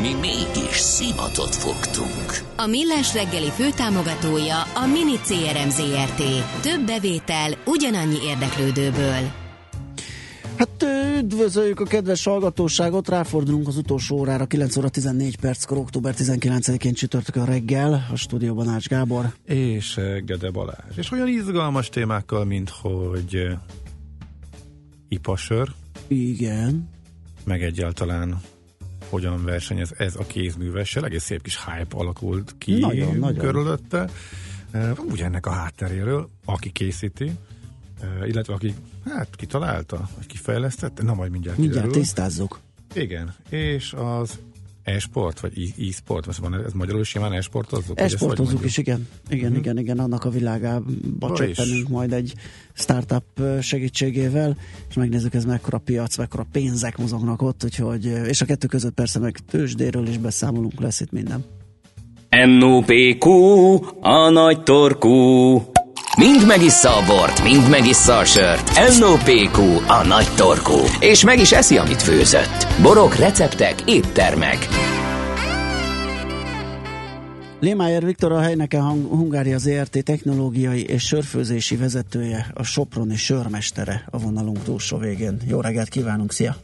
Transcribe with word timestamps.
Mi 0.00 0.14
mégis 0.14 0.76
szimatot 0.76 1.54
fogtunk. 1.54 2.44
A 2.56 2.66
Millás 2.66 3.14
reggeli 3.14 3.50
főtámogatója 3.50 4.62
a 4.62 4.86
Mini 4.86 5.16
CRM 5.16 5.68
Zrt. 5.68 6.22
Több 6.62 6.86
bevétel 6.86 7.52
ugyanannyi 7.64 8.18
érdeklődőből. 8.24 9.30
Hát 10.56 10.84
üdvözöljük 11.18 11.80
a 11.80 11.84
kedves 11.84 12.24
hallgatóságot, 12.24 13.08
ráfordulunk 13.08 13.68
az 13.68 13.76
utolsó 13.76 14.16
órára, 14.16 14.46
9 14.46 14.76
óra 14.76 14.88
14 14.88 15.36
perckor, 15.36 15.78
október 15.78 16.14
19-én 16.18 16.94
csütörtök 16.94 17.36
a 17.36 17.44
reggel, 17.44 18.06
a 18.12 18.16
stúdióban 18.16 18.68
Ács 18.68 18.88
Gábor. 18.88 19.34
És 19.44 20.00
Gede 20.24 20.50
Balázs. 20.50 20.96
És 20.96 21.10
olyan 21.10 21.28
izgalmas 21.28 21.88
témákkal, 21.88 22.44
mint 22.44 22.70
hogy 22.70 23.46
ipasör. 25.08 25.72
Igen. 26.08 26.88
Meg 27.44 27.62
egyáltalán 27.62 28.40
hogyan 29.08 29.44
versenyez 29.44 29.92
ez 29.96 30.16
a 30.16 30.26
kézművessel. 30.26 31.04
Egész 31.04 31.22
szép 31.24 31.42
kis 31.42 31.64
hype 31.64 31.96
alakult 31.96 32.54
ki 32.58 32.78
nagyon, 32.78 33.16
nagyon. 33.16 33.44
körülötte. 33.44 34.10
Úgy 35.10 35.20
ennek 35.20 35.46
a 35.46 35.50
hátteréről, 35.50 36.28
aki 36.44 36.70
készíti, 36.70 37.30
illetve 38.26 38.54
aki 38.54 38.74
hát 39.04 39.36
kitalálta, 39.36 40.08
vagy 40.16 40.26
kifejlesztette, 40.26 41.02
na 41.02 41.14
majd 41.14 41.30
mindjárt 41.30 41.58
Mindjárt 41.58 41.82
kiderül. 41.84 42.02
tisztázzuk. 42.02 42.60
Igen, 42.94 43.34
és 43.48 43.92
az 43.92 44.38
e-sport, 44.86 45.40
vagy 45.40 45.74
e-sport, 45.88 46.26
most 46.26 46.38
van 46.38 46.64
ez 46.64 46.72
magyarul 46.72 47.04
simán 47.04 47.32
e-sportozzuk? 47.32 48.00
E-sportozzuk 48.00 48.64
is, 48.64 48.76
igen. 48.76 49.08
Igen, 49.28 49.52
mm. 49.52 49.56
igen, 49.56 49.78
igen, 49.78 49.98
annak 49.98 50.24
a 50.24 50.30
világába 50.30 51.32
csöppenünk 51.34 51.88
majd 51.88 52.12
egy 52.12 52.34
startup 52.72 53.42
segítségével, 53.60 54.56
és 54.88 54.94
megnézzük 54.94 55.34
ez 55.34 55.44
mekkora 55.44 55.78
piac, 55.78 56.16
mekkora 56.16 56.46
pénzek 56.52 56.98
mozognak 56.98 57.42
ott, 57.42 57.64
úgyhogy, 57.64 58.04
és 58.04 58.40
a 58.40 58.44
kettő 58.44 58.66
között 58.66 58.94
persze 58.94 59.18
meg 59.18 59.38
tőzsdéről 59.50 60.06
is 60.06 60.18
beszámolunk, 60.18 60.80
lesz 60.80 61.00
itt 61.00 61.12
minden. 61.12 61.44
NOPQ, 62.30 63.30
a 64.00 64.28
nagy 64.30 64.62
torkú. 64.62 65.62
Mind 66.18 66.46
megissza 66.46 66.96
a 66.96 67.04
bort, 67.06 67.42
mind 67.42 67.68
megissza 67.70 68.18
a 68.18 68.24
sört. 68.24 68.98
NOPQ, 68.98 69.58
a 69.86 70.06
nagy 70.06 70.34
torkú. 70.36 70.78
És 71.00 71.24
meg 71.24 71.38
is 71.38 71.52
eszi, 71.52 71.76
amit 71.76 72.02
főzött. 72.02 72.66
Borok, 72.82 73.14
receptek, 73.14 73.74
éttermek. 73.86 74.68
Lémájer 77.60 78.04
Viktor 78.04 78.32
a 78.32 78.40
Heineken 78.40 78.82
Hungária 79.08 79.58
ZRT 79.58 80.04
technológiai 80.04 80.84
és 80.84 81.02
sörfőzési 81.06 81.76
vezetője, 81.76 82.46
a 82.54 82.62
Soproni 82.62 83.16
sörmestere 83.16 84.04
a 84.10 84.18
vonalunk 84.18 84.62
túlsó 84.62 84.98
végén. 84.98 85.40
Jó 85.46 85.60
reggelt 85.60 85.88
kívánunk, 85.88 86.32
szia! 86.32 86.56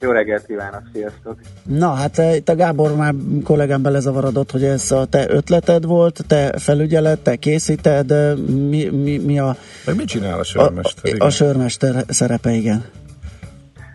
Jó 0.00 0.10
reggelt 0.10 0.46
kívánok, 0.46 0.82
sziasztok! 0.92 1.38
Na, 1.62 1.92
hát 1.92 2.18
eh, 2.18 2.36
itt 2.36 2.48
a 2.48 2.54
Gábor 2.56 2.96
már 2.96 3.14
kollégám 3.44 3.82
belezavarodott, 3.82 4.50
hogy 4.50 4.64
ez 4.64 4.90
a 4.90 5.06
te 5.06 5.30
ötleted 5.30 5.84
volt, 5.84 6.24
te 6.26 6.58
felügyeled, 6.58 7.18
te 7.18 7.36
készíted, 7.36 8.10
eh, 8.10 8.36
mi, 8.36 8.84
mi, 8.84 9.18
mi 9.18 9.38
a... 9.38 9.56
Meg 9.86 9.96
mit 9.96 10.06
csinál 10.06 10.38
a 10.38 10.44
sörmester? 10.44 11.14
A, 11.18 11.24
a 11.24 11.30
sörmester 11.30 12.04
szerepe, 12.08 12.50
igen. 12.50 12.84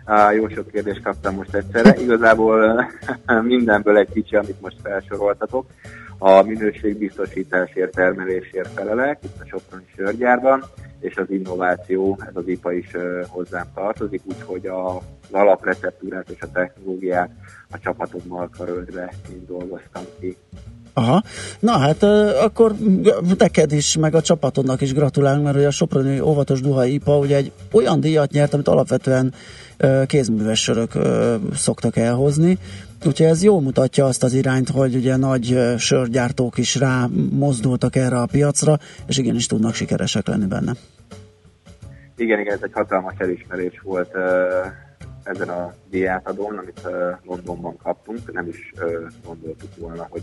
Á, 0.04 0.32
jó 0.32 0.48
sok 0.48 0.70
kérdést 0.70 1.02
kaptam 1.02 1.34
most 1.34 1.54
egyszerre. 1.54 2.00
Igazából 2.00 2.86
mindenből 3.42 3.96
egy 3.96 4.08
kicsi, 4.12 4.36
amit 4.36 4.60
most 4.60 4.76
felsoroltatok. 4.82 5.66
A 6.18 6.42
minőségbiztosításért, 6.42 7.94
termelésért 7.94 8.68
felelek, 8.68 9.18
itt 9.24 9.40
a 9.40 9.46
Soproni 9.46 9.84
sörgyárban, 9.96 10.64
és 11.00 11.16
az 11.16 11.30
innováció, 11.30 12.18
ez 12.28 12.36
az 12.36 12.48
IPA 12.48 12.72
is 12.72 12.90
hozzám 13.28 13.66
tartozik, 13.74 14.20
úgyhogy 14.24 14.66
a, 14.66 14.96
az 14.96 15.02
alapreceptúrát 15.30 16.28
és 16.28 16.40
a 16.40 16.50
technológiát 16.52 17.30
a 17.70 17.78
csapatommal 17.78 18.50
karöltve 18.56 19.12
én 19.30 19.44
dolgoztam 19.46 20.02
ki. 20.20 20.36
Aha. 20.98 21.22
Na 21.58 21.78
hát 21.78 22.02
akkor 22.42 22.74
neked 23.38 23.72
is, 23.72 23.96
meg 23.96 24.14
a 24.14 24.20
csapatodnak 24.20 24.80
is 24.80 24.92
gratulálunk, 24.92 25.44
mert 25.44 25.66
a 25.66 25.70
Soproni 25.70 26.20
Óvatos 26.20 26.60
Duhai 26.60 26.92
IPA 26.92 27.18
ugye 27.18 27.36
egy 27.36 27.52
olyan 27.72 28.00
díjat 28.00 28.30
nyert, 28.30 28.54
amit 28.54 28.68
alapvetően 28.68 29.34
kézműves 30.06 30.62
sörök 30.62 30.92
szoktak 31.54 31.96
elhozni. 31.96 32.58
Úgyhogy 33.04 33.26
ez 33.26 33.42
jól 33.42 33.60
mutatja 33.60 34.04
azt 34.04 34.22
az 34.22 34.32
irányt, 34.32 34.68
hogy 34.68 34.94
ugye 34.94 35.16
nagy 35.16 35.58
sörgyártók 35.78 36.58
is 36.58 36.74
rá 36.74 37.06
mozdultak 37.30 37.96
erre 37.96 38.20
a 38.20 38.26
piacra, 38.26 38.78
és 39.06 39.18
igenis 39.18 39.46
tudnak 39.46 39.74
sikeresek 39.74 40.26
lenni 40.26 40.46
benne. 40.46 40.72
Igen, 42.16 42.40
igen, 42.40 42.54
ez 42.54 42.62
egy 42.62 42.72
hatalmas 42.72 43.14
elismerés 43.18 43.80
volt 43.82 44.14
ezen 45.22 45.48
a 45.48 45.74
díjátadón, 45.90 46.58
amit 46.58 46.80
Londonban 47.24 47.76
kaptunk. 47.76 48.32
Nem 48.32 48.48
is 48.48 48.72
gondoltuk 49.26 49.76
volna, 49.76 50.06
hogy 50.10 50.22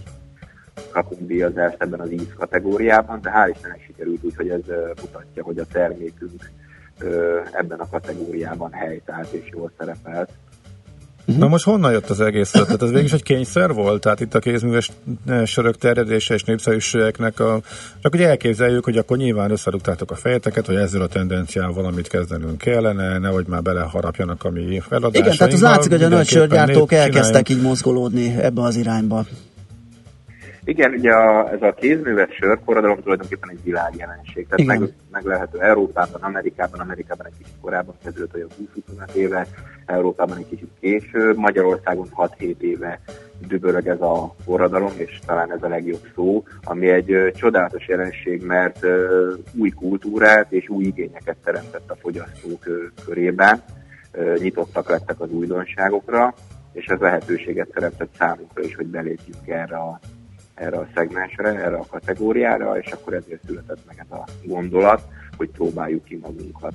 kapunk 0.92 1.28
díjazást 1.28 1.82
ebben 1.82 2.00
az 2.00 2.12
íz 2.12 2.34
kategóriában, 2.38 3.22
de 3.22 3.32
hál' 3.36 3.52
Istennek 3.56 3.84
sikerült 3.86 4.24
úgy, 4.24 4.36
hogy 4.36 4.50
ez 4.50 4.62
mutatja, 5.02 5.44
hogy 5.44 5.58
a 5.58 5.66
termékünk 5.72 6.50
ebben 7.52 7.80
a 7.80 7.90
kategóriában 7.90 8.72
helytált 8.72 9.32
és 9.32 9.50
jól 9.52 9.72
szerepelt. 9.78 10.30
Uh-huh. 11.26 11.44
Na 11.44 11.48
most 11.48 11.64
honnan 11.64 11.92
jött 11.92 12.10
az 12.10 12.22
egész 12.22 12.52
Tehát 12.52 12.82
Ez 12.82 12.92
végig 12.92 13.14
egy 13.14 13.24
kényszer 13.24 13.74
volt? 13.74 14.02
Tehát 14.02 14.20
itt 14.20 14.36
a 14.36 14.40
kézműves 14.40 14.92
sörök 15.46 15.78
terjedése 15.78 16.34
és 16.34 16.44
népszerűségeknek 16.44 17.40
a... 17.40 17.62
Csak 18.02 18.12
hogy 18.12 18.22
elképzeljük, 18.22 18.84
hogy 18.84 18.98
akkor 18.98 19.18
nyilván 19.18 19.52
összerúgtátok 19.52 20.12
a 20.12 20.16
fejeteket, 20.16 20.66
hogy 20.66 20.76
ezzel 20.76 21.02
a 21.02 21.08
tendenciával 21.08 21.74
valamit 21.74 22.08
kezdenünk 22.08 22.58
kellene, 22.58 23.18
nehogy 23.18 23.46
már 23.48 23.62
beleharapjanak 23.62 24.44
a 24.44 24.50
mi 24.50 24.62
feladásainkba. 24.62 25.18
Igen, 25.18 25.38
tehát 25.38 25.54
az 25.54 25.62
látszik, 25.62 25.92
hogy 25.92 26.04
a 26.04 26.08
nagy 26.08 26.28
sörgyártók 26.28 26.92
elkezdtek 26.92 27.50
így 27.50 27.62
mozgolódni 27.62 28.36
ebbe 28.42 28.62
az 28.62 28.76
irányba. 28.76 29.26
Igen, 30.66 30.94
ugye 30.94 31.12
a, 31.12 31.52
ez 31.52 31.62
a 31.62 31.74
kézműves 31.74 32.36
sörforradalom 32.36 33.02
tulajdonképpen 33.02 33.50
egy 33.50 33.64
világjelenség. 33.64 34.48
Tehát 34.48 34.66
meg, 34.66 34.90
meg 35.12 35.26
lehető 35.26 35.60
Európában, 35.60 36.22
Amerikában, 36.22 36.80
Amerikában 36.80 37.26
egy 37.26 37.38
kicsit 37.38 37.54
korábban 37.62 37.96
kezdődött, 38.04 38.36
olyan 38.36 38.50
20-25 39.08 39.14
éve, 39.14 39.48
Európában 39.86 40.38
egy 40.38 40.48
kicsit 40.50 40.70
később, 40.80 41.38
Magyarországon 41.38 42.08
6-7 42.16 42.60
éve 42.60 43.00
dübörög 43.48 43.88
ez 43.88 44.02
a 44.02 44.36
forradalom, 44.46 44.92
és 44.96 45.20
talán 45.26 45.52
ez 45.52 45.64
a 45.64 45.68
legjobb 45.68 46.08
szó, 46.16 46.44
ami 46.64 46.90
egy 46.90 47.12
ö, 47.12 47.32
csodálatos 47.32 47.88
jelenség, 47.88 48.46
mert 48.46 48.84
ö, 48.84 49.34
új 49.56 49.70
kultúrát 49.70 50.52
és 50.52 50.70
új 50.70 50.84
igényeket 50.84 51.38
teremtett 51.44 51.90
a 51.92 51.96
fogyasztók 51.96 52.66
ö, 52.66 52.84
körében, 53.06 53.62
ö, 54.12 54.34
nyitottak 54.38 54.90
lettek 54.90 55.20
az 55.20 55.32
újdonságokra, 55.32 56.34
és 56.74 56.86
ez 56.86 57.00
lehetőséget 57.00 57.68
teremtett 57.74 58.16
számunkra 58.18 58.64
is, 58.64 58.76
hogy 58.76 58.88
belépjünk 58.88 59.48
erre 59.48 59.76
a 59.76 60.00
erre 60.56 60.78
a 60.78 60.88
szegmensre, 60.96 61.50
erre 61.50 61.76
a 61.76 61.86
kategóriára, 61.90 62.78
és 62.80 62.92
akkor 62.92 63.14
ezért 63.14 63.46
született 63.46 63.80
meg 63.88 64.06
ez 64.10 64.18
a 64.18 64.24
gondolat, 64.44 65.02
hogy 65.38 65.50
próbáljuk 65.50 66.04
ki 66.04 66.20
magunkat. 66.22 66.74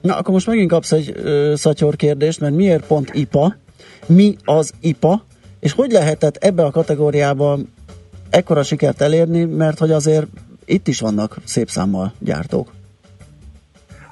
Na, 0.00 0.16
akkor 0.16 0.32
most 0.32 0.46
megint 0.46 0.70
kapsz 0.70 0.92
egy 0.92 1.12
ö, 1.16 1.52
szatyor 1.56 1.96
kérdést, 1.96 2.40
mert 2.40 2.54
miért 2.54 2.86
pont 2.86 3.14
IPA? 3.14 3.54
Mi 4.06 4.36
az 4.44 4.72
IPA? 4.80 5.24
És 5.60 5.72
hogy 5.72 5.90
lehetett 5.90 6.36
ebbe 6.36 6.64
a 6.64 6.70
kategóriában 6.70 7.72
ekkora 8.30 8.62
sikert 8.62 9.00
elérni, 9.00 9.44
mert 9.44 9.78
hogy 9.78 9.90
azért 9.90 10.26
itt 10.64 10.88
is 10.88 11.00
vannak 11.00 11.36
szép 11.44 11.68
számmal 11.68 12.12
gyártók. 12.18 12.72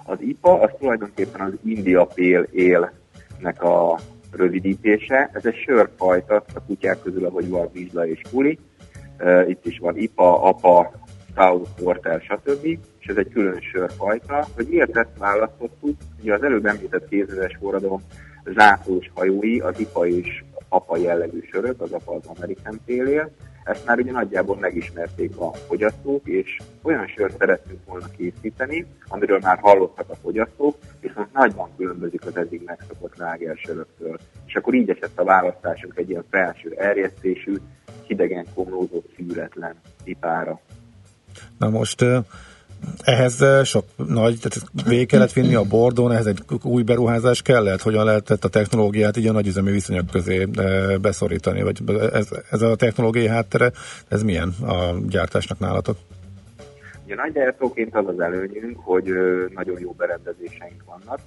Az 0.05 0.19
IPA 0.21 0.61
az 0.61 0.71
tulajdonképpen 0.79 1.41
az 1.41 1.53
India 1.65 2.05
Pale 2.05 2.47
Ale-nek 2.57 3.63
a 3.63 3.99
rövidítése. 4.31 5.31
Ez 5.33 5.47
egy 5.47 5.55
sörfajta, 5.55 6.45
a 6.55 6.61
kutyák 6.67 7.03
közül, 7.03 7.25
ahogy 7.25 7.49
van 7.49 7.69
vizsla 7.73 8.07
és 8.07 8.21
kuli, 8.31 8.59
itt 9.49 9.67
is 9.67 9.79
van 9.79 9.97
IPA, 9.97 10.43
APA, 10.43 10.93
Stout, 11.31 11.69
Porter, 11.83 12.21
stb. 12.21 12.65
És 12.99 13.07
ez 13.07 13.17
egy 13.17 13.29
külön 13.29 13.61
sörfajta. 13.61 14.47
Hogy 14.55 14.67
miért 14.69 14.97
ezt 14.97 15.19
választottuk? 15.19 15.97
Ugye 16.21 16.35
az 16.35 16.43
előbb 16.43 16.67
említett 16.67 17.09
kézműves 17.09 17.57
forradalom 17.61 18.03
zászlós 18.45 19.11
hajói, 19.15 19.61
az 19.61 19.79
IPA 19.79 20.07
és 20.07 20.45
APA 20.69 20.97
jellegű 20.97 21.41
sörök, 21.51 21.81
az 21.81 21.93
APA 21.93 22.15
az 22.15 22.27
American 22.37 22.81
Pale 22.87 23.31
ezt 23.65 23.87
már 23.87 23.99
ugye 23.99 24.13
nagyjából 24.13 24.57
megismerték 24.57 25.37
a 25.37 25.53
fogyasztók, 25.53 26.27
és 26.27 26.57
olyan 26.83 27.07
sört 27.07 27.39
szeretnénk 27.39 27.81
volna 27.87 28.07
készíteni, 28.17 28.87
amiről 29.09 29.39
már 29.43 29.59
hallottak 29.59 30.11
a 30.11 30.15
fogyasztók, 30.15 30.77
viszont 31.01 31.33
nagyban 31.33 31.69
különbözik 31.77 32.27
az 32.27 32.37
eddig 32.37 32.63
megszokott 32.65 33.17
lágersöröktől. 33.17 34.19
És 34.47 34.55
akkor 34.55 34.75
így 34.75 34.91
esett 34.91 35.19
a 35.19 35.25
választásunk 35.25 35.99
egy 35.99 36.11
ilyen 36.11 36.25
felső 36.31 36.75
erjesztésű, 36.79 37.55
hidegen 38.11 38.47
komlózott, 38.55 39.07
szűretlen 39.17 39.75
ipára. 40.05 40.61
Na 41.59 41.69
most 41.69 42.05
Ehhez 43.05 43.45
sok 43.65 43.85
nagy, 43.97 44.39
tehát 44.41 44.87
végig 44.89 45.09
kellett 45.09 45.33
vinni 45.33 45.55
a 45.55 45.63
bordón, 45.63 46.13
ehhez 46.13 46.27
egy 46.27 46.39
új 46.63 46.83
beruházás 46.83 47.43
kellett, 47.43 47.83
hogyan 47.83 48.05
lehetett 48.05 48.45
a 48.45 48.49
technológiát 48.49 49.17
így 49.17 49.27
a 49.27 49.33
nagyüzemi 49.33 49.71
viszonyok 49.71 50.07
közé 50.11 50.45
beszorítani, 51.01 51.63
vagy 51.63 51.79
ez, 52.13 52.29
ez 52.51 52.63
a 52.63 52.77
technológiai 52.77 53.27
háttere, 53.27 53.71
ez 54.09 54.23
milyen 54.23 54.49
a 54.67 54.95
gyártásnak 55.09 55.59
nálatok? 55.59 55.97
Ugye 57.05 57.15
nagygyártóként 57.15 57.95
az 57.95 58.07
az 58.07 58.21
előnyünk, 58.21 58.79
hogy 58.79 59.05
nagyon 59.55 59.81
jó 59.81 59.91
berendezéseink 59.91 60.85
vannak. 60.87 61.19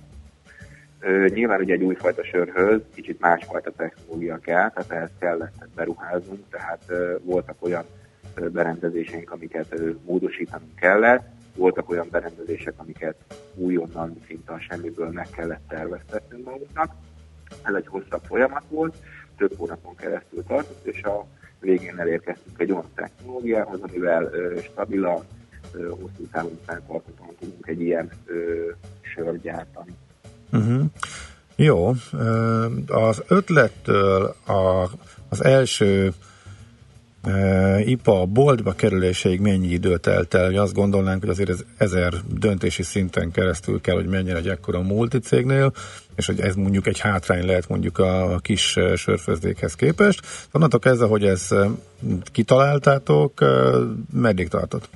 Nyilván 1.27 1.59
ugye 1.59 1.73
egy 1.73 1.83
újfajta 1.83 2.23
sörhöz 2.23 2.81
kicsit 2.93 3.19
másfajta 3.19 3.71
technológia 3.71 4.37
kell, 4.37 4.69
tehát 4.69 4.91
ehhez 4.91 5.11
kellett 5.19 5.67
beruházunk, 5.75 6.49
tehát 6.49 6.83
voltak 7.21 7.55
olyan 7.59 7.83
berendezéseink, 8.51 9.31
amiket 9.31 9.75
módosítanunk 10.05 10.75
kellett, 10.75 11.27
voltak 11.55 11.89
olyan 11.89 12.07
berendezések, 12.11 12.73
amiket 12.77 13.15
újonnan 13.55 14.17
szinte 14.27 14.53
a 14.53 14.59
semmiből 14.59 15.09
meg 15.09 15.27
kellett 15.35 15.67
terveztetnünk 15.67 16.45
magunknak. 16.45 16.93
Ez 17.63 17.73
egy 17.73 17.87
hosszabb 17.87 18.21
folyamat 18.23 18.63
volt, 18.69 18.95
több 19.37 19.53
hónapon 19.57 19.95
keresztül 19.95 20.43
tartott, 20.43 20.85
és 20.85 21.03
a 21.03 21.25
végén 21.59 21.99
elérkeztünk 21.99 22.59
egy 22.59 22.71
olyan 22.71 22.89
technológiához, 22.95 23.81
amivel 23.81 24.31
stabilan, 24.61 25.23
hosszú 25.71 26.27
távon 26.31 26.59
fenntartatóan 26.65 27.35
tudunk 27.39 27.67
egy 27.67 27.81
ilyen 27.81 28.11
sört 29.01 29.41
gyártani. 29.41 29.91
Uh-huh. 30.53 30.83
Jó, 31.55 31.93
az 32.87 33.23
ötlettől 33.27 34.35
a, 34.45 34.89
az 35.29 35.43
első 35.43 36.13
IPA 37.85 38.25
boltba 38.25 38.71
kerüléséig 38.73 39.39
mennyi 39.39 39.67
idő 39.67 39.97
telt 39.97 40.33
el? 40.33 40.59
Azt 40.59 40.73
gondolnánk, 40.73 41.19
hogy 41.19 41.29
azért 41.29 41.49
ez 41.49 41.63
ezer 41.77 42.13
döntési 42.39 42.83
szinten 42.83 43.31
keresztül 43.31 43.81
kell, 43.81 43.95
hogy 43.95 44.07
menjen 44.07 44.35
egy 44.35 44.47
ekkora 44.47 44.81
multicégnél, 44.81 45.73
és 46.15 46.25
hogy 46.25 46.39
ez 46.39 46.55
mondjuk 46.55 46.87
egy 46.87 46.99
hátrány 46.99 47.45
lehet 47.45 47.67
mondjuk 47.69 47.97
a 47.97 48.39
kis 48.41 48.77
sörfőzdékhez 48.95 49.75
képest. 49.75 50.25
Onnantól 50.51 50.79
kezdve, 50.79 51.05
hogy 51.05 51.25
ez 51.25 51.49
kitaláltátok, 52.31 53.45
meddig 54.13 54.47
tartott? 54.47 54.89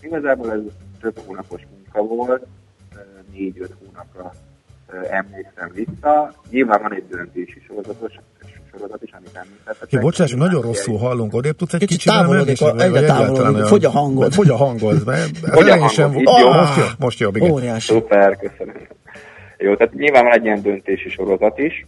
Igazából 0.00 0.52
ez 0.52 0.60
több 1.00 1.18
hónapos 1.26 1.60
munka 1.70 2.14
volt, 2.14 2.46
négy-öt 3.32 3.74
hónapra 3.84 4.32
emlékszem 5.10 5.70
vissza. 5.74 6.34
Nyilván 6.50 6.82
van 6.82 6.94
egy 6.94 7.04
döntési 7.10 7.62
sorozatos, 7.66 8.12
sorozat 8.72 9.02
is, 9.02 9.10
amit 9.12 9.30
említettetek. 9.32 9.90
Ja, 9.90 10.00
bocsáss, 10.00 10.32
nagyon 10.32 10.62
rosszul 10.62 10.98
hallunk, 10.98 11.34
odébb 11.34 11.56
tudsz 11.56 11.72
egy 11.72 11.86
kicsit 11.86 12.12
távolodik, 12.12 12.60
egyre 12.60 13.00
távolodik, 13.00 13.64
fogy 13.64 13.84
a 13.84 13.90
hangod. 13.90 14.32
Fogy 14.32 14.48
a 14.50 14.56
hangod, 14.56 15.04
mert 15.04 15.38
fogy 15.56 15.68
a 15.68 15.72
hangod, 15.72 15.90
sem, 15.90 16.16
ah, 16.24 16.40
jó? 16.40 16.50
Most 16.50 16.76
jobb, 16.76 16.98
most 16.98 17.18
jobb, 17.18 17.36
igen. 17.36 17.50
Óriási. 17.50 17.92
Szuper, 17.92 18.36
köszönöm. 18.36 18.76
Jó, 19.58 19.76
tehát 19.76 19.94
nyilván 19.94 20.24
van 20.24 20.32
egy 20.32 20.44
ilyen 20.44 20.62
döntési 20.62 21.08
sorozat 21.08 21.58
is, 21.58 21.86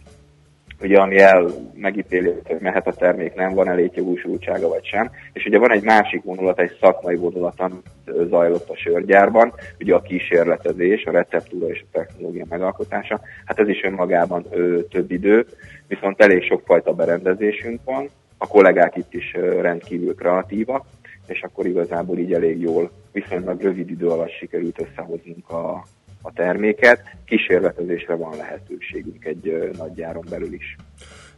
ugye 0.81 0.97
ami 0.97 1.17
el 1.17 1.47
megítéli, 1.75 2.33
hogy 2.43 2.59
mehet 2.59 2.87
a 2.87 2.91
termék, 2.91 3.33
nem 3.33 3.53
van 3.53 3.69
elég 3.69 3.91
jogosultsága 3.93 4.67
vagy 4.67 4.85
sem. 4.85 5.11
És 5.33 5.45
ugye 5.45 5.57
van 5.57 5.71
egy 5.71 5.83
másik 5.83 6.23
vonulat, 6.23 6.59
egy 6.59 6.77
szakmai 6.81 7.15
vonulat, 7.15 7.59
amit 7.59 7.91
zajlott 8.29 8.69
a 8.69 8.75
sörgyárban, 8.75 9.53
ugye 9.79 9.95
a 9.95 10.01
kísérletezés, 10.01 11.05
a 11.05 11.11
receptúra 11.11 11.67
és 11.67 11.83
a 11.83 11.89
technológia 11.91 12.45
megalkotása. 12.49 13.19
Hát 13.45 13.59
ez 13.59 13.67
is 13.67 13.83
önmagában 13.83 14.45
ö, 14.49 14.81
több 14.89 15.11
idő, 15.11 15.45
viszont 15.87 16.21
elég 16.21 16.43
sokfajta 16.43 16.93
berendezésünk 16.93 17.79
van, 17.85 18.09
a 18.37 18.47
kollégák 18.47 18.95
itt 18.95 19.13
is 19.13 19.33
rendkívül 19.61 20.15
kreatívak, 20.15 20.85
és 21.27 21.41
akkor 21.41 21.65
igazából 21.65 22.17
így 22.17 22.33
elég 22.33 22.61
jól, 22.61 22.91
viszonylag 23.11 23.61
rövid 23.61 23.89
idő 23.89 24.07
alatt 24.07 24.31
sikerült 24.31 24.81
összehoznunk 24.81 25.49
a, 25.49 25.83
a 26.21 26.33
terméket. 26.33 27.01
Kísérletezésre 27.25 28.15
van 28.15 28.37
lehetőségünk 28.37 29.25
egy 29.25 29.71
nagy 29.77 29.93
gyáron 29.93 30.25
belül 30.29 30.53
is. 30.53 30.75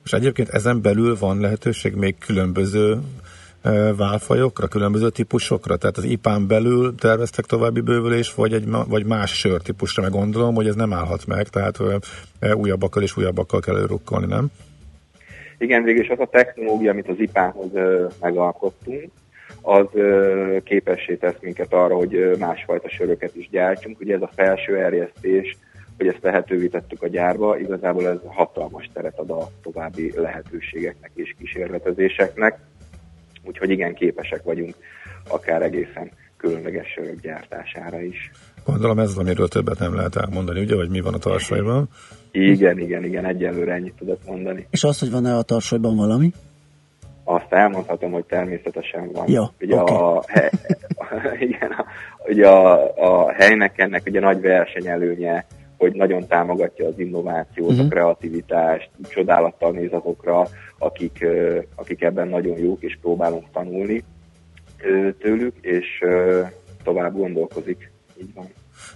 És 0.03 0.13
egyébként 0.13 0.49
ezen 0.49 0.81
belül 0.81 1.17
van 1.19 1.39
lehetőség 1.39 1.95
még 1.95 2.17
különböző 2.17 2.97
válfajokra, 3.97 4.67
különböző 4.67 5.09
típusokra? 5.09 5.77
Tehát 5.77 5.97
az 5.97 6.03
IPÁN 6.03 6.47
belül 6.47 6.95
terveztek 6.95 7.45
további 7.45 7.81
bővülés, 7.81 8.33
vagy, 8.33 8.53
egy, 8.53 8.67
vagy 8.87 9.05
más 9.05 9.31
sörtípusra, 9.39 10.01
meg 10.01 10.11
gondolom, 10.11 10.55
hogy 10.55 10.67
ez 10.67 10.75
nem 10.75 10.93
állhat 10.93 11.25
meg, 11.25 11.47
tehát 11.47 11.77
újabbakkal 12.53 13.03
és 13.03 13.17
újabbakkal 13.17 13.59
kell 13.59 13.75
előrukkolni, 13.75 14.25
nem? 14.25 14.47
Igen, 15.57 15.83
végülis 15.83 16.09
az 16.09 16.19
a 16.19 16.27
technológia, 16.31 16.91
amit 16.91 17.07
az 17.07 17.19
IPÁNhoz 17.19 17.71
megalkottunk, 18.19 19.11
az 19.65 19.87
képessé 20.63 21.15
tesz 21.15 21.37
minket 21.41 21.73
arra, 21.73 21.95
hogy 21.95 22.35
másfajta 22.39 22.89
söröket 22.89 23.35
is 23.35 23.49
gyártsunk. 23.49 23.99
Ugye 23.99 24.15
ez 24.15 24.21
a 24.21 24.29
felső 24.35 24.77
erjesztés, 24.77 25.57
hogy 25.97 26.07
ezt 26.07 26.21
lehetővé 26.21 26.67
tettük 26.67 27.01
a 27.01 27.07
gyárba, 27.07 27.59
igazából 27.59 28.07
ez 28.07 28.17
hatalmas 28.25 28.89
teret 28.93 29.19
ad 29.19 29.29
a 29.29 29.49
további 29.61 30.13
lehetőségeknek 30.15 31.11
és 31.13 31.35
kísérletezéseknek. 31.39 32.59
Úgyhogy 33.43 33.69
igen, 33.69 33.93
képesek 33.93 34.43
vagyunk 34.43 34.75
akár 35.29 35.61
egészen 35.61 36.11
különleges 36.37 36.87
sörök 36.87 37.21
gyártására 37.21 38.01
is. 38.01 38.31
Gondolom 38.65 38.99
ez 38.99 39.09
az, 39.09 39.17
amiről 39.17 39.47
többet 39.47 39.79
nem 39.79 39.95
lehet 39.95 40.15
elmondani, 40.15 40.59
ugye, 40.59 40.75
vagy 40.75 40.89
mi 40.89 40.99
van 40.99 41.13
a 41.13 41.17
tarsajban? 41.17 41.89
Igen, 42.31 42.79
igen, 42.79 43.03
igen, 43.03 43.25
egyelőre 43.25 43.73
ennyit 43.73 43.95
tudok 43.97 44.19
mondani. 44.25 44.67
És 44.69 44.83
az, 44.83 44.99
hogy 44.99 45.11
van-e 45.11 45.35
a 45.35 45.41
tarsajban 45.41 45.95
valami? 45.95 46.31
Azt 47.23 47.53
elmondhatom, 47.53 48.11
hogy 48.11 48.25
természetesen 48.25 49.11
van. 49.11 49.29
Ja, 49.29 49.53
ugye, 49.61 49.81
okay. 49.81 49.95
a, 49.95 50.23
he, 50.27 50.51
igen, 51.47 51.71
a, 51.71 51.85
ugye 52.27 52.47
a, 52.47 52.93
a 52.95 53.31
helynek 53.31 53.79
ennek 53.79 54.01
ugye 54.05 54.19
nagy 54.19 54.41
versenyelőnye, 54.41 55.45
hogy 55.77 55.93
nagyon 55.93 56.27
támogatja 56.27 56.87
az 56.87 56.99
innovációt, 56.99 57.67
uh-huh. 57.69 57.79
a 57.79 57.83
mhm. 57.83 57.91
kreativitást, 57.91 58.89
csodálattal 59.09 59.71
néz 59.71 59.93
azokra, 59.93 60.47
akik, 60.77 61.25
akik 61.75 62.01
ebben 62.01 62.27
nagyon 62.27 62.57
jók, 62.57 62.81
és 62.81 62.97
próbálunk 63.01 63.45
tanulni 63.51 64.03
tőlük, 65.19 65.55
és 65.61 66.03
tovább 66.83 67.13
gondolkozik. 67.13 67.91
Így 68.21 68.33
van. 68.33 68.45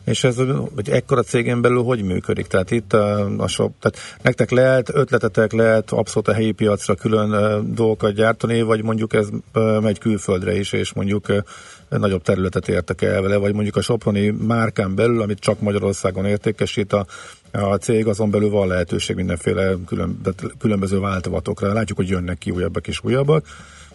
És 0.04 0.24
ez 0.24 0.38
egy 0.76 0.90
ekkora 0.90 1.22
cégen 1.22 1.62
belül 1.62 1.84
hogy 1.84 2.04
működik? 2.04 2.48
Tehát 2.48 2.72
itt 2.72 2.94
a, 2.94 3.36
a 3.38 3.48
shop, 3.48 3.74
tehát 3.80 3.98
nektek 4.22 4.52
lehet, 4.52 4.90
ötletetek 4.94 5.52
lehet 5.52 5.92
abszolút 5.92 6.28
a 6.28 6.34
helyi 6.34 6.52
piacra 6.52 6.96
külön 6.96 7.64
dolgokat 7.76 8.14
gyártani, 8.14 8.62
vagy 8.62 8.84
mondjuk 8.84 9.14
ez 9.14 9.28
megy 9.82 10.00
külföldre 10.00 10.58
is, 10.58 10.72
és 10.72 10.94
mondjuk 10.94 11.26
nagyobb 11.90 12.22
területet 12.22 12.68
értek 12.68 13.02
el 13.02 13.22
vele, 13.22 13.38
vagy 13.38 13.54
mondjuk 13.54 13.76
a 13.76 13.82
Soproni 13.82 14.30
márkán 14.30 14.96
belül, 14.96 15.22
amit 15.22 15.40
csak 15.40 15.60
Magyarországon 15.60 16.26
értékesít 16.26 16.94
a, 16.94 17.06
a 17.52 17.76
cég, 17.76 18.08
azon 18.08 18.30
belül 18.30 18.50
van 18.50 18.68
lehetőség 18.68 19.16
mindenféle 19.16 19.76
külön, 19.86 20.20
különböző 20.60 21.00
változatokra. 21.00 21.74
Látjuk, 21.74 21.98
hogy 21.98 22.10
jönnek 22.10 22.38
ki 22.38 22.52
újabbak 22.52 22.88
és 22.88 23.00
újabbak, 23.04 23.46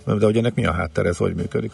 de 0.05 0.25
hogy 0.25 0.37
ennek 0.37 0.55
mi 0.55 0.67
a 0.67 0.73
háttere, 0.73 1.09
ez 1.09 1.17
hogy 1.17 1.35
működik? 1.35 1.73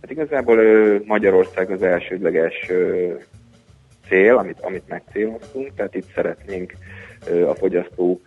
Hát 0.00 0.10
igazából 0.10 0.58
Magyarország 1.04 1.70
az 1.70 1.82
elsődleges 1.82 2.70
cél, 4.08 4.36
amit, 4.36 4.60
amit 4.60 4.88
megcéloztunk, 4.88 5.74
tehát 5.74 5.94
itt 5.94 6.12
szeretnénk 6.14 6.72
a 7.46 7.54
fogyasztó 7.54 8.20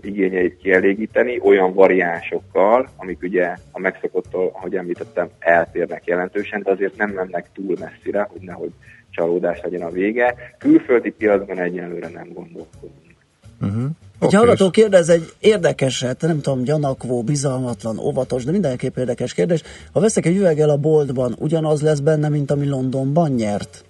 igényeit 0.00 0.56
kielégíteni 0.56 1.40
olyan 1.42 1.74
variánsokkal, 1.74 2.88
amik 2.96 3.22
ugye 3.22 3.54
a 3.72 3.78
megszokottól, 3.78 4.50
ahogy 4.52 4.76
említettem, 4.76 5.28
eltérnek 5.38 6.06
jelentősen, 6.06 6.62
de 6.62 6.70
azért 6.70 6.96
nem 6.96 7.10
mennek 7.10 7.46
túl 7.52 7.76
messzire, 7.80 8.28
hogy 8.30 8.40
nehogy 8.40 8.70
csalódás 9.10 9.60
legyen 9.62 9.82
a 9.82 9.90
vége. 9.90 10.34
Külföldi 10.58 11.10
piacban 11.10 11.58
egyenlőre 11.58 12.08
nem 12.08 12.32
gondolkodunk. 12.32 13.15
Uh-huh. 13.60 13.84
Egy 14.20 14.26
okay. 14.26 14.38
hallgató 14.38 14.70
kérdez 14.70 15.08
egy 15.08 15.32
érdekeset, 15.40 16.20
nem 16.20 16.40
tudom, 16.40 16.62
gyanakvó, 16.62 17.22
bizalmatlan, 17.22 17.98
óvatos, 17.98 18.44
de 18.44 18.50
mindenképp 18.50 18.96
érdekes 18.96 19.34
kérdés. 19.34 19.62
Ha 19.92 20.00
veszek 20.00 20.26
egy 20.26 20.36
üveggel 20.36 20.70
a 20.70 20.76
boltban, 20.76 21.34
ugyanaz 21.38 21.82
lesz 21.82 21.98
benne, 21.98 22.28
mint 22.28 22.50
ami 22.50 22.68
Londonban 22.68 23.30
nyert? 23.30 23.84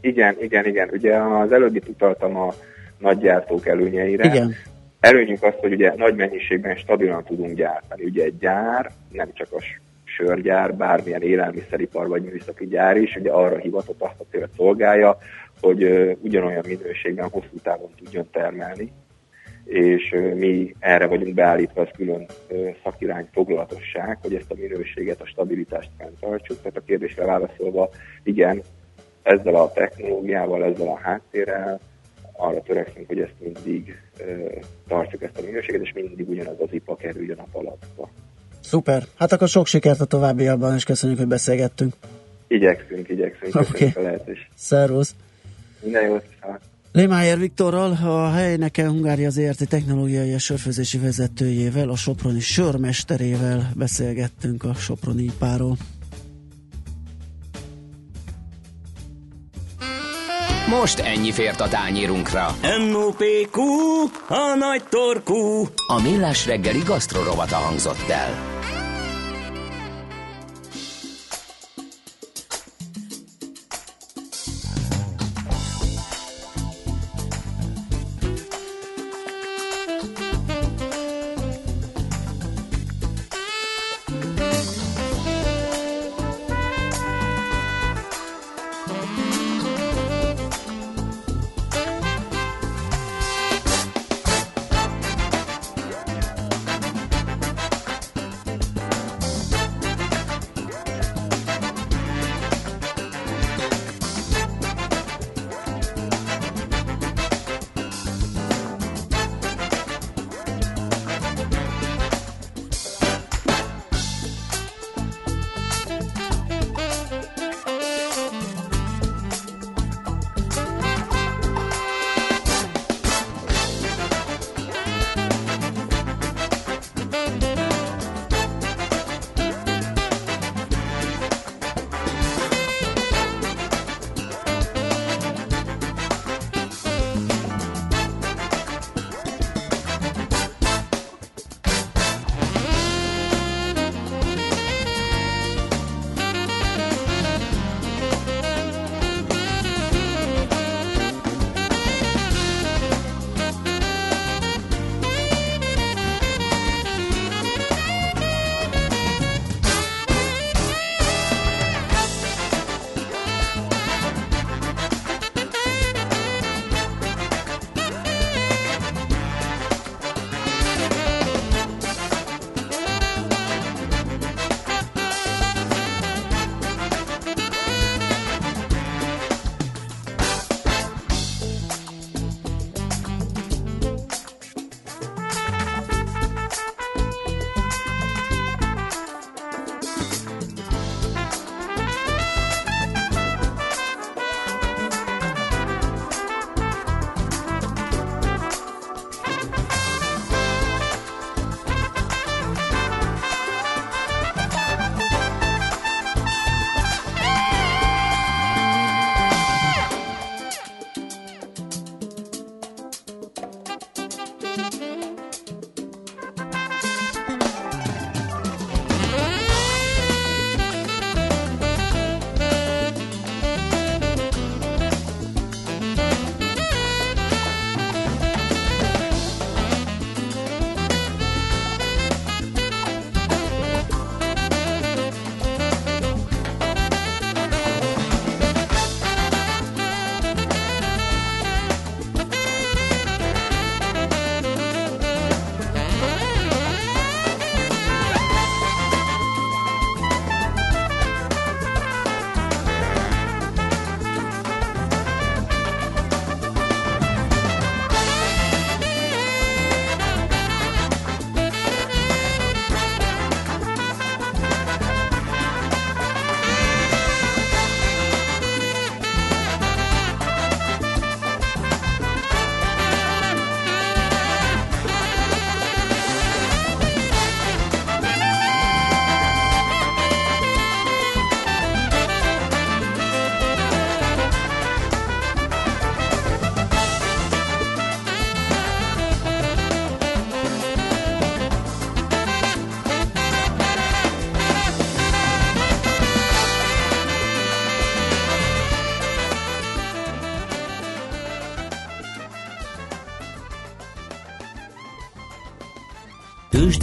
Igen, 0.00 0.36
igen, 0.40 0.66
igen. 0.66 0.88
Ugye 0.92 1.16
az 1.16 1.52
előbbi 1.52 1.82
utaltam 1.88 2.36
a 2.36 2.54
nagygyártók 2.98 3.66
előnyeire. 3.66 4.24
Igen. 4.24 4.54
Előnyünk 5.00 5.42
az, 5.42 5.52
hogy 5.56 5.72
ugye 5.72 5.94
nagy 5.96 6.14
mennyiségben 6.14 6.76
stabilan 6.76 7.24
tudunk 7.24 7.56
gyártani. 7.56 8.04
Ugye 8.04 8.24
egy 8.24 8.38
gyár, 8.38 8.90
nem 9.12 9.30
csak 9.32 9.48
a 9.50 9.60
sörgyár, 10.16 10.74
bármilyen 10.74 11.22
élelmiszeripar 11.22 12.08
vagy 12.08 12.22
műszaki 12.22 12.66
gyár 12.66 12.96
is, 12.96 13.16
ugye 13.16 13.30
arra 13.30 13.56
hivatott 13.56 14.02
azt 14.02 14.20
a 14.20 14.24
célt 14.30 14.50
szolgálja, 14.56 15.18
hogy 15.60 15.82
ugyanolyan 16.20 16.64
minőségben 16.66 17.28
hosszú 17.28 17.56
távon 17.62 17.90
tudjon 17.96 18.28
termelni, 18.30 18.92
és 19.64 20.14
mi 20.34 20.74
erre 20.78 21.06
vagyunk 21.06 21.34
beállítva, 21.34 21.80
az 21.80 21.88
külön 21.96 22.26
szakirány 22.82 23.28
foglalatosság, 23.32 24.18
hogy 24.22 24.34
ezt 24.34 24.50
a 24.50 24.54
minőséget, 24.58 25.20
a 25.20 25.26
stabilitást 25.26 25.90
fenntartsuk. 25.98 26.58
Tehát 26.58 26.76
a 26.76 26.84
kérdésre 26.86 27.24
válaszolva, 27.24 27.90
igen, 28.22 28.62
ezzel 29.22 29.54
a 29.54 29.72
technológiával, 29.72 30.64
ezzel 30.64 30.88
a 30.88 30.98
háttérrel 30.98 31.80
arra 32.36 32.62
törekszünk, 32.62 33.06
hogy 33.06 33.20
ezt 33.20 33.34
mindig 33.38 33.96
tartsuk 34.88 35.22
ezt 35.22 35.38
a 35.38 35.44
minőséget, 35.44 35.82
és 35.82 35.92
mindig 35.92 36.28
ugyanaz 36.28 36.60
az 36.60 36.72
IPA 36.72 36.96
kerüljön 36.96 37.38
a 37.38 37.46
palacba. 37.52 38.10
Szuper. 38.64 39.06
Hát 39.18 39.32
akkor 39.32 39.48
sok 39.48 39.66
sikert 39.66 40.00
a 40.00 40.04
továbbiakban, 40.04 40.74
és 40.74 40.84
köszönjük, 40.84 41.18
hogy 41.18 41.28
beszélgettünk. 41.28 41.94
Igyekszünk, 42.48 43.08
igyekszünk. 43.08 43.54
Oké. 43.54 43.92
Okay. 43.96 44.38
Szervusz. 44.54 45.14
Minden 45.82 46.06
jót. 46.06 46.22
Lémájer 46.92 47.38
Viktorral, 47.38 47.98
a 48.04 48.30
helyneke 48.30 48.86
Hungária 48.86 49.30
ZRT 49.30 49.68
technológiai 49.68 50.28
és 50.28 50.44
sörfőzési 50.44 50.98
vezetőjével, 50.98 51.88
a 51.88 51.96
Soproni 51.96 52.40
sörmesterével 52.40 53.70
beszélgettünk 53.76 54.64
a 54.64 54.74
Soproni 54.74 55.22
ipáról. 55.22 55.76
Most 60.68 60.98
ennyi 60.98 61.32
fért 61.32 61.60
a 61.60 61.68
tányérunkra. 61.68 62.46
M.O.P.Q. 62.90 63.60
A 64.28 64.54
nagy 64.58 64.82
torkú. 64.88 65.68
A 65.86 66.00
millás 66.02 66.46
reggeli 66.46 66.82
gasztrorovata 66.86 67.56
hangzott 67.56 68.08
el. 68.08 68.53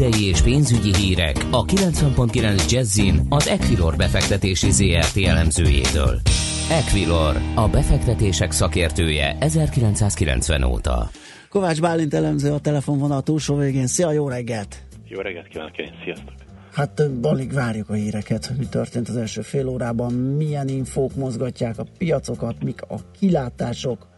Tőzsdei 0.01 0.27
és 0.27 0.41
pénzügyi 0.41 0.96
hírek 0.96 1.36
a 1.51 1.65
90.9 1.65 2.72
Jazzin 2.72 3.22
az 3.29 3.48
Equilor 3.48 3.96
befektetési 3.96 4.72
ZRT 4.72 5.25
elemzőjétől. 5.25 6.20
Equilor, 6.70 7.36
a 7.55 7.67
befektetések 7.67 8.51
szakértője 8.51 9.38
1990 9.39 10.63
óta. 10.63 11.10
Kovács 11.50 11.81
Bálint 11.81 12.13
elemző 12.13 12.51
a 12.51 12.60
telefonvonal 12.60 13.22
túlsó 13.22 13.55
végén. 13.55 13.88
Szia, 13.88 14.12
jó 14.12 14.29
reggelt! 14.29 14.84
Jó 15.08 15.20
reggelt 15.20 15.48
kívánok 15.48 15.77
én, 15.77 15.91
sziasztok! 16.03 16.34
Hát 16.72 17.01
alig 17.22 17.53
várjuk 17.53 17.89
a 17.89 17.93
híreket, 17.93 18.46
hogy 18.46 18.58
mi 18.58 18.65
történt 18.65 19.10
az 19.10 19.17
első 19.17 19.41
fél 19.41 19.67
órában, 19.67 20.13
milyen 20.13 20.67
infók 20.67 21.15
mozgatják 21.15 21.77
a 21.77 21.86
piacokat, 21.98 22.63
mik 22.63 22.81
a 22.81 22.96
kilátások. 23.20 24.11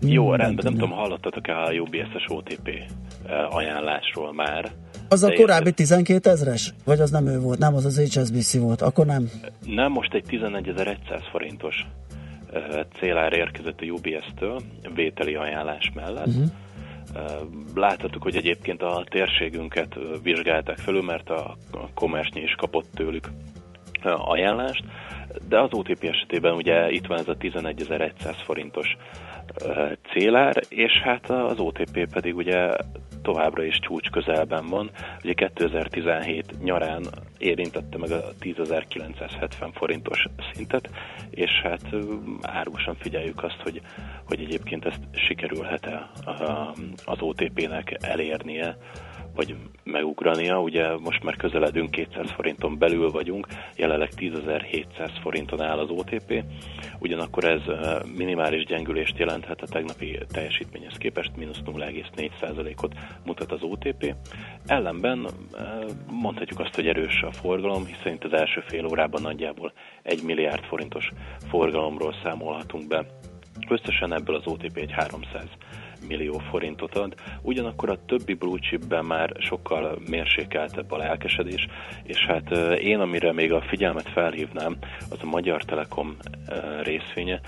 Jó, 0.00 0.34
rendben, 0.34 0.64
nem 0.64 0.72
tudom, 0.72 0.90
hallottatok-e 0.90 1.62
a 1.62 1.72
UBS-es 1.72 2.24
OTP 2.28 2.68
eh, 2.68 3.54
ajánlásról 3.54 4.32
már? 4.32 4.70
Az 5.08 5.22
a 5.22 5.32
korábbi 5.32 5.72
12 5.72 6.30
ezres? 6.30 6.74
Vagy 6.84 7.00
az 7.00 7.10
nem 7.10 7.26
ő 7.26 7.40
volt? 7.40 7.58
Nem, 7.58 7.74
az 7.74 7.84
az 7.84 8.00
HSBC 8.00 8.58
volt. 8.58 8.82
Akkor 8.82 9.06
nem? 9.06 9.30
Nem, 9.66 9.92
most 9.92 10.14
egy 10.14 10.24
11.100 10.28 11.22
forintos 11.30 11.86
eh, 12.52 12.62
célár 12.98 13.32
érkezett 13.32 13.80
a 13.80 13.84
UBS-től, 13.84 14.60
vételi 14.94 15.34
ajánlás 15.34 15.90
mellett. 15.94 16.26
Uh-huh. 16.26 16.50
Láthattuk, 17.74 18.22
hogy 18.22 18.36
egyébként 18.36 18.82
a 18.82 19.04
térségünket 19.08 19.96
vizsgálták 20.22 20.78
felül, 20.78 21.02
mert 21.02 21.30
a 21.30 21.56
Komersnyi 21.94 22.40
is 22.40 22.54
kapott 22.54 22.86
tőlük 22.94 23.30
ajánlást, 24.04 24.84
de 25.48 25.60
az 25.60 25.72
OTP 25.72 26.04
esetében 26.04 26.54
ugye 26.54 26.90
itt 26.90 27.06
van 27.06 27.18
ez 27.18 27.28
a 27.28 27.36
11.100 27.36 28.36
forintos 28.44 28.96
célár, 30.12 30.62
és 30.68 30.92
hát 31.02 31.30
az 31.30 31.58
OTP 31.58 32.08
pedig 32.12 32.36
ugye 32.36 32.70
továbbra 33.22 33.64
is 33.64 33.78
csúcs 33.78 34.10
közelben 34.10 34.66
van. 34.66 34.90
Ugye 35.24 35.32
2017 35.32 36.62
nyarán 36.62 37.02
érintette 37.38 37.98
meg 37.98 38.10
a 38.10 38.22
10.970 38.40 39.70
forintos 39.72 40.24
szintet, 40.52 40.90
és 41.30 41.50
hát 41.62 41.82
árulósan 42.42 42.94
figyeljük 42.94 43.42
azt, 43.42 43.60
hogy, 43.62 43.80
hogy 44.26 44.40
egyébként 44.40 44.84
ezt 44.84 45.00
sikerülhet-e 45.12 46.10
az 47.04 47.20
OTP-nek 47.20 47.96
elérnie 48.00 48.76
vagy 49.38 49.56
megugrania. 49.84 50.60
Ugye 50.60 50.96
most 50.96 51.22
már 51.22 51.36
közeledünk 51.36 51.90
200 51.90 52.30
forinton 52.30 52.78
belül 52.78 53.10
vagyunk, 53.10 53.46
jelenleg 53.76 54.10
10.700 54.16 55.10
forinton 55.22 55.60
áll 55.60 55.78
az 55.78 55.90
OTP, 55.90 56.44
ugyanakkor 56.98 57.44
ez 57.44 57.60
minimális 58.16 58.64
gyengülést 58.64 59.18
jelenthet 59.18 59.62
a 59.62 59.66
tegnapi 59.66 60.18
teljesítményhez 60.32 60.96
képest, 60.96 61.36
mínusz 61.36 61.60
0,4%-ot 61.66 62.94
mutat 63.24 63.52
az 63.52 63.62
OTP. 63.62 64.14
Ellenben 64.66 65.28
mondhatjuk 66.10 66.60
azt, 66.60 66.74
hogy 66.74 66.86
erős 66.86 67.22
a 67.22 67.32
forgalom, 67.32 67.86
hiszen 67.86 68.12
itt 68.12 68.24
az 68.24 68.32
első 68.32 68.64
fél 68.66 68.86
órában 68.86 69.22
nagyjából 69.22 69.72
1 70.02 70.22
milliárd 70.22 70.64
forintos 70.64 71.10
forgalomról 71.48 72.14
számolhatunk 72.22 72.88
be. 72.88 73.06
Összesen 73.68 74.12
ebből 74.12 74.34
az 74.34 74.46
OTP 74.46 74.76
egy 74.76 74.92
300 74.92 75.44
millió 76.08 76.38
forintot 76.50 76.94
ad. 76.94 77.14
Ugyanakkor 77.42 77.90
a 77.90 78.04
többi 78.06 78.34
blue 78.34 78.58
chipben 78.58 79.04
már 79.04 79.36
sokkal 79.38 79.98
mérsékeltebb 80.10 80.90
a 80.90 80.96
lelkesedés, 80.96 81.66
és 82.02 82.26
hát 82.26 82.50
én, 82.78 82.98
amire 82.98 83.32
még 83.32 83.52
a 83.52 83.62
figyelmet 83.68 84.08
felhívnám, 84.08 84.76
az 85.10 85.18
a 85.22 85.26
Magyar 85.26 85.64
Telekom 85.64 86.16
részvénye, 86.82 87.40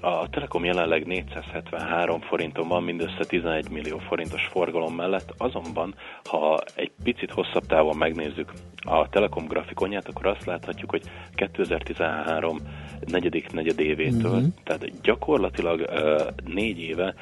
a 0.00 0.28
Telekom 0.28 0.64
jelenleg 0.64 1.06
473 1.06 2.20
forinton 2.20 2.68
van, 2.68 2.82
mindössze 2.82 3.24
11 3.28 3.70
millió 3.70 3.98
forintos 3.98 4.46
forgalom 4.46 4.94
mellett, 4.94 5.34
azonban, 5.36 5.94
ha 6.24 6.58
egy 6.74 6.90
picit 7.02 7.30
hosszabb 7.30 7.66
távon 7.66 7.96
megnézzük 7.96 8.52
a 8.76 9.08
Telekom 9.08 9.46
grafikonját, 9.46 10.08
akkor 10.08 10.26
azt 10.26 10.44
láthatjuk, 10.44 10.90
hogy 10.90 11.02
2013 11.34 12.58
negyedik 13.06 13.52
negyedévétől, 13.52 14.32
uh-huh. 14.32 14.52
tehát 14.64 15.00
gyakorlatilag 15.02 15.80
uh, 15.80 16.20
négy 16.54 16.78
éve 16.78 17.14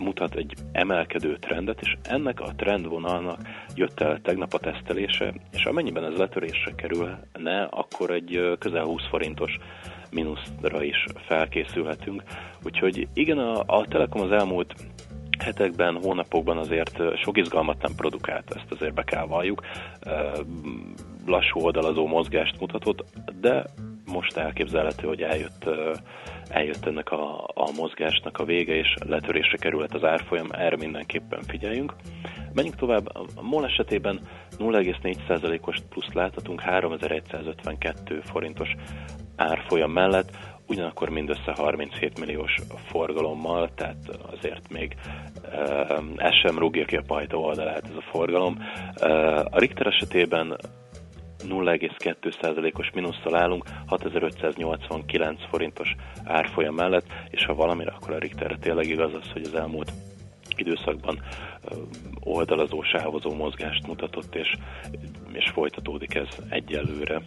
mutat 0.00 0.34
egy 0.34 0.54
emelkedő 0.72 1.36
trendet, 1.36 1.80
és 1.80 1.96
ennek 2.02 2.40
a 2.40 2.52
trendvonalnak 2.56 3.40
jött 3.74 4.00
el 4.00 4.20
tegnap 4.22 4.54
a 4.54 4.58
tesztelése, 4.58 5.34
és 5.52 5.64
amennyiben 5.64 6.04
ez 6.04 6.18
letörésre 6.18 6.74
kerülne, 6.74 7.62
akkor 7.70 8.10
egy 8.10 8.56
közel 8.58 8.84
20 8.84 9.02
forintos 9.10 9.58
mínuszra 10.10 10.82
is 10.82 11.04
felkészülhetünk. 11.26 12.22
Úgyhogy 12.64 13.08
igen, 13.14 13.38
a, 13.38 13.62
a 13.66 13.84
Telekom 13.84 14.22
az 14.22 14.32
elmúlt 14.32 14.74
hetekben, 15.38 15.98
hónapokban 16.02 16.56
azért 16.56 17.18
sok 17.22 17.36
izgalmat 17.36 17.82
nem 17.82 17.94
produkált, 17.96 18.54
ezt 18.54 18.72
azért 18.72 18.94
be 18.94 19.04
kell 19.04 19.26
valljuk. 19.26 19.62
Lassú 21.26 21.60
oldalazó 21.60 22.06
mozgást 22.06 22.60
mutatott, 22.60 23.04
de 23.40 23.64
most 24.12 24.36
elképzelhető, 24.36 25.06
hogy 25.06 25.22
eljött, 25.22 25.64
eljött 26.48 26.86
ennek 26.86 27.10
a, 27.10 27.44
a 27.54 27.70
mozgásnak 27.76 28.38
a 28.38 28.44
vége, 28.44 28.74
és 28.74 28.94
letörésre 29.06 29.56
került 29.56 29.94
az 29.94 30.04
árfolyam, 30.04 30.46
erre 30.50 30.76
mindenképpen 30.76 31.42
figyeljünk. 31.42 31.94
Menjünk 32.52 32.76
tovább, 32.76 33.06
a 33.36 33.42
MOL 33.42 33.64
esetében 33.64 34.20
0,4%-os 34.58 35.76
plusz 35.88 36.12
láthatunk 36.12 36.60
3152 36.60 38.20
forintos 38.20 38.68
árfolyam 39.36 39.92
mellett, 39.92 40.30
ugyanakkor 40.68 41.08
mindössze 41.08 41.52
37 41.56 42.18
milliós 42.18 42.54
forgalommal, 42.86 43.70
tehát 43.74 43.96
azért 44.30 44.72
még 44.72 44.96
ez 46.16 46.34
sem 46.42 46.58
rúgja 46.58 46.84
ki 46.84 46.96
a 46.96 47.02
pajtó 47.06 47.44
oldalát 47.44 47.84
ez 47.84 47.96
a 47.96 48.10
forgalom. 48.10 48.58
A 49.50 49.58
Richter 49.58 49.86
esetében 49.86 50.56
0,2%-os 51.38 52.90
mínusszal 52.94 53.36
állunk, 53.36 53.64
6589 53.86 55.48
forintos 55.50 55.94
árfolyam 56.24 56.74
mellett, 56.74 57.06
és 57.30 57.44
ha 57.44 57.54
valamire, 57.54 57.90
akkor 57.90 58.14
a 58.14 58.18
Richterre 58.18 58.56
tényleg 58.56 58.88
igaz 58.88 59.14
az, 59.14 59.32
hogy 59.32 59.42
az 59.42 59.54
elmúlt 59.54 59.92
időszakban 60.56 61.22
oldalazó, 62.20 62.82
sávozó 62.82 63.34
mozgást 63.34 63.86
mutatott, 63.86 64.34
és, 64.34 64.56
és 65.32 65.50
folytatódik 65.50 66.14
ez 66.14 66.28
egyelőre. 66.48 67.22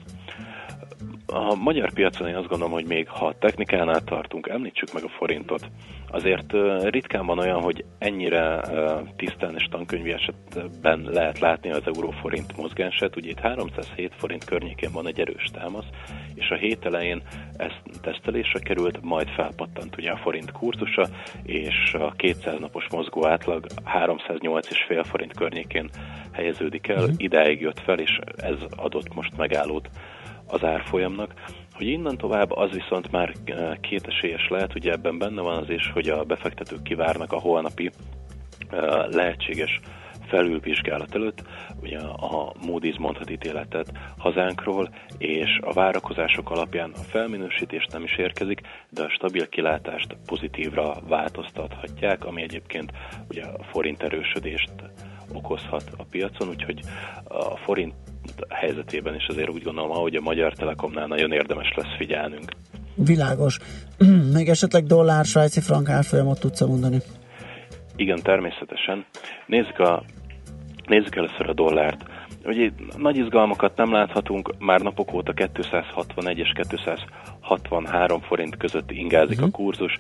A 1.25 1.55
magyar 1.55 1.93
piacon 1.93 2.27
én 2.27 2.35
azt 2.35 2.47
gondolom, 2.47 2.73
hogy 2.73 2.87
még 2.87 3.07
ha 3.07 3.25
a 3.25 3.35
technikánál 3.39 4.03
tartunk, 4.03 4.47
említsük 4.47 4.93
meg 4.93 5.03
a 5.03 5.09
forintot. 5.17 5.69
Azért 6.07 6.53
ritkán 6.81 7.25
van 7.25 7.39
olyan, 7.39 7.61
hogy 7.61 7.85
ennyire 7.97 8.61
tisztán 9.15 9.55
és 9.55 9.67
tankönyvi 9.69 10.11
esetben 10.11 11.07
lehet 11.11 11.39
látni 11.39 11.71
az 11.71 11.81
euróforint 11.85 12.57
mozgását. 12.57 13.15
Ugye 13.15 13.29
itt 13.29 13.39
307 13.39 14.13
forint 14.17 14.43
környékén 14.43 14.91
van 14.91 15.07
egy 15.07 15.19
erős 15.19 15.49
támasz, 15.53 15.87
és 16.33 16.49
a 16.49 16.55
hét 16.55 16.85
elején 16.85 17.21
ez 17.57 17.71
tesztelésre 18.01 18.59
került, 18.59 19.01
majd 19.01 19.29
felpattant 19.29 19.97
ugye 19.97 20.11
a 20.11 20.17
forint 20.17 20.51
kurzusa, 20.51 21.07
és 21.43 21.93
a 21.93 22.13
200 22.17 22.59
napos 22.59 22.87
mozgó 22.91 23.27
átlag 23.27 23.65
308,5 23.85 25.05
forint 25.09 25.33
környékén 25.33 25.89
helyeződik 26.31 26.87
el, 26.87 27.03
uh-huh. 27.03 27.15
idáig 27.17 27.61
jött 27.61 27.79
fel, 27.79 27.99
és 27.99 28.19
ez 28.35 28.57
adott 28.75 29.13
most 29.13 29.37
megállót 29.37 29.89
az 30.51 30.63
árfolyamnak. 30.63 31.33
Hogy 31.73 31.87
innen 31.87 32.17
tovább 32.17 32.51
az 32.51 32.71
viszont 32.71 33.11
már 33.11 33.33
eh, 33.45 33.71
kétesélyes 33.81 34.47
lehet, 34.49 34.75
ugye 34.75 34.91
ebben 34.91 35.17
benne 35.17 35.41
van 35.41 35.57
az 35.57 35.69
is, 35.69 35.91
hogy 35.93 36.09
a 36.09 36.23
befektetők 36.23 36.83
kivárnak 36.83 37.31
a 37.31 37.39
holnapi 37.39 37.91
eh, 38.69 39.05
lehetséges 39.09 39.79
felülvizsgálat 40.31 41.15
előtt, 41.15 41.41
ugye 41.81 41.99
a 41.99 42.53
Moody's 42.67 42.99
mondhat 42.99 43.29
ítéletet 43.29 43.91
hazánkról, 44.17 44.89
és 45.17 45.59
a 45.61 45.73
várakozások 45.73 46.49
alapján 46.49 46.91
a 46.95 47.03
felminősítés 47.09 47.85
nem 47.91 48.03
is 48.03 48.17
érkezik, 48.17 48.61
de 48.89 49.03
a 49.03 49.09
stabil 49.09 49.49
kilátást 49.49 50.17
pozitívra 50.25 50.93
változtathatják, 51.07 52.25
ami 52.25 52.41
egyébként 52.41 52.91
ugye 53.29 53.43
a 53.43 53.63
forint 53.71 54.03
erősödést 54.03 54.71
okozhat 55.33 55.83
a 55.97 56.03
piacon, 56.11 56.47
úgyhogy 56.47 56.79
a 57.23 57.57
forint 57.57 57.93
helyzetében 58.49 59.15
is 59.15 59.25
azért 59.27 59.49
úgy 59.49 59.63
gondolom, 59.63 59.91
ahogy 59.91 60.15
a 60.15 60.21
Magyar 60.21 60.53
Telekomnál 60.53 61.07
nagyon 61.07 61.31
érdemes 61.31 61.73
lesz 61.75 61.95
figyelnünk. 61.97 62.51
Világos. 62.95 63.59
Még 64.37 64.49
esetleg 64.49 64.83
dollár, 64.83 65.25
svájci 65.25 65.59
frank 65.61 65.89
árfolyamot 65.89 66.39
tudsz 66.39 66.61
mondani? 66.61 66.97
Igen, 67.95 68.19
természetesen. 68.23 69.05
Nézzük, 69.45 69.79
a, 69.79 70.03
nézzük 70.91 71.15
először 71.15 71.49
a 71.49 71.53
dollárt. 71.53 72.03
Ugye 72.45 72.69
nagy 72.97 73.17
izgalmakat 73.17 73.75
nem 73.75 73.91
láthatunk, 73.91 74.53
már 74.59 74.81
napok 74.81 75.13
óta 75.13 75.33
261 75.33 76.37
és 76.37 76.51
263 76.69 78.21
forint 78.21 78.57
között 78.57 78.91
ingázik 78.91 79.39
uh-huh. 79.39 79.43
a 79.43 79.47
mhm. 79.47 79.55
kurzus 79.55 79.95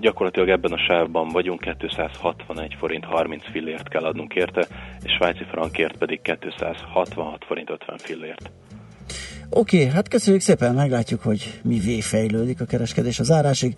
gyakorlatilag 0.00 0.48
ebben 0.48 0.72
a 0.72 0.78
sávban 0.78 1.28
vagyunk, 1.28 1.60
261 1.60 2.74
forint 2.78 3.04
30 3.04 3.42
fillért 3.52 3.88
kell 3.88 4.04
adnunk 4.04 4.34
érte, 4.34 4.66
és 5.02 5.12
svájci 5.12 5.44
frankért 5.44 5.96
pedig 5.96 6.20
266 6.22 7.44
forint 7.44 7.70
50 7.70 7.96
fillért. 7.98 8.50
Oké, 9.50 9.78
okay, 9.78 9.90
hát 9.90 10.08
köszönjük 10.08 10.42
szépen, 10.42 10.74
meglátjuk, 10.74 11.22
hogy 11.22 11.60
mi 11.62 12.00
fejlődik 12.00 12.60
a 12.60 12.64
kereskedés 12.64 13.18
az 13.18 13.30
árásig. 13.30 13.74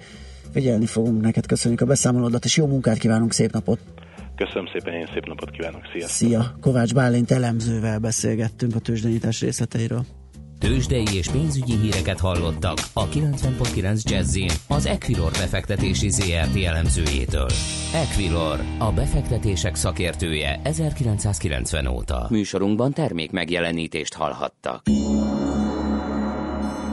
Figyelni 0.52 0.86
fogunk, 0.86 1.22
neked 1.22 1.46
köszönjük 1.46 1.80
a 1.80 1.86
beszámolódat, 1.86 2.44
és 2.44 2.56
jó 2.56 2.66
munkát 2.66 2.98
kívánunk, 2.98 3.32
szép 3.32 3.52
napot! 3.52 3.78
Köszönöm 4.44 4.66
szépen, 4.72 4.94
én 4.94 5.08
szép 5.12 5.26
napot 5.26 5.50
kívánok, 5.50 5.82
szia! 5.92 6.06
Szia! 6.06 6.56
Kovács 6.60 6.94
Bálint 6.94 7.30
elemzővel 7.30 7.98
beszélgettünk 7.98 8.74
a 8.74 8.78
tőzsdenyítás 8.78 9.40
részleteiről. 9.40 10.04
Tőzsdei 10.58 11.16
és 11.16 11.28
pénzügyi 11.28 11.76
híreket 11.76 12.20
hallottak 12.20 12.78
a 12.92 13.08
90.9 13.08 14.02
jazz 14.02 14.38
az 14.68 14.86
Equilor 14.86 15.30
befektetési 15.30 16.10
ZRT 16.10 16.64
elemzőjétől. 16.64 17.48
Equilor, 17.94 18.60
a 18.78 18.92
befektetések 18.92 19.74
szakértője 19.74 20.60
1990 20.64 21.86
óta. 21.86 22.26
Műsorunkban 22.30 22.92
termék 22.92 23.30
megjelenítést 23.30 24.14
hallhattak. 24.14 24.82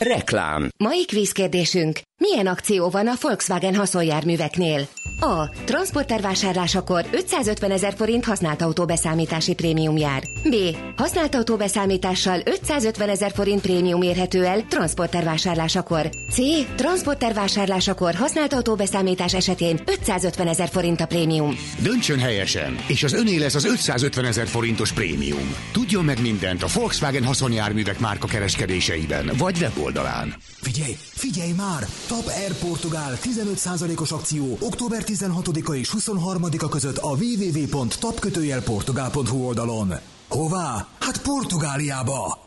Reklám. 0.00 0.68
Mai 0.76 1.04
kvízkérdésünk. 1.04 2.00
Milyen 2.20 2.46
akció 2.46 2.90
van 2.90 3.06
a 3.06 3.12
Volkswagen 3.20 3.74
haszonjárműveknél? 3.74 4.88
A. 5.20 5.48
Transporter 5.64 6.20
vásárlásakor 6.20 7.04
550 7.10 7.70
ezer 7.70 7.94
forint 7.96 8.24
használt 8.24 8.62
autóbeszámítási 8.62 9.54
prémium 9.54 9.96
jár. 9.96 10.22
B. 10.42 10.54
Használt 10.96 11.34
autóbeszámítással 11.34 12.40
550 12.44 13.08
ezer 13.08 13.30
forint 13.30 13.60
prémium 13.60 14.02
érhető 14.02 14.44
el 14.44 14.64
transporter 14.68 15.24
vásárlásakor. 15.24 16.10
C. 16.30 16.36
Transporter 16.76 17.34
vásárlásakor 17.34 18.14
használt 18.14 18.52
autóbeszámítás 18.52 19.34
esetén 19.34 19.80
550 19.84 20.46
ezer 20.46 20.68
forint 20.68 21.00
a 21.00 21.06
prémium. 21.06 21.56
Döntsön 21.82 22.18
helyesen, 22.18 22.76
és 22.86 23.02
az 23.02 23.12
öné 23.12 23.36
lesz 23.36 23.54
az 23.54 23.64
550 23.64 24.24
ezer 24.24 24.46
forintos 24.46 24.92
prémium. 24.92 25.54
Tudjon 25.72 26.04
meg 26.04 26.20
mindent 26.20 26.62
a 26.62 26.68
Volkswagen 26.74 27.24
haszonjárművek 27.24 27.98
márka 27.98 28.26
kereskedéseiben, 28.26 29.30
vagy 29.36 29.58
weboldalán. 29.60 30.34
Figyelj, 30.60 30.96
figyelj 31.00 31.52
már! 31.52 31.86
Top 32.06 32.26
Air 32.26 32.54
Portugál 32.54 33.18
15%-os 33.22 34.12
akció 34.12 34.58
október 34.60 35.02
16-a 35.06 35.74
és 35.74 35.90
23-a 35.98 36.68
között 36.68 36.96
a 36.96 37.08
www.tapkötőjelportugál.hu 37.08 39.46
oldalon. 39.46 39.94
Hová? 40.28 40.88
Hát 41.00 41.22
Portugáliába! 41.22 42.46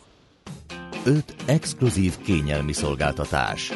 5 1.04 1.36
exkluzív 1.46 2.18
kényelmi 2.18 2.74
szolgáltatás. 2.74 3.72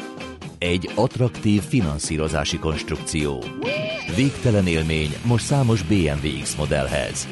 Egy 0.58 0.90
attraktív 0.94 1.62
finanszírozási 1.62 2.58
konstrukció. 2.58 3.44
Végtelen 4.16 4.66
élmény 4.66 5.16
most 5.24 5.44
számos 5.44 5.82
BMW 5.82 6.42
X 6.42 6.54
modellhez. 6.54 7.28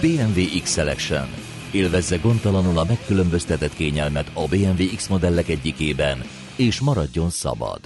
BMW 0.00 0.60
X 0.62 0.72
Selection. 0.72 1.28
Élvezze 1.70 2.16
gondtalanul 2.16 2.78
a 2.78 2.84
megkülönböztetett 2.84 3.74
kényelmet 3.74 4.30
a 4.34 4.46
BMW 4.46 4.94
X 4.96 5.06
modellek 5.06 5.48
egyikében, 5.48 6.24
és 6.56 6.80
maradjon 6.80 7.30
szabad. 7.30 7.80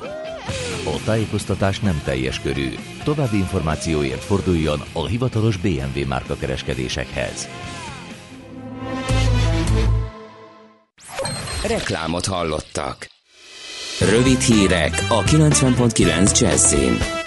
A 0.85 1.02
tájékoztatás 1.04 1.81
nem 1.81 2.00
teljes 2.04 2.40
körű. 2.40 2.68
További 3.04 3.37
információért 3.37 4.24
forduljon 4.24 4.81
a 4.92 5.07
hivatalos 5.07 5.57
BMW 5.57 6.07
márka 6.07 6.37
kereskedésekhez. 6.37 7.48
Reklámot 11.66 12.26
hallottak. 12.26 13.09
Rövid 14.00 14.40
hírek 14.40 15.07
a 15.09 15.22
90.9 15.22 16.40
Jazzin. 16.40 17.17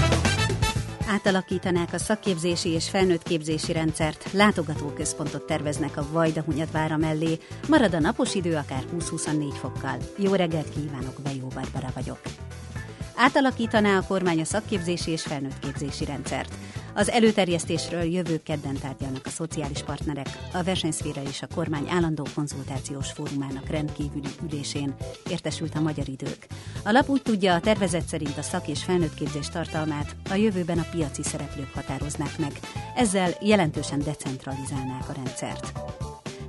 Átalakítanák 1.12 1.94
a 1.94 1.98
szakképzési 1.98 2.70
és 2.70 2.90
felnőttképzési 2.90 3.72
rendszert, 3.72 4.32
látogatóközpontot 4.32 5.46
terveznek 5.46 5.98
a 5.98 6.08
Vajda 6.12 6.42
Hunyadvára 6.42 6.98
mellé, 6.98 7.40
marad 7.68 7.94
a 7.94 8.00
napos 8.00 8.36
idő 8.36 8.56
akár 8.56 8.84
20-24 8.98 9.54
fokkal. 9.60 9.98
Jó 10.18 10.34
reggelt 10.34 10.70
kívánok, 10.70 11.22
Bejó 11.24 11.48
Barbara 11.48 11.92
vagyok. 11.94 12.20
Átalakítaná 13.16 13.98
a 13.98 14.04
kormány 14.08 14.40
a 14.40 14.46
szakképzési 14.46 15.12
és 15.12 15.22
felnőttképzési 15.22 16.06
rendszert. 16.06 16.54
Az 16.94 17.10
előterjesztésről 17.10 18.02
jövő 18.02 18.42
kedden 18.44 18.74
tárgyalnak 18.74 19.26
a 19.26 19.30
szociális 19.30 19.84
partnerek, 19.84 20.28
a 20.54 20.64
versenyszféra 20.64 21.22
és 21.22 21.42
a 21.42 21.48
kormány 21.56 21.90
állandó 21.90 22.26
konzultációs 22.36 23.12
fórumának 23.12 23.70
rendkívüli 23.70 24.30
ülésén 24.44 24.96
értesült 25.30 25.76
a 25.76 25.82
magyar 25.82 26.10
idők. 26.10 26.48
A 26.84 26.92
lap 26.92 27.10
úgy 27.10 27.22
tudja, 27.22 27.54
a 27.54 27.60
tervezet 27.60 28.08
szerint 28.08 28.38
a 28.38 28.42
szak- 28.42 28.68
és 28.68 28.84
felnőttképzés 28.84 29.50
tartalmát 29.50 30.16
a 30.30 30.34
jövőben 30.34 30.80
a 30.80 30.88
piaci 30.92 31.24
szereplők 31.24 31.74
határoznák 31.74 32.38
meg, 32.38 32.60
ezzel 32.96 33.30
jelentősen 33.42 34.00
decentralizálnák 34.00 35.10
a 35.10 35.14
rendszert. 35.14 35.72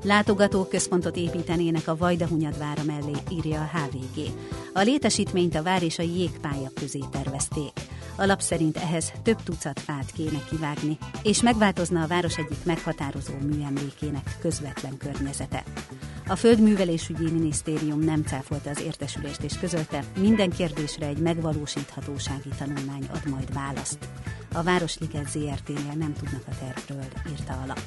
Látogatóközpontot 0.02 1.16
építenének 1.16 1.88
a 1.88 1.96
Vajdahunyadvára 1.96 2.82
mellé, 2.82 3.12
írja 3.30 3.60
a 3.60 3.78
HVG. 3.78 4.30
A 4.72 4.80
létesítményt 4.80 5.54
a 5.54 5.62
vár 5.62 5.82
és 5.82 5.98
a 5.98 6.02
jégpálya 6.02 6.70
közé 6.74 7.00
tervezték. 7.10 7.72
A 8.16 8.24
lap 8.24 8.40
szerint 8.40 8.76
ehhez 8.76 9.12
több 9.22 9.42
tucat 9.42 9.80
fát 9.80 10.10
kéne 10.12 10.38
kivágni, 10.50 10.98
és 11.22 11.42
megváltozna 11.42 12.02
a 12.02 12.06
város 12.06 12.36
egyik 12.38 12.64
meghatározó 12.64 13.32
műemlékének 13.42 14.36
közvetlen 14.40 14.96
környezete. 14.96 15.64
A 16.26 16.36
Földművelésügyi 16.36 17.30
Minisztérium 17.30 18.00
nem 18.00 18.22
cáfolta 18.22 18.70
az 18.70 18.80
értesülést 18.80 19.42
és 19.42 19.58
közölte, 19.58 20.04
minden 20.18 20.50
kérdésre 20.50 21.06
egy 21.06 21.18
megvalósíthatósági 21.18 22.50
tanulmány 22.58 23.08
ad 23.12 23.30
majd 23.30 23.54
választ. 23.54 23.98
A 24.52 24.62
Városliget 24.62 25.30
ZRT-nél 25.30 25.94
nem 25.94 26.12
tudnak 26.12 26.42
a 26.46 26.56
tervről, 26.58 27.06
írta 27.30 27.52
a 27.52 27.66
lap. 27.66 27.82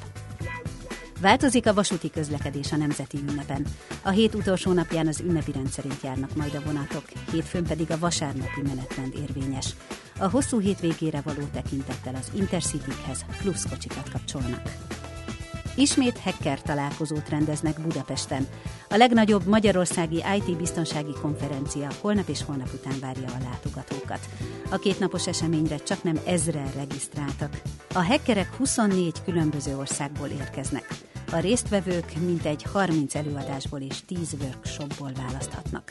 Változik 1.20 1.66
a 1.66 1.74
vasúti 1.74 2.10
közlekedés 2.10 2.72
a 2.72 2.76
nemzeti 2.76 3.18
ünnepen. 3.28 3.66
A 4.02 4.10
hét 4.10 4.34
utolsó 4.34 4.72
napján 4.72 5.06
az 5.06 5.20
ünnepi 5.20 5.52
rendszerint 5.52 6.02
járnak 6.02 6.36
majd 6.36 6.54
a 6.54 6.62
vonatok, 6.64 7.04
hétfőn 7.30 7.64
pedig 7.64 7.90
a 7.90 7.98
vasárnapi 7.98 8.62
menetrend 8.62 9.14
érvényes. 9.14 9.74
A 10.18 10.28
hosszú 10.28 10.60
hétvégére 10.60 11.20
való 11.20 11.42
tekintettel 11.52 12.14
az 12.14 12.30
Intercity-hez 12.34 13.24
plusz 13.42 13.66
kocsikat 13.68 14.10
kapcsolnak. 14.10 14.72
Ismét 15.76 16.18
hacker 16.18 16.62
találkozót 16.62 17.28
rendeznek 17.28 17.80
Budapesten. 17.80 18.46
A 18.88 18.96
legnagyobb 18.96 19.46
magyarországi 19.46 20.22
IT 20.36 20.56
biztonsági 20.56 21.12
konferencia 21.20 21.88
holnap 22.00 22.28
és 22.28 22.42
holnap 22.42 22.68
után 22.72 23.00
várja 23.00 23.26
a 23.26 23.42
látogatókat. 23.50 24.20
A 24.70 24.78
kétnapos 24.78 25.26
eseményre 25.26 25.76
csak 25.76 26.02
nem 26.02 26.20
ezren 26.26 26.72
regisztráltak. 26.76 27.60
A 27.94 28.04
hackerek 28.04 28.54
24 28.56 29.22
különböző 29.24 29.76
országból 29.76 30.28
érkeznek. 30.28 31.05
A 31.32 31.38
résztvevők 31.38 32.12
mintegy 32.26 32.62
30 32.62 33.14
előadásból 33.14 33.80
és 33.80 34.04
10 34.06 34.36
workshopból 34.40 35.12
választhatnak. 35.16 35.90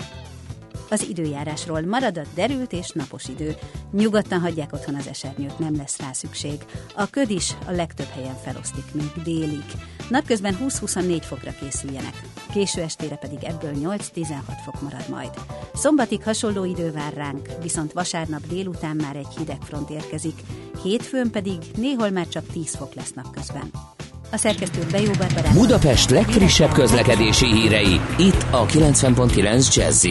Az 0.90 1.08
időjárásról 1.10 1.82
marad 1.82 2.18
a 2.18 2.22
derült 2.36 2.74
és 2.74 2.90
napos 2.90 3.28
idő. 3.28 3.56
Nyugodtan 3.92 4.40
hagyják 4.40 4.74
otthon 4.74 4.96
az 4.96 5.08
esernyőt, 5.08 5.60
nem 5.60 5.76
lesz 5.76 6.00
rá 6.00 6.12
szükség. 6.12 6.66
A 6.96 7.10
köd 7.10 7.30
is 7.30 7.54
a 7.66 7.72
legtöbb 7.72 8.10
helyen 8.10 8.38
felosztik, 8.44 8.94
még 8.94 9.24
délig. 9.24 9.66
Napközben 10.10 10.58
20-24 10.62 11.22
fokra 11.22 11.52
készüljenek. 11.60 12.22
Késő 12.52 12.82
estére 12.82 13.16
pedig 13.16 13.44
ebből 13.44 13.72
8-16 13.76 14.28
fok 14.64 14.82
marad 14.82 15.10
majd. 15.10 15.32
Szombatig 15.74 16.24
hasonló 16.24 16.64
idő 16.64 16.92
vár 16.92 17.14
ránk, 17.14 17.50
viszont 17.62 17.94
vasárnap 17.94 18.48
délután 18.48 18.96
már 18.96 19.16
egy 19.16 19.36
hideg 19.38 19.62
front 19.62 19.90
érkezik, 19.90 20.40
hétfőn 20.84 21.32
pedig 21.32 21.58
néhol 21.76 22.10
már 22.10 22.28
csak 22.28 22.46
10 22.48 22.76
fok 22.76 22.94
lesz 22.94 23.14
napközben. 23.14 23.95
A 24.32 24.38
szerkesztő 24.38 24.82
Bejó 24.92 25.12
Barbarát. 25.18 25.54
Budapest 25.54 26.10
legfrissebb 26.10 26.72
közlekedési 26.72 27.46
hírei, 27.46 28.00
itt 28.18 28.46
a 28.52 28.66
90.9 28.66 29.76
jazz 29.76 30.06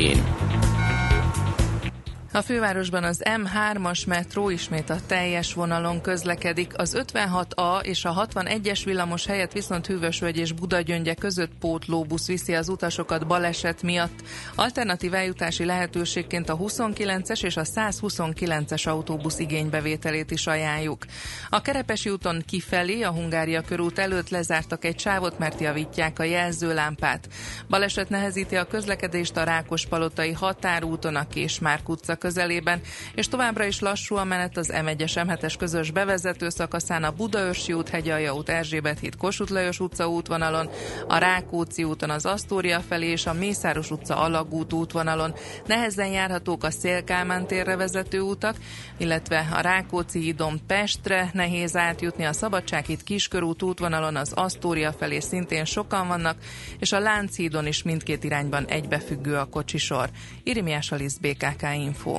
a 2.34 2.42
fővárosban 2.42 3.04
az 3.04 3.22
M3-as 3.24 4.06
metró 4.06 4.50
ismét 4.50 4.90
a 4.90 4.96
teljes 5.06 5.54
vonalon 5.54 6.00
közlekedik. 6.00 6.72
Az 6.78 6.96
56A 6.98 7.82
és 7.82 8.04
a 8.04 8.26
61-es 8.28 8.80
villamos 8.84 9.26
helyett 9.26 9.52
viszont 9.52 9.86
Hűvösvölgy 9.86 10.36
és 10.36 10.52
Budagyöngye 10.52 11.14
között 11.14 11.50
pótlóbusz 11.60 12.26
viszi 12.26 12.54
az 12.54 12.68
utasokat 12.68 13.26
baleset 13.26 13.82
miatt. 13.82 14.22
Alternatív 14.54 15.14
eljutási 15.14 15.64
lehetőségként 15.64 16.48
a 16.48 16.56
29-es 16.56 17.44
és 17.44 17.56
a 17.56 17.64
129-es 17.64 18.88
autóbusz 18.88 19.38
igénybevételét 19.38 20.30
is 20.30 20.46
ajánljuk. 20.46 21.04
A 21.50 21.60
Kerepesi 21.60 22.10
úton 22.10 22.42
kifelé 22.46 23.02
a 23.02 23.10
Hungária 23.10 23.60
körút 23.60 23.98
előtt 23.98 24.28
lezártak 24.28 24.84
egy 24.84 24.98
sávot, 24.98 25.38
mert 25.38 25.60
javítják 25.60 26.18
a 26.18 26.24
jelzőlámpát. 26.24 27.28
Baleset 27.68 28.08
nehezíti 28.08 28.56
a 28.56 28.66
közlekedést 28.66 29.36
a 29.36 29.44
Rákospalotai 29.44 30.32
határúton, 30.32 31.16
a 31.16 31.28
Késmárk 31.28 31.88
utca 31.88 32.22
közelében, 32.24 32.80
és 33.14 33.28
továbbra 33.28 33.64
is 33.64 33.80
lassú 33.80 34.16
a 34.16 34.24
menet 34.24 34.56
az 34.56 34.72
M1-es 34.72 35.12
M7-es 35.14 35.54
közös 35.58 35.90
bevezető 35.90 36.48
szakaszán 36.48 37.04
a 37.04 37.10
Budaörsi 37.10 37.72
út, 37.72 37.88
Hegyalja 37.88 38.34
út, 38.34 38.48
Erzsébet 38.48 38.98
híd, 38.98 39.16
Kossuth 39.16 39.52
Lajos 39.52 39.80
utca 39.80 40.08
útvonalon, 40.08 40.68
a 41.08 41.16
Rákóczi 41.16 41.84
úton 41.84 42.10
az 42.10 42.26
Asztória 42.26 42.80
felé 42.80 43.06
és 43.10 43.26
a 43.26 43.32
Mészáros 43.32 43.90
utca 43.90 44.16
alagút 44.16 44.72
útvonalon. 44.72 45.34
Nehezen 45.66 46.06
járhatók 46.06 46.64
a 46.64 46.70
Szélkálmán 46.70 47.46
térre 47.46 47.76
vezető 47.76 48.20
utak, 48.20 48.56
illetve 48.96 49.48
a 49.52 49.60
Rákóczi 49.60 50.20
hídon 50.20 50.60
Pestre 50.66 51.30
nehéz 51.32 51.76
átjutni, 51.76 52.24
a 52.24 52.32
Szabadsághíd 52.32 53.02
Kiskörút 53.02 53.62
útvonalon 53.62 54.16
az 54.16 54.32
Asztória 54.32 54.92
felé 54.92 55.20
szintén 55.20 55.64
sokan 55.64 56.08
vannak, 56.08 56.36
és 56.78 56.92
a 56.92 56.98
Lánchídon 56.98 57.66
is 57.66 57.82
mindkét 57.82 58.24
irányban 58.24 58.66
egybefüggő 58.66 59.36
a 59.36 59.44
kocsisor. 59.44 60.10
Irimiás 60.42 60.92
Alisz 60.92 61.16
BKK 61.16 61.62
Info. 61.74 62.13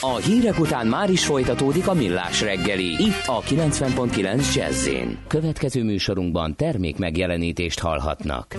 A 0.00 0.16
hírek 0.16 0.58
után 0.58 0.86
már 0.86 1.10
is 1.10 1.26
folytatódik 1.26 1.88
a 1.88 1.94
millás 1.94 2.40
reggeli. 2.40 3.02
Itt 3.02 3.26
a 3.26 3.40
90.9 3.40 4.54
jazz 4.54 4.88
Következő 5.26 5.82
műsorunkban 5.82 6.56
termék 6.56 6.98
megjelenítést 6.98 7.80
hallhatnak. 7.80 8.56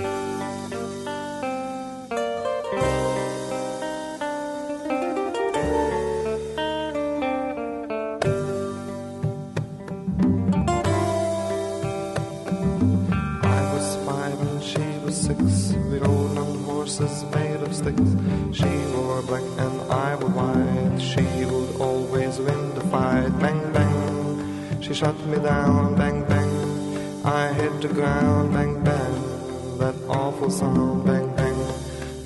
sticks. 17.85 18.57
She 18.57 18.71
wore 18.93 19.21
black 19.21 19.43
and 19.57 19.81
I 19.91 20.15
wore 20.15 20.29
white. 20.29 20.99
She 20.99 21.45
would 21.45 21.75
always 21.79 22.39
win 22.39 22.73
the 22.73 22.81
fight. 22.91 23.29
Bang, 23.39 23.61
bang. 23.73 24.81
She 24.81 24.93
shut 24.93 25.17
me 25.27 25.37
down. 25.37 25.95
Bang, 25.95 26.23
bang. 26.25 27.25
I 27.25 27.53
hit 27.53 27.81
the 27.81 27.89
ground. 27.89 28.53
Bang, 28.53 28.83
bang. 28.83 29.77
That 29.77 29.95
awful 30.07 30.49
sound. 30.49 31.05
Bang, 31.05 31.35
bang. 31.35 31.59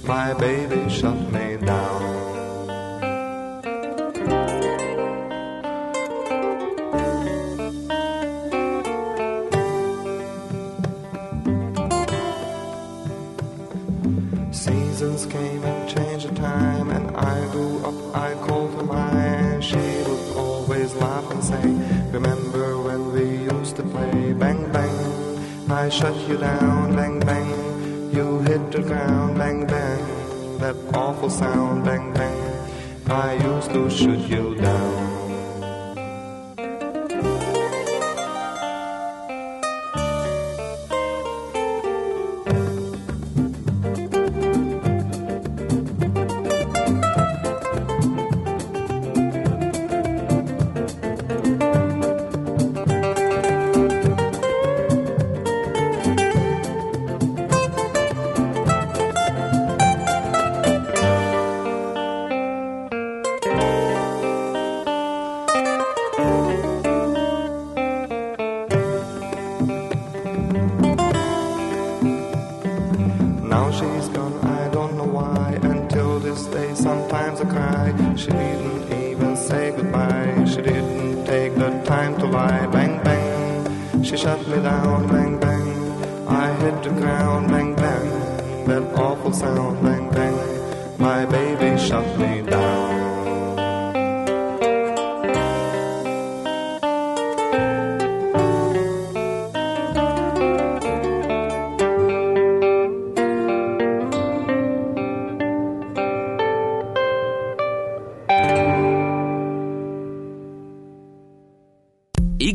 My 0.03 0.33
baby 0.33 0.89
shut 0.89 1.19
me 1.31 1.57
down. 1.57 2.18
Seasons 14.51 15.25
came 15.25 15.63
and 15.63 15.89
changed 15.89 16.29
the 16.29 16.35
time, 16.35 16.89
and 16.89 17.15
I 17.15 17.51
grew 17.51 17.85
up. 17.85 18.15
I 18.15 18.33
called 18.45 18.73
her 18.75 18.83
mine. 18.83 19.61
She 19.61 19.77
would 19.77 20.35
always 20.35 20.95
laugh 20.95 21.29
and 21.31 21.43
say, 21.43 21.65
"Remember." 22.11 22.79
When 22.89 23.13
we 23.13 23.25
used 23.55 23.75
to 23.75 23.83
play? 23.83 24.33
Bang, 24.33 24.71
bang, 24.71 24.97
I 25.69 25.89
shut 25.89 26.15
you 26.27 26.37
down, 26.37 26.95
bang 26.95 27.19
bang. 27.19 28.11
You 28.11 28.39
hit 28.39 28.71
the 28.71 28.81
ground, 28.81 29.37
bang 29.37 29.67
bang. 29.67 30.57
That 30.57 30.75
awful 30.95 31.29
sound, 31.29 31.85
bang 31.85 32.11
bang. 32.13 32.39
I 33.07 33.33
used 33.35 33.71
to 33.71 33.89
shoot 33.89 34.27
you 34.27 34.55
down. 34.55 35.18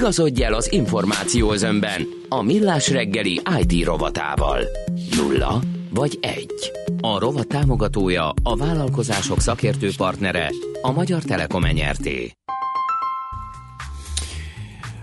Igazodj 0.05 0.43
el 0.43 0.55
az 0.55 0.73
információ 0.73 1.53
özönben 1.53 2.07
a 2.29 2.43
Millás 2.43 2.90
reggeli 2.90 3.40
IT 3.61 3.85
rovatával. 3.85 4.61
Nulla 5.17 5.61
vagy 5.90 6.19
egy. 6.21 6.73
A 7.01 7.19
rovat 7.19 7.47
támogatója, 7.47 8.33
a 8.43 8.57
vállalkozások 8.57 9.40
szakértő 9.40 9.90
partnere, 9.97 10.51
a 10.83 10.93
Magyar 10.93 11.23
Telekom 11.23 11.64
enyerté. 11.64 12.31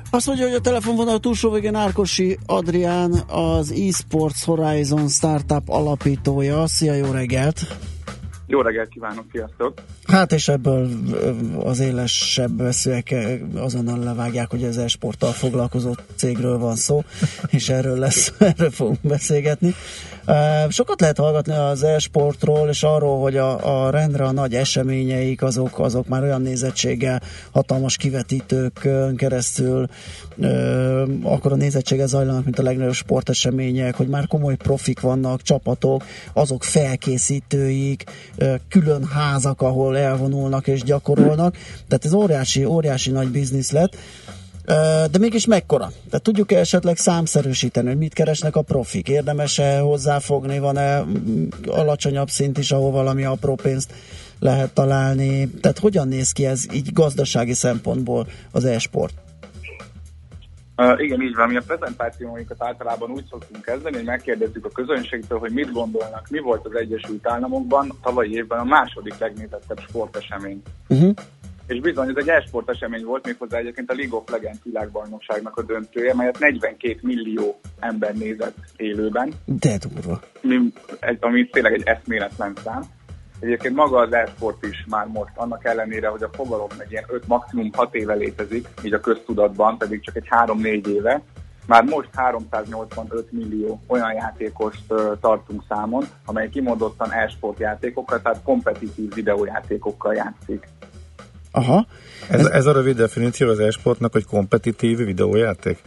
Azt 0.09 0.27
mondja, 0.27 0.45
hogy 0.45 0.55
a 0.55 0.61
telefonvonal 0.61 1.19
túlsó 1.19 1.51
végén 1.51 1.75
Árkosi 1.75 2.37
Adrián, 2.45 3.11
az 3.27 3.71
eSports 3.71 4.43
Horizon 4.43 5.07
Startup 5.07 5.69
alapítója. 5.69 6.67
Szia, 6.67 6.93
jó 6.93 7.11
reggelt! 7.11 7.59
Jó 8.47 8.61
reggelt 8.61 8.89
kívánok, 8.89 9.25
sziasztok! 9.31 9.73
Hát 10.11 10.31
és 10.31 10.47
ebből 10.47 10.89
az 11.63 11.79
élesebb 11.79 12.57
veszőek 12.57 13.15
azonnal 13.55 13.99
levágják, 13.99 14.49
hogy 14.49 14.63
ez 14.63 14.77
esporttal 14.77 15.31
foglalkozó 15.31 15.95
cégről 16.15 16.57
van 16.57 16.75
szó, 16.75 17.03
és 17.47 17.69
erről 17.69 17.97
lesz, 17.97 18.33
erről 18.39 18.71
fogunk 18.71 18.99
beszélgetni. 19.01 19.75
Sokat 20.69 21.01
lehet 21.01 21.17
hallgatni 21.17 21.53
az 21.53 21.83
e-sportról, 21.83 22.69
és 22.69 22.83
arról, 22.83 23.21
hogy 23.21 23.37
a, 23.37 23.85
a 23.85 23.89
rendre 23.89 24.23
a 24.23 24.31
nagy 24.31 24.55
eseményeik, 24.55 25.41
azok, 25.41 25.79
azok 25.79 26.07
már 26.07 26.23
olyan 26.23 26.41
nézettséggel, 26.41 27.21
hatalmas 27.51 27.97
kivetítők 27.97 28.87
keresztül, 29.15 29.87
akkor 31.23 31.51
a 31.51 31.55
nézettséggel 31.55 32.07
zajlanak, 32.07 32.43
mint 32.43 32.59
a 32.59 32.63
legnagyobb 32.63 32.93
sportesemények, 32.93 33.95
hogy 33.95 34.07
már 34.07 34.27
komoly 34.27 34.55
profik 34.55 34.99
vannak, 34.99 35.41
csapatok, 35.41 36.03
azok 36.33 36.63
felkészítőik, 36.63 38.03
külön 38.69 39.05
házak, 39.05 39.61
ahol 39.61 39.97
elvonulnak 40.01 40.67
és 40.67 40.83
gyakorolnak. 40.83 41.57
Tehát 41.87 42.05
ez 42.05 42.13
óriási, 42.13 42.65
óriási 42.65 43.11
nagy 43.11 43.27
biznisz 43.27 43.71
lett. 43.71 43.95
De 45.11 45.17
mégis 45.19 45.45
mekkora? 45.45 45.91
Tehát 46.09 46.23
tudjuk-e 46.23 46.57
esetleg 46.59 46.97
számszerűsíteni, 46.97 47.87
hogy 47.87 47.97
mit 47.97 48.13
keresnek 48.13 48.55
a 48.55 48.61
profik? 48.61 49.07
Érdemes-e 49.07 49.79
hozzáfogni? 49.79 50.59
Van-e 50.59 51.03
alacsonyabb 51.67 52.29
szint 52.29 52.57
is, 52.57 52.71
ahol 52.71 52.91
valami 52.91 53.23
apró 53.23 53.55
pénzt 53.55 53.93
lehet 54.39 54.73
találni? 54.73 55.49
Tehát 55.49 55.79
hogyan 55.79 56.07
néz 56.07 56.31
ki 56.31 56.45
ez 56.45 56.63
így 56.73 56.93
gazdasági 56.93 57.53
szempontból 57.53 58.27
az 58.51 58.65
e-sport? 58.65 59.13
Uh, 60.77 61.03
igen, 61.03 61.21
így 61.21 61.35
van. 61.35 61.49
Mi 61.49 61.55
a 61.55 61.61
prezentációinkat 61.67 62.63
általában 62.63 63.11
úgy 63.11 63.25
szoktunk 63.29 63.63
kezdeni, 63.63 63.95
hogy 63.95 64.05
megkérdezzük 64.05 64.65
a 64.65 64.69
közönségtől, 64.69 65.39
hogy 65.39 65.51
mit 65.51 65.71
gondolnak, 65.71 66.27
mi 66.29 66.39
volt 66.39 66.65
az 66.65 66.75
Egyesült 66.75 67.27
Államokban 67.27 67.91
tavalyi 68.01 68.33
évben 68.33 68.59
a 68.59 68.63
második 68.63 69.17
legnézettebb 69.17 69.79
sportesemény. 69.79 70.61
Uh-huh 70.87 71.13
és 71.71 71.79
bizony 71.79 72.09
ez 72.09 72.15
egy 72.15 72.29
e-sport 72.29 72.69
esemény 72.69 73.03
volt, 73.03 73.25
méghozzá 73.25 73.57
egyébként 73.57 73.91
a 73.91 73.93
League 73.93 74.17
of 74.17 74.29
Legends 74.29 74.59
világbajnokságnak 74.63 75.57
a 75.57 75.63
döntője, 75.63 76.13
melyet 76.13 76.39
42 76.39 76.97
millió 77.01 77.59
ember 77.79 78.15
nézett 78.15 78.57
élőben. 78.75 79.33
De 79.45 79.77
durva. 79.77 80.21
Ami 81.19 81.49
tényleg 81.49 81.73
egy 81.73 81.83
eszméletlen 81.85 82.53
szám. 82.63 82.81
Egyébként 83.41 83.75
maga 83.75 83.99
az 83.99 84.13
e-sport 84.13 84.65
is 84.65 84.85
már 84.89 85.05
most, 85.05 85.31
annak 85.35 85.65
ellenére, 85.65 86.07
hogy 86.07 86.23
a 86.23 86.29
fogalom 86.33 86.67
egy 86.77 86.91
ilyen 86.91 87.05
5, 87.07 87.27
maximum 87.27 87.69
6 87.73 87.95
éve 87.95 88.13
létezik, 88.13 88.67
így 88.83 88.93
a 88.93 88.99
köztudatban, 88.99 89.77
pedig 89.77 90.01
csak 90.01 90.15
egy 90.15 90.27
3-4 90.29 90.87
éve, 90.87 91.21
Már 91.67 91.83
most 91.83 92.09
385 92.15 93.31
millió 93.31 93.81
olyan 93.87 94.13
játékost 94.13 94.83
tartunk 95.21 95.63
számon, 95.69 96.03
amely 96.25 96.49
kimondottan 96.49 97.11
e-sport 97.11 97.59
játékokkal, 97.59 98.21
tehát 98.21 98.41
kompetitív 98.43 99.13
videójátékokkal 99.13 100.13
játszik. 100.13 100.67
Aha. 101.51 101.85
Ez, 102.29 102.45
ez 102.45 102.65
a 102.65 102.71
rövid 102.71 102.97
definíció 102.97 103.49
az 103.49 103.59
e-sportnak, 103.59 104.11
hogy 104.11 104.25
kompetitív 104.25 104.97
videójáték? 104.97 105.81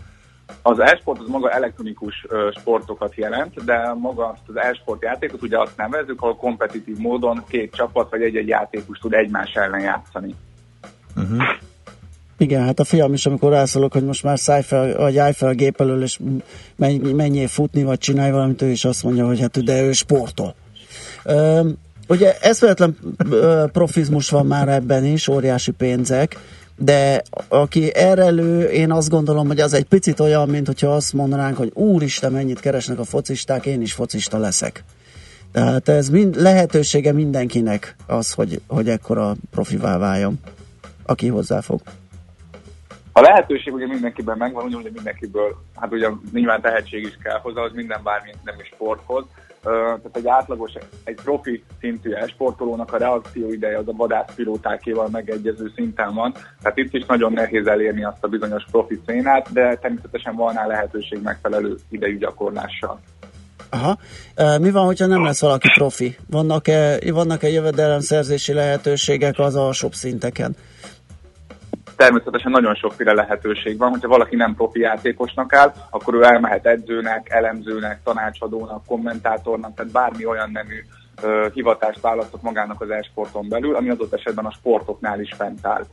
Az 0.63 0.81
e-sport 0.81 1.21
az 1.21 1.29
maga 1.29 1.51
elektronikus 1.51 2.27
sportokat 2.59 3.15
jelent, 3.15 3.65
de 3.65 3.95
maga 3.99 4.27
azt 4.27 4.43
az 4.47 4.57
e-sport 4.57 5.03
játékot 5.03 5.43
ugye 5.43 5.61
azt 5.61 5.77
nevezzük, 5.77 6.21
ahol 6.21 6.37
kompetitív 6.37 6.97
módon 6.97 7.45
két 7.49 7.75
csapat 7.75 8.11
vagy 8.11 8.23
egy-egy 8.23 8.49
játékos 8.49 8.99
tud 8.99 9.13
egymás 9.13 9.53
ellen 9.53 9.81
játszani. 9.81 10.35
Uh-huh. 11.17 11.43
Igen, 12.39 12.65
hát 12.65 12.79
a 12.79 12.85
fiam 12.85 13.13
is, 13.13 13.27
amikor 13.27 13.51
rászólok, 13.51 13.93
hogy 13.93 14.05
most 14.05 14.23
már 14.23 14.39
szállj 14.39 14.63
fel, 14.63 14.97
vagy 14.97 15.19
állj 15.19 15.33
fel 15.33 15.49
a 15.49 15.55
gép 15.55 15.81
elől, 15.81 16.03
és 16.03 16.19
menj, 16.77 17.13
menjél 17.13 17.49
futni, 17.49 17.83
vagy 17.83 17.99
csinálj 17.99 18.31
valamit, 18.31 18.63
ő 18.63 18.71
is 18.71 18.85
azt 18.85 19.03
mondja, 19.03 19.27
hogy 19.27 19.41
hát 19.41 19.65
de 19.65 19.83
ő 19.83 19.93
sportol. 19.93 20.55
Ö, 21.25 21.69
ugye 22.09 22.35
eszméletlen 22.41 22.97
profizmus 23.73 24.31
van 24.31 24.47
már 24.47 24.69
ebben 24.69 25.05
is, 25.05 25.29
óriási 25.29 25.71
pénzek, 25.71 26.37
de 26.77 27.23
aki 27.49 27.95
erre 27.95 28.29
lő, 28.31 28.63
én 28.63 28.93
azt 28.93 29.11
gondolom, 29.11 29.47
hogy 29.47 29.61
az 29.61 29.73
egy 29.73 29.85
picit 29.85 30.21
olyan, 30.21 30.49
mint 30.49 30.67
hogyha 30.67 30.95
azt 30.95 31.13
mondanánk, 31.13 31.57
hogy 31.57 31.71
úristen, 31.75 32.33
mennyit 32.33 32.61
keresnek 32.61 32.99
a 32.99 33.05
focisták, 33.05 33.67
én 33.67 33.81
is 33.81 33.93
focista 33.93 34.39
leszek. 34.39 34.85
Tehát 35.53 35.89
ez 35.89 36.09
mind, 36.09 36.41
lehetősége 36.41 37.13
mindenkinek 37.13 37.97
az, 38.07 38.33
hogy, 38.33 38.61
hogy 38.67 38.89
ekkora 38.89 39.35
profivá 39.51 39.99
váljon, 39.99 40.41
aki 41.07 41.29
hozzáfog. 41.29 41.81
A 43.13 43.21
lehetőség 43.21 43.73
ugye 43.73 43.87
mindenkiben 43.87 44.37
megvan, 44.37 44.65
ugyanúgy 44.65 44.93
mindenkiből, 44.95 45.57
hát 45.75 45.93
ugye 45.93 46.09
nyilván 46.33 46.61
tehetség 46.61 47.03
is 47.03 47.19
kell 47.23 47.39
hozzá, 47.39 47.61
az 47.61 47.73
minden 47.75 48.01
bármi 48.03 48.31
nem 48.45 48.55
is 48.61 48.67
sporthoz. 48.67 49.25
Tehát 49.65 50.17
egy 50.17 50.27
átlagos, 50.27 50.73
egy 51.05 51.19
profi 51.25 51.65
szintű 51.81 52.11
sportolónak 52.27 52.93
a 52.93 52.99
reakció 52.99 53.53
ideje 53.53 53.79
az 53.79 53.89
a 53.89 53.93
vadászpilótákéval 53.93 55.09
megegyező 55.09 55.73
szinten 55.75 56.15
van, 56.15 56.33
tehát 56.63 56.79
itt 56.79 56.95
is 56.95 57.05
nagyon 57.07 57.33
nehéz 57.33 57.67
elérni 57.67 58.05
azt 58.05 58.25
a 58.25 58.29
bizonyos 58.29 58.65
profi 58.71 59.01
szénát, 59.07 59.53
de 59.53 59.77
természetesen 59.77 60.35
van 60.35 60.55
rá 60.55 60.67
lehetőség 60.67 61.23
megfelelő 61.23 61.77
idejű 61.89 62.19
gyakorlással. 62.19 63.01
Aha. 63.71 63.99
Mi 64.61 64.71
van, 64.71 64.85
hogyha 64.85 65.07
nem 65.07 65.25
lesz 65.25 65.41
valaki 65.41 65.69
profi? 65.75 66.17
Vannak-e, 66.31 66.99
vannak-e 67.13 67.49
jövedelemszerzési 67.49 68.53
lehetőségek 68.53 69.39
az 69.39 69.57
alsóbb 69.57 69.93
szinteken? 69.93 70.57
Természetesen 71.97 72.51
nagyon 72.51 72.75
sokféle 72.75 73.13
lehetőség 73.13 73.79
van, 73.79 73.91
hogyha 73.91 74.09
valaki 74.09 74.37
nem 74.37 74.55
profi 74.55 74.81
játékosnak 74.81 75.53
áll, 75.53 75.73
akkor 75.91 76.15
ő 76.15 76.23
elmehet 76.23 76.67
edzőnek, 76.67 77.31
elemzőnek, 77.31 78.01
tanácsadónak, 78.05 78.87
kommentátornak, 78.87 79.75
tehát 79.75 79.93
bármi 79.93 80.27
olyan 80.27 80.51
nemű 80.51 80.85
hivatást 81.53 82.01
választott 82.01 82.43
magának 82.43 82.81
az 82.81 82.91
e-sporton 82.91 83.49
belül, 83.49 83.75
ami 83.77 83.91
adott 83.91 84.13
esetben 84.13 84.45
a 84.45 84.51
sportoknál 84.51 85.21
is 85.21 85.33
fent 85.37 85.67
áll. 85.67 85.85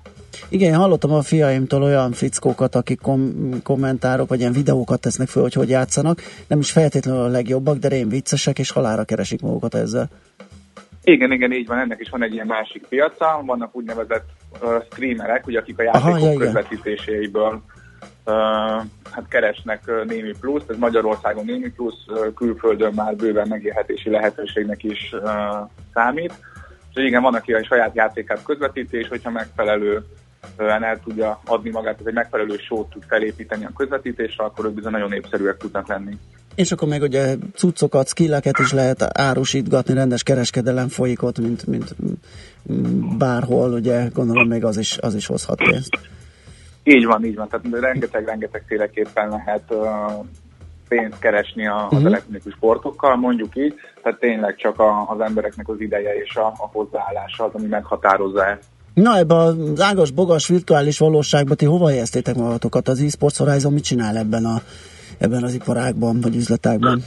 Igen, 0.50 0.76
hallottam 0.76 1.12
a 1.12 1.22
fiaimtól 1.22 1.84
olyan 1.84 2.12
fickókat, 2.12 2.76
akik 2.76 3.02
kom- 3.02 3.64
kommentárok, 3.64 4.30
vagy 4.30 4.40
ilyen 4.40 4.52
videókat 4.52 5.02
tesznek 5.02 5.28
föl, 5.28 5.42
hogy 5.42 5.54
hogy 5.54 5.70
játszanak. 5.70 6.22
Nem 6.48 6.60
is 6.60 6.72
feltétlenül 6.72 7.22
a 7.22 7.28
legjobbak, 7.28 7.78
de 7.78 7.88
rém 7.88 8.10
viccesek, 8.10 8.60
és 8.60 8.72
halára 8.72 9.04
keresik 9.04 9.42
magukat 9.42 9.76
ezzel. 9.76 10.10
Igen, 11.04 11.32
igen, 11.32 11.52
így 11.52 11.68
van, 11.68 11.80
ennek 11.80 12.00
is 12.00 12.10
van 12.10 12.24
egy 12.24 12.34
ilyen 12.34 12.48
másik 12.48 12.86
piaca, 12.88 13.42
vannak 13.46 13.76
úgynevezett 13.76 14.30
uh, 14.62 14.84
streamerek, 14.92 15.48
ugye, 15.48 15.60
akik 15.60 15.80
a 15.80 15.84
játékok 15.84 16.12
Aha, 16.12 16.38
közvetítéseiből 16.38 17.62
uh, 18.26 18.34
hát 19.12 19.28
keresnek 19.30 19.84
uh, 19.88 20.06
némi 20.06 20.34
pluszt, 20.40 20.70
ez 20.70 20.78
Magyarországon 20.78 21.46
némi 21.46 21.70
plusz, 21.70 22.06
uh, 22.08 22.34
külföldön 22.34 22.94
már 22.94 23.16
bőven 23.16 23.48
megélhetési 23.48 24.10
lehetőségnek 24.10 24.84
is 24.84 25.14
uh, 25.14 25.70
számít. 25.94 26.34
És 26.94 27.04
igen, 27.04 27.22
van, 27.22 27.36
aki 27.36 27.54
a 27.54 27.64
saját 27.64 27.96
játékát 27.96 28.44
közvetíti, 28.44 28.98
és 28.98 29.08
hogyha 29.08 29.30
megfelelő 29.30 30.06
el 30.58 31.00
tudja 31.04 31.40
adni 31.46 31.70
magát, 31.70 32.00
ez 32.00 32.06
egy 32.06 32.14
megfelelő 32.14 32.58
sót 32.58 32.90
tud 32.90 33.04
felépíteni 33.08 33.66
a 33.66 33.72
közvetítésre, 33.76 34.44
akkor 34.44 34.66
ők 34.66 34.74
bizony 34.74 34.92
nagyon 34.92 35.10
népszerűek 35.10 35.58
tudnak 35.58 35.88
lenni. 35.88 36.18
És 36.56 36.72
akkor 36.72 36.88
meg 36.88 37.02
ugye 37.02 37.36
cuccokat, 37.56 38.08
skilleket 38.08 38.60
is 38.60 38.72
lehet 38.72 39.20
árusítgatni, 39.20 39.94
rendes 39.94 40.24
kereskedelem 40.24 40.88
folyik 40.88 41.24
ott, 41.24 41.40
mint, 41.40 41.68
mint 41.68 41.96
bárhol, 43.18 43.72
ugye 43.72 44.08
gondolom 44.14 44.48
még 44.48 44.66
az 44.66 44.78
is, 44.78 44.98
az 44.98 45.16
is 45.16 45.26
hozhat 45.26 45.64
pénzt. 45.64 46.00
Így 46.84 47.06
van, 47.06 47.26
így 47.26 47.36
van, 47.36 47.48
tehát 47.48 47.82
rengeteg-rengeteg 47.82 48.64
féleképpen 48.68 49.30
lehet 49.30 49.64
uh, 49.70 50.26
pénzt 50.88 51.20
keresni 51.20 51.68
a, 51.68 51.76
az 51.76 51.92
uh-huh. 51.92 52.06
elektronikus 52.06 52.54
sportokkal, 52.54 53.16
mondjuk 53.16 53.56
így, 53.56 53.74
tehát 54.04 54.20
tényleg 54.20 54.56
csak 54.56 54.80
a, 54.80 55.06
az 55.10 55.20
embereknek 55.20 55.70
az 55.70 55.80
ideje 55.80 56.16
és 56.16 56.36
a, 56.36 56.46
a 56.46 56.70
hozzáállása 56.72 57.44
az, 57.44 57.52
ami 57.54 57.68
meghatározza 57.68 58.46
ezt. 58.46 58.64
Na, 58.94 59.18
ebben 59.18 59.38
az 59.38 59.82
ágas, 59.82 60.12
bogas, 60.12 60.48
virtuális 60.48 60.98
valóságban 60.98 61.58
ti 61.58 61.66
hova 61.66 61.88
helyeztétek 61.88 62.36
magatokat? 62.36 62.88
Az 62.88 63.02
eSports 63.02 63.38
Horizon 63.38 63.74
mit 63.74 63.84
csinál 63.84 64.18
ebben, 64.18 64.46
a, 64.46 64.62
ebben 65.22 65.44
az 65.44 65.54
iparágban, 65.54 66.22
vagy 66.22 66.36
üzletágban? 66.36 67.04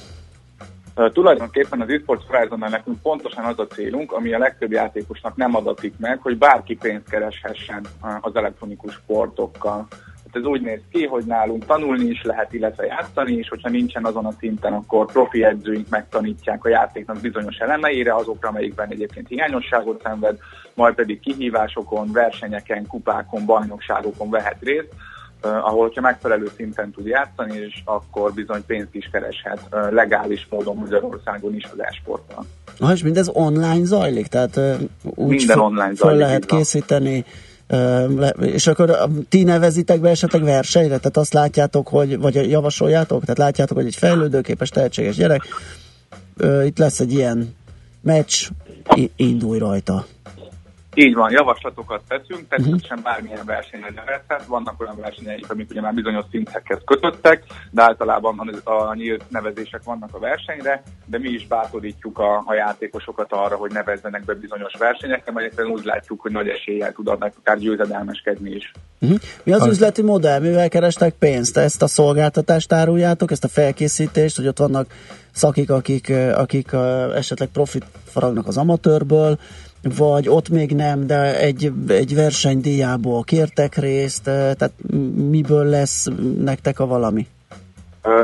Uh, 0.97 1.13
tulajdonképpen 1.13 1.81
az 1.81 1.89
eSports 1.89 2.25
horizon 2.27 2.59
nekünk 2.59 3.03
pontosan 3.03 3.45
az 3.45 3.59
a 3.59 3.67
célunk, 3.67 4.13
ami 4.13 4.33
a 4.33 4.39
legtöbb 4.39 4.73
játékosnak 4.73 5.37
nem 5.37 5.55
adatik 5.55 5.95
meg, 5.99 6.19
hogy 6.23 6.39
bárki 6.39 6.75
pénzt 6.77 7.09
kereshessen 7.09 7.87
az 8.21 8.37
elektronikus 8.37 8.93
sportokkal. 8.93 9.87
Hát 10.25 10.43
ez 10.43 10.45
úgy 10.45 10.61
néz 10.61 10.81
ki, 10.93 11.07
hogy 11.07 11.25
nálunk 11.25 11.65
tanulni 11.65 12.05
is 12.05 12.23
lehet, 12.23 12.53
illetve 12.53 12.87
játszani 12.87 13.33
is, 13.33 13.49
hogyha 13.49 13.69
nincsen 13.69 14.05
azon 14.05 14.27
a 14.27 14.33
szinten, 14.39 14.73
akkor 14.73 15.07
profi 15.07 15.45
edzőink 15.45 15.89
megtanítják 15.89 16.65
a 16.65 16.69
játéknak 16.69 17.21
bizonyos 17.21 17.57
elemeire, 17.57 18.15
azokra, 18.15 18.49
amelyikben 18.49 18.91
egyébként 18.91 19.29
hiányosságot 19.29 20.03
szenved, 20.03 20.39
majd 20.75 20.95
pedig 20.95 21.21
kihívásokon, 21.21 22.13
versenyeken, 22.13 22.87
kupákon, 22.87 23.45
bajnokságokon 23.45 24.31
vehet 24.31 24.59
részt, 24.61 24.89
ahol, 25.45 25.91
ha 25.95 26.01
megfelelő 26.01 26.51
szinten 26.57 26.91
tud 26.91 27.07
játszani, 27.07 27.59
és 27.59 27.83
akkor 27.85 28.33
bizony 28.33 28.65
pénzt 28.67 28.95
is 28.95 29.09
kereshet 29.13 29.61
legális 29.91 30.47
módon 30.51 30.77
Magyarországon 30.77 31.55
is 31.55 31.65
az 31.73 31.83
esporttal. 31.83 32.47
Ah, 32.79 32.93
és 32.93 33.03
mindez 33.03 33.31
online 33.33 33.85
zajlik? 33.85 34.27
Tehát 34.27 34.61
úgy 35.03 35.29
Minden 35.29 35.59
online 35.59 35.95
fel 35.95 36.17
lehet 36.17 36.45
készíteni, 36.45 37.25
és 38.41 38.67
akkor 38.67 39.09
ti 39.29 39.43
nevezitek 39.43 40.01
be 40.01 40.09
esetleg 40.09 40.43
versenyre? 40.43 40.97
Tehát 40.97 41.17
azt 41.17 41.33
látjátok, 41.33 41.89
hogy, 41.89 42.19
vagy 42.19 42.51
javasoljátok? 42.51 43.21
Tehát 43.21 43.39
látjátok, 43.39 43.77
hogy 43.77 43.87
egy 43.87 43.97
fejlődőképes, 43.97 44.69
tehetséges 44.69 45.17
gyerek, 45.17 45.43
itt 46.65 46.79
lesz 46.79 47.01
egy 47.01 47.13
ilyen 47.13 47.55
meccs, 48.01 48.49
indulj 49.17 49.59
rajta. 49.59 50.07
Így 50.95 51.15
van, 51.15 51.31
javaslatokat 51.31 52.03
teszünk, 52.09 52.49
természetesen 52.49 53.01
bármilyen 53.03 53.45
versenyre 53.45 53.91
nevezhet. 53.95 54.45
Vannak 54.47 54.81
olyan 54.81 54.97
versenyek, 55.01 55.45
amik 55.49 55.71
ugye 55.71 55.81
már 55.81 55.95
bizonyos 55.95 56.25
szinthez 56.31 56.63
kötöttek, 56.85 57.43
de 57.71 57.83
általában 57.83 58.61
a, 58.65 58.71
a 58.71 58.95
nyílt 58.95 59.25
nevezések 59.29 59.83
vannak 59.85 60.09
a 60.13 60.19
versenyre, 60.19 60.83
de 61.07 61.19
mi 61.19 61.29
is 61.29 61.47
bátorítjuk 61.47 62.19
a, 62.19 62.43
a 62.47 62.55
játékosokat 62.55 63.33
arra, 63.33 63.57
hogy 63.57 63.73
nevezzenek 63.73 64.25
be 64.25 64.35
bizonyos 64.35 64.73
versenyekre, 64.79 65.33
mert 65.33 65.65
úgy 65.65 65.85
látjuk, 65.85 66.21
hogy 66.21 66.33
nagy 66.33 66.49
eséllyel 66.49 66.93
tudnak 66.93 67.33
akár 67.39 67.59
győzedelmeskedni 67.59 68.51
is. 68.51 68.73
Uh-huh. 69.01 69.19
Mi 69.43 69.53
az, 69.53 69.61
az 69.61 69.69
üzleti 69.69 70.03
modell, 70.03 70.41
mivel 70.41 70.69
kerestek 70.69 71.15
pénzt? 71.15 71.57
Ezt 71.57 71.83
a 71.83 71.87
szolgáltatást 71.87 72.73
áruljátok, 72.73 73.31
ezt 73.31 73.45
a 73.45 73.49
felkészítést, 73.49 74.37
hogy 74.37 74.47
ott 74.47 74.59
vannak 74.59 74.87
szakik, 75.33 75.71
akik, 75.71 76.13
akik 76.35 76.73
esetleg 77.15 77.49
profit 77.49 77.85
faragnak 78.05 78.47
az 78.47 78.57
amatőrből, 78.57 79.39
vagy 79.97 80.29
ott 80.29 80.49
még 80.49 80.75
nem, 80.75 81.07
de 81.07 81.39
egy, 81.39 81.73
egy 81.89 82.15
versenydíjából 82.15 83.23
kértek 83.23 83.77
részt, 83.77 84.23
tehát 84.23 84.73
miből 85.31 85.65
lesz 85.65 86.09
nektek 86.39 86.81
a 86.81 86.87
valami? 86.87 87.27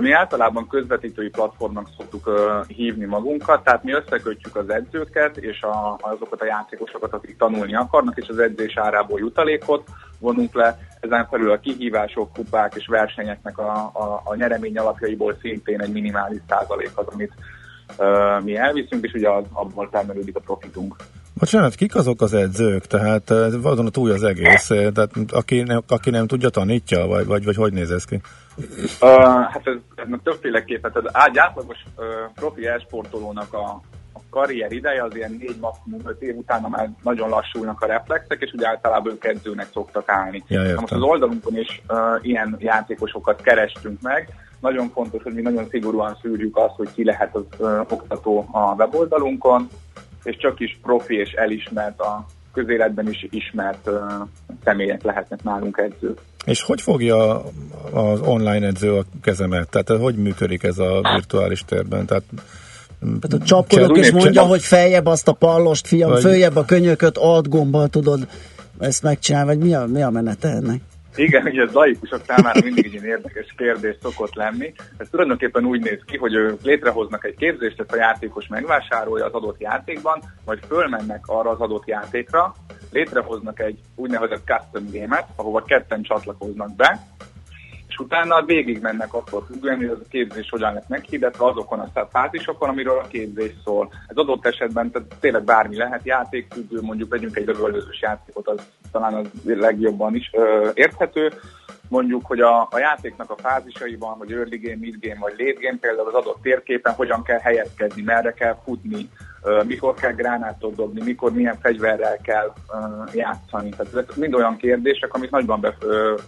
Mi 0.01 0.13
általában 0.13 0.69
közvetítői 0.69 1.29
platformnak 1.29 1.89
szoktuk 1.97 2.31
hívni 2.67 3.05
magunkat, 3.05 3.65
tehát 3.65 3.85
mi 3.85 3.93
összekötjük 3.93 4.57
az 4.57 4.71
edzőket 4.71 5.37
és 5.37 5.63
a, 5.63 5.99
azokat 6.01 6.41
a 6.41 6.45
játékosokat, 6.45 7.13
akik 7.13 7.37
tanulni 7.37 7.75
akarnak, 7.75 8.17
és 8.17 8.29
az 8.29 8.39
edzés 8.39 8.77
árából 8.77 9.19
jutalékot 9.19 9.89
vonunk 10.19 10.55
le. 10.55 10.79
Ezen 11.01 11.27
felül 11.31 11.51
a 11.51 11.61
kihívások, 11.61 12.33
kupák 12.33 12.75
és 12.75 12.87
versenyeknek 12.87 13.59
a, 13.59 13.91
a, 13.93 14.21
a 14.25 14.35
nyeremény 14.35 14.79
alapjaiból 14.79 15.37
szintén 15.41 15.81
egy 15.81 15.93
minimális 15.93 16.41
százalék 16.49 16.91
az, 16.95 17.07
amit 17.07 17.33
uh, 17.99 18.45
mi 18.45 18.57
elviszünk, 18.57 19.05
és 19.05 19.13
ugye 19.13 19.31
az, 19.31 19.45
abból 19.53 19.89
termelődik 19.91 20.37
a 20.37 20.41
profitunk. 20.41 20.97
Bocsánat, 21.41 21.75
kik 21.75 21.95
azok 21.95 22.21
az 22.21 22.35
edzők? 22.35 22.87
Tehát 22.87 23.29
vadon 23.63 23.87
a 23.87 23.91
túl 23.91 24.11
az 24.11 24.23
egész, 24.23 24.67
tehát 24.67 25.11
aki 25.33 25.63
nem, 25.63 25.83
aki 25.89 26.11
nem 26.11 26.27
tudja, 26.27 26.49
tanítja, 26.49 27.07
vagy, 27.07 27.27
vagy, 27.27 27.45
vagy 27.45 27.57
hogy 27.57 27.73
néz 27.73 27.91
ez 27.91 28.05
ki? 28.05 28.21
Uh, 29.01 29.11
hát 29.25 29.63
ez, 29.65 29.75
ez 29.95 30.07
többféleképpen, 30.23 30.93
tehát 30.93 31.29
egy 31.29 31.39
átlagos 31.39 31.77
uh, 31.97 32.05
profi 32.35 32.67
esportolónak 32.67 33.55
a, 33.55 33.81
a 34.13 34.21
karrier 34.31 34.73
ideje 34.73 35.03
az 35.03 35.17
ilyen 35.17 35.37
négy 35.39 35.57
maximum 35.61 36.01
öt 36.05 36.23
év, 36.23 36.37
utána 36.37 36.69
már 36.69 36.91
nagyon 37.03 37.29
lassulnak 37.29 37.81
a 37.81 37.87
reflexek, 37.87 38.41
és 38.41 38.53
ugye 38.53 38.69
általában 38.69 39.13
ők 39.13 39.25
edzőnek 39.25 39.69
szoktak 39.73 40.09
állni. 40.09 40.45
Ja, 40.49 40.63
értem. 40.63 40.81
most 40.81 40.93
az 40.93 41.03
oldalunkon 41.03 41.57
is 41.57 41.83
uh, 41.89 41.97
ilyen 42.23 42.57
játékosokat 42.59 43.43
kerestünk 43.43 44.01
meg. 44.01 44.29
Nagyon 44.61 44.89
fontos, 44.89 45.23
hogy 45.23 45.35
mi 45.35 45.43
nagyon 45.43 45.69
szigorúan 45.69 46.19
szűrjük 46.23 46.57
azt, 46.57 46.75
hogy 46.77 46.89
ki 46.95 47.05
lehet 47.05 47.35
az 47.35 47.45
uh, 47.59 47.81
oktató 47.81 48.49
a 48.53 48.75
weboldalunkon, 48.75 49.69
és 50.23 50.37
csak 50.37 50.61
is 50.61 50.79
profi 50.83 51.15
és 51.15 51.33
elismert 51.33 52.01
a 52.01 52.27
közéletben 52.53 53.09
is 53.09 53.27
ismert 53.31 53.87
uh, 53.87 54.03
személyek 54.65 55.03
lehetnek 55.03 55.43
nálunk 55.43 55.79
edzők. 55.79 56.19
És 56.45 56.63
hogy 56.63 56.81
fogja 56.81 57.43
az 57.93 58.21
online 58.21 58.67
edző 58.67 58.97
a 58.97 59.05
kezemet? 59.23 59.69
Tehát 59.71 60.03
hogy 60.03 60.15
működik 60.15 60.63
ez 60.63 60.79
a 60.79 61.01
virtuális 61.15 61.65
térben? 61.65 62.07
Tehát 62.07 62.25
Tehát 63.21 63.47
csapkodok 63.47 63.99
és 63.99 64.11
mondja, 64.11 64.43
hogy 64.43 64.63
feljebb 64.63 65.07
azt 65.07 65.29
a 65.29 65.33
pallost, 65.33 65.87
fiam, 65.87 66.11
Vagy- 66.11 66.21
följebb 66.21 66.57
a 66.57 66.65
könyököt, 66.65 67.19
alt 67.19 67.49
gombbal 67.49 67.89
tudod 67.89 68.29
ezt 68.79 69.03
megcsinálni, 69.03 69.49
vagy 69.49 69.59
mi 69.59 69.75
a, 69.75 69.87
mi 69.87 70.03
a 70.03 70.11
menete 70.11 70.49
ennek? 70.49 70.81
Igen, 71.15 71.45
ugye 71.45 71.63
ez 71.63 71.73
laikusok 71.73 72.25
számára 72.27 72.61
mindig 72.65 72.85
egy 72.85 72.93
ilyen 72.93 73.05
érdekes 73.05 73.55
kérdés 73.57 73.97
szokott 74.03 74.35
lenni. 74.35 74.73
Ez 74.97 75.09
tulajdonképpen 75.11 75.65
úgy 75.65 75.81
néz 75.81 76.01
ki, 76.07 76.17
hogy 76.17 76.35
ők 76.35 76.63
létrehoznak 76.63 77.25
egy 77.25 77.37
képzést, 77.37 77.81
ezt 77.81 77.93
a 77.93 77.97
játékos 77.97 78.47
megvásárolja 78.47 79.25
az 79.25 79.33
adott 79.33 79.61
játékban, 79.61 80.23
majd 80.45 80.59
fölmennek 80.67 81.27
arra 81.27 81.51
az 81.51 81.61
adott 81.61 81.87
játékra, 81.87 82.55
létrehoznak 82.93 83.61
egy 83.61 83.79
úgynevezett 83.95 84.45
custom 84.45 84.91
game-et, 84.93 85.27
ahova 85.37 85.63
ketten 85.63 86.03
csatlakoznak 86.03 86.77
be, 86.77 87.01
utána 88.01 88.45
végig 88.45 88.81
mennek 88.81 89.15
attól 89.15 89.45
függően, 89.47 89.77
hogy 89.77 89.87
ez 89.87 89.99
a 90.01 90.09
képzés 90.11 90.49
hogyan 90.51 90.75
lett 90.75 90.89
meghirdetve 90.89 91.45
azokon 91.45 91.79
a 91.79 92.09
fázisokon, 92.11 92.69
amiről 92.69 92.99
a 92.99 93.09
képzés 93.09 93.53
szól. 93.65 93.93
Ez 94.07 94.17
adott 94.17 94.47
esetben 94.47 94.91
tehát 94.91 95.15
tényleg 95.21 95.45
bármi 95.45 95.77
lehet, 95.77 96.05
játékfüggő, 96.05 96.81
mondjuk 96.81 97.11
vegyünk 97.11 97.37
egy 97.37 97.47
lövöldözős 97.47 98.01
játékot, 98.01 98.49
az 98.49 98.61
talán 98.93 99.15
az 99.15 99.27
legjobban 99.45 100.15
is 100.15 100.31
ö, 100.33 100.69
érthető. 100.75 101.33
Mondjuk, 101.89 102.27
hogy 102.27 102.41
a, 102.41 102.61
a 102.61 102.79
játéknak 102.79 103.31
a 103.31 103.37
fázisaiban, 103.37 104.17
hogy 104.17 104.33
early 104.33 104.57
game, 104.57 104.77
mid 104.77 104.97
game 105.01 105.19
vagy 105.19 105.35
late 105.39 105.61
game, 105.61 105.79
például 105.81 106.09
az 106.09 106.15
adott 106.15 106.43
térképen 106.43 106.93
hogyan 106.93 107.23
kell 107.23 107.39
helyezkedni, 107.39 108.03
merre 108.03 108.33
kell 108.33 108.57
futni, 108.65 109.11
mikor 109.67 109.95
kell 109.95 110.13
gránátot 110.13 110.75
dobni, 110.75 111.03
mikor 111.03 111.33
milyen 111.33 111.59
fegyverrel 111.61 112.19
kell 112.23 112.53
játszani. 113.13 113.69
Tehát 113.69 113.93
ezek 113.93 114.17
mind 114.17 114.35
olyan 114.35 114.57
kérdések, 114.57 115.15
amik 115.15 115.31
nagyban 115.31 115.61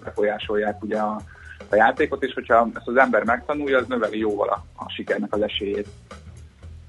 befolyásolják 0.05 0.83
ugye 0.83 0.99
a, 0.99 1.20
a 1.68 1.76
játékot, 1.76 2.22
és 2.22 2.32
hogyha 2.34 2.68
ezt 2.74 2.88
az 2.88 2.96
ember 2.96 3.24
megtanulja, 3.24 3.78
az 3.78 3.86
növeli 3.88 4.18
jóval 4.18 4.48
a, 4.48 4.64
a 4.84 4.90
sikernek 4.90 5.34
az 5.34 5.42
esélyét. 5.42 5.86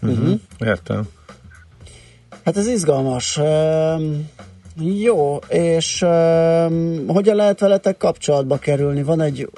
Uh-huh. 0.01 0.39
Értem. 0.59 1.03
Hát 2.45 2.57
ez 2.57 2.67
izgalmas. 2.67 3.37
Um, 3.37 4.29
jó, 4.79 5.35
és 5.47 6.01
um, 6.01 7.07
hogyan 7.07 7.35
lehet 7.35 7.59
veletek 7.59 7.97
kapcsolatba 7.97 8.57
kerülni? 8.57 9.03
Van 9.03 9.21
egy 9.21 9.49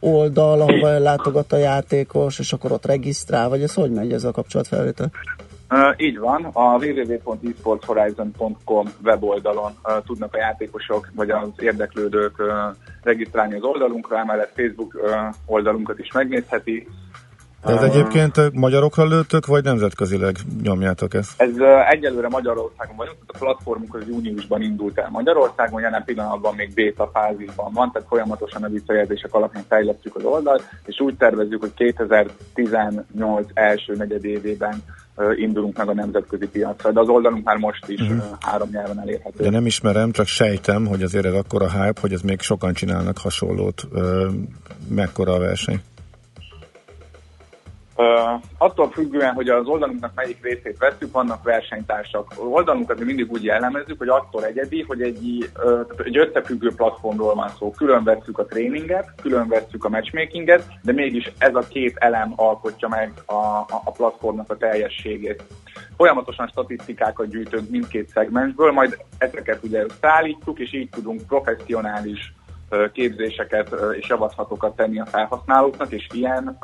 oldal, 0.00 0.60
ahova 0.60 0.98
látogat 0.98 1.52
a 1.52 1.56
játékos, 1.56 2.38
és 2.38 2.52
akkor 2.52 2.72
ott 2.72 2.86
regisztrál, 2.86 3.48
vagy 3.48 3.62
ez 3.62 3.74
hogy 3.74 3.90
megy 3.90 4.12
ez 4.12 4.24
a 4.24 4.30
kapcsolatfelvétel? 4.30 5.10
Uh, 5.72 5.94
így 5.96 6.18
van, 6.18 6.44
a 6.44 6.76
www.esportshorizon.com 6.76 8.86
weboldalon 9.04 9.72
uh, 9.84 9.94
tudnak 10.06 10.34
a 10.34 10.38
játékosok 10.38 11.08
vagy 11.14 11.30
az 11.30 11.48
érdeklődők 11.58 12.38
uh, 12.38 12.46
regisztrálni 13.02 13.54
az 13.54 13.62
oldalunkra, 13.62 14.18
emellett 14.18 14.52
Facebook 14.54 14.94
uh, 14.94 15.10
oldalunkat 15.46 15.98
is 15.98 16.12
megnézheti. 16.12 16.88
De 17.64 17.72
ez 17.72 17.82
egyébként 17.82 18.52
magyarokra 18.52 19.04
lőttök, 19.04 19.46
vagy 19.46 19.64
nemzetközileg 19.64 20.36
nyomjátok 20.62 21.14
ezt? 21.14 21.42
Ez 21.42 21.58
uh, 21.58 21.90
egyelőre 21.90 22.28
Magyarországon 22.28 22.96
vagyunk, 22.96 23.16
a 23.26 23.38
platformunk 23.38 23.94
az 23.94 24.08
júniusban 24.08 24.62
indult 24.62 24.98
el 24.98 25.08
Magyarországon, 25.10 25.80
jelen 25.80 26.04
pillanatban 26.04 26.54
még 26.54 26.74
beta 26.74 27.10
fázisban 27.12 27.72
van, 27.72 27.90
tehát 27.92 28.08
folyamatosan 28.08 28.62
a 28.62 28.68
visszajelzések 28.68 29.34
alapján 29.34 29.64
fejlesztjük 29.68 30.16
az 30.16 30.24
oldalt, 30.24 30.62
és 30.84 31.00
úgy 31.00 31.16
tervezzük, 31.16 31.60
hogy 31.60 31.74
2018 31.74 33.46
első 33.54 33.94
negyedévében 33.94 34.82
indulunk 35.36 35.76
meg 35.76 35.88
a 35.88 35.94
nemzetközi 35.94 36.46
piacra, 36.46 36.90
de 36.92 37.00
az 37.00 37.08
oldalunk 37.08 37.44
már 37.44 37.56
most 37.56 37.88
is 37.88 38.00
Mhm. 38.00 38.12
uh, 38.12 38.24
három 38.40 38.68
nyelven 38.72 39.00
elérhető. 39.00 39.42
De 39.44 39.50
nem 39.50 39.66
ismerem, 39.66 40.10
csak 40.10 40.26
sejtem, 40.26 40.86
hogy 40.86 41.02
azért 41.02 41.24
ez 41.24 41.34
akkora 41.34 41.70
hype, 41.70 42.00
hogy 42.00 42.12
ez 42.12 42.20
még 42.20 42.40
sokan 42.40 42.72
csinálnak 42.72 43.18
hasonlót. 43.18 43.88
Mekkora 44.88 45.32
a 45.32 45.38
verseny? 45.38 45.80
Attól 48.58 48.90
függően, 48.90 49.34
hogy 49.34 49.48
az 49.48 49.66
oldalunknak 49.66 50.12
melyik 50.14 50.42
részét 50.42 50.78
vesszük, 50.78 51.12
vannak 51.12 51.42
versenytársak. 51.42 52.30
Az 52.30 52.36
oldalunkat 52.38 52.98
mi 52.98 53.04
mindig 53.04 53.32
úgy 53.32 53.44
jellemezzük, 53.44 53.98
hogy 53.98 54.08
attól 54.08 54.44
egyedi, 54.44 54.82
hogy 54.82 55.02
egy, 55.02 55.50
uh, 55.64 55.80
egy 56.04 56.18
összefüggő 56.18 56.70
platformról 56.76 57.34
van 57.34 57.48
szó. 57.58 57.70
Külön 57.70 58.04
vesszük 58.04 58.38
a 58.38 58.44
tréninget, 58.44 59.12
külön 59.22 59.48
vesszük 59.48 59.84
a 59.84 59.88
matchmakinget, 59.88 60.64
de 60.82 60.92
mégis 60.92 61.32
ez 61.38 61.54
a 61.54 61.68
két 61.68 61.96
elem 61.96 62.32
alkotja 62.36 62.88
meg 62.88 63.12
a, 63.26 63.34
a, 63.34 63.80
a 63.84 63.90
platformnak 63.90 64.50
a 64.50 64.56
teljességét. 64.56 65.42
Folyamatosan 65.96 66.46
statisztikákat 66.46 67.28
gyűjtünk 67.28 67.70
mindkét 67.70 68.08
szegmensből, 68.08 68.72
majd 68.72 68.98
ezeket 69.18 69.62
ugye 69.62 69.82
összeállítjuk, 69.82 70.58
és 70.58 70.72
így 70.72 70.88
tudunk 70.88 71.26
professzionális 71.26 72.34
képzéseket 72.92 73.74
és 74.00 74.08
javaslatokat 74.08 74.76
tenni 74.76 75.00
a 75.00 75.06
felhasználóknak, 75.06 75.92
és 75.92 76.06
ilyen 76.12 76.58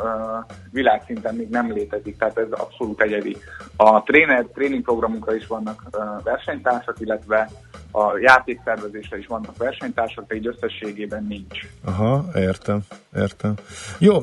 világszinten 0.70 1.34
még 1.34 1.48
nem 1.48 1.72
létezik, 1.72 2.16
tehát 2.16 2.38
ez 2.38 2.50
abszolút 2.50 3.02
egyedi. 3.02 3.36
A 3.76 4.02
tréner, 4.02 4.44
tréningprogramunkra 4.54 5.34
is 5.34 5.46
vannak 5.46 5.82
versenytársak, 6.24 6.96
illetve 7.00 7.50
a 7.92 8.18
játékszervezésre 8.18 9.18
is 9.18 9.26
vannak 9.26 9.56
versenytársak, 9.56 10.26
de 10.26 10.34
így 10.34 10.46
összességében 10.46 11.26
nincs. 11.28 11.58
Aha, 11.84 12.24
értem, 12.34 12.80
értem. 13.16 13.54
Jó, 13.98 14.22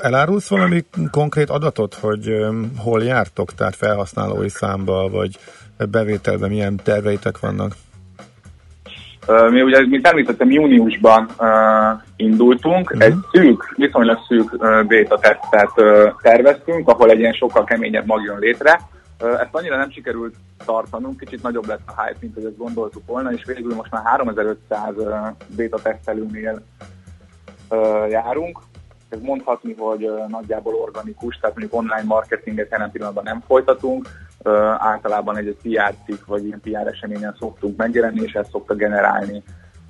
elárulsz 0.00 0.48
valami 0.48 0.84
konkrét 1.10 1.50
adatot, 1.50 1.94
hogy 1.94 2.46
hol 2.78 3.02
jártok, 3.02 3.54
tehát 3.54 3.76
felhasználói 3.76 4.48
számba, 4.48 5.08
vagy 5.08 5.38
bevételben 5.90 6.48
milyen 6.48 6.76
terveitek 6.76 7.38
vannak? 7.38 7.72
Mi 9.50 9.62
ugye, 9.62 9.86
mint 9.86 10.06
említettem, 10.06 10.50
júniusban 10.50 11.28
uh, 11.38 12.02
indultunk, 12.16 12.90
uh-huh. 12.90 13.04
egy 13.06 13.14
szűk, 13.32 13.74
viszonylag 13.76 14.18
szűk 14.28 14.52
uh, 14.52 14.84
beta 14.84 15.18
tesztet 15.18 15.70
uh, 15.76 16.12
terveztünk, 16.22 16.88
ahol 16.88 17.10
egy 17.10 17.18
ilyen 17.18 17.32
sokkal 17.32 17.64
keményebb 17.64 18.06
mag 18.06 18.22
jön 18.22 18.38
létre. 18.38 18.80
Uh, 19.22 19.40
ezt 19.40 19.48
annyira 19.52 19.76
nem 19.76 19.90
sikerült 19.90 20.34
tartanunk, 20.64 21.20
kicsit 21.20 21.42
nagyobb 21.42 21.66
lett 21.66 21.80
a 21.86 22.02
hype, 22.02 22.18
mint 22.20 22.34
hogy 22.34 22.44
ezt 22.44 22.56
gondoltuk 22.56 23.02
volna, 23.06 23.32
és 23.32 23.44
végül 23.44 23.74
most 23.74 23.90
már 23.90 24.02
3500 24.04 24.94
uh, 24.96 25.14
beta 25.56 25.78
tesztelőnél 25.82 26.62
uh, 27.70 28.10
járunk. 28.10 28.58
Ez 29.08 29.20
mondhatni, 29.20 29.74
hogy 29.78 30.04
uh, 30.04 30.28
nagyjából 30.28 30.74
organikus, 30.74 31.38
tehát 31.40 31.56
mondjuk 31.56 31.80
online 31.80 32.04
marketinget 32.04 32.70
jelen 32.70 32.90
pillanatban 32.90 33.24
nem 33.24 33.42
folytatunk, 33.46 34.08
uh, 34.44 34.52
általában 34.78 35.36
egy, 35.36 35.56
PR 35.62 35.94
cikk 36.04 36.24
vagy 36.26 36.44
ilyen 36.44 36.60
PR 36.60 36.86
eseményen 36.86 37.36
szoktunk 37.38 37.76
megjelenni, 37.76 38.20
és 38.22 38.32
ez 38.32 38.48
szokta 38.50 38.74
generálni 38.74 39.42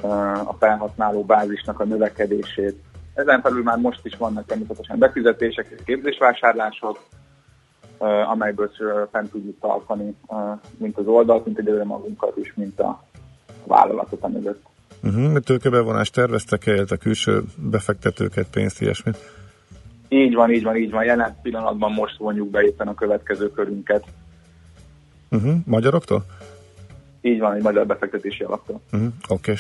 uh, 0.03 0.49
a 0.49 0.57
felhasználó 0.59 1.25
bázisnak 1.25 1.81
a 1.81 1.85
növekedését. 1.85 2.77
Ezen 3.15 3.41
felül 3.41 3.63
már 3.63 3.79
most 3.79 4.01
is 4.07 4.17
vannak 4.17 4.47
természetesen 4.47 4.99
befizetések 4.99 5.67
és 5.71 5.83
képzésvásárlások, 5.85 6.99
uh, 7.99 8.31
amelyből 8.31 8.71
fent 9.13 9.31
tudjuk 9.31 9.61
tartani 9.61 10.17
mint 10.77 10.97
az 10.97 11.07
oldalt, 11.07 11.45
mint 11.45 11.59
egyelőre 11.59 11.85
magunkat 11.85 12.37
is, 12.37 12.53
mint 12.57 12.81
a 12.81 13.05
vállalatot 13.65 14.23
a 14.23 14.29
mögött. 14.29 14.63
Uh-huh. 15.03 15.39
Tőkebevonást 15.39 16.15
terveztek 16.15 16.67
el, 16.67 16.85
a 16.89 16.97
külső 16.97 17.43
befektetőket, 17.57 18.47
pénzt, 18.51 18.81
ilyesmit? 18.81 19.17
Így 20.09 20.35
van, 20.35 20.51
így 20.51 20.63
van, 20.63 20.77
így 20.77 20.91
van. 20.91 21.05
Jelen 21.05 21.37
pillanatban 21.43 21.93
most 21.93 22.19
vonjuk 22.19 22.51
be 22.51 22.63
éppen 22.63 22.89
a 22.89 22.95
következő 22.95 23.51
körünket. 23.51 24.05
Uh-huh. 25.31 25.55
Magyaroktól? 25.65 26.25
Így 27.21 27.39
van, 27.39 27.55
egy 27.55 27.63
magyar 27.63 27.87
befektetési 27.87 28.45
alaptól. 28.45 28.81
Uh-huh. 28.93 29.13
Oké. 29.29 29.55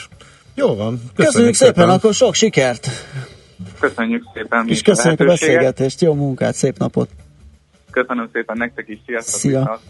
Jó 0.54 0.66
van. 0.66 0.74
Köszönjük, 0.74 1.14
Köszönjük 1.14 1.54
szépen, 1.54 1.88
akkor 1.88 2.14
sok 2.14 2.34
sikert! 2.34 2.88
Köszönjük 3.80 4.22
szépen. 4.34 4.64
mi 4.64 4.70
És 4.70 4.76
is 4.76 4.82
a 4.82 4.90
köszönjük 4.90 5.20
a 5.20 5.24
lehetőséget. 5.24 5.56
beszélgetést, 5.56 6.00
jó 6.00 6.14
munkát, 6.14 6.54
szép 6.54 6.78
napot! 6.78 7.08
Köszönöm 7.90 8.28
szépen 8.32 8.56
nektek 8.56 8.88
is, 8.88 8.98
sziasztok! 9.06 9.40
Szia. 9.40 9.58
viszont. 9.58 9.80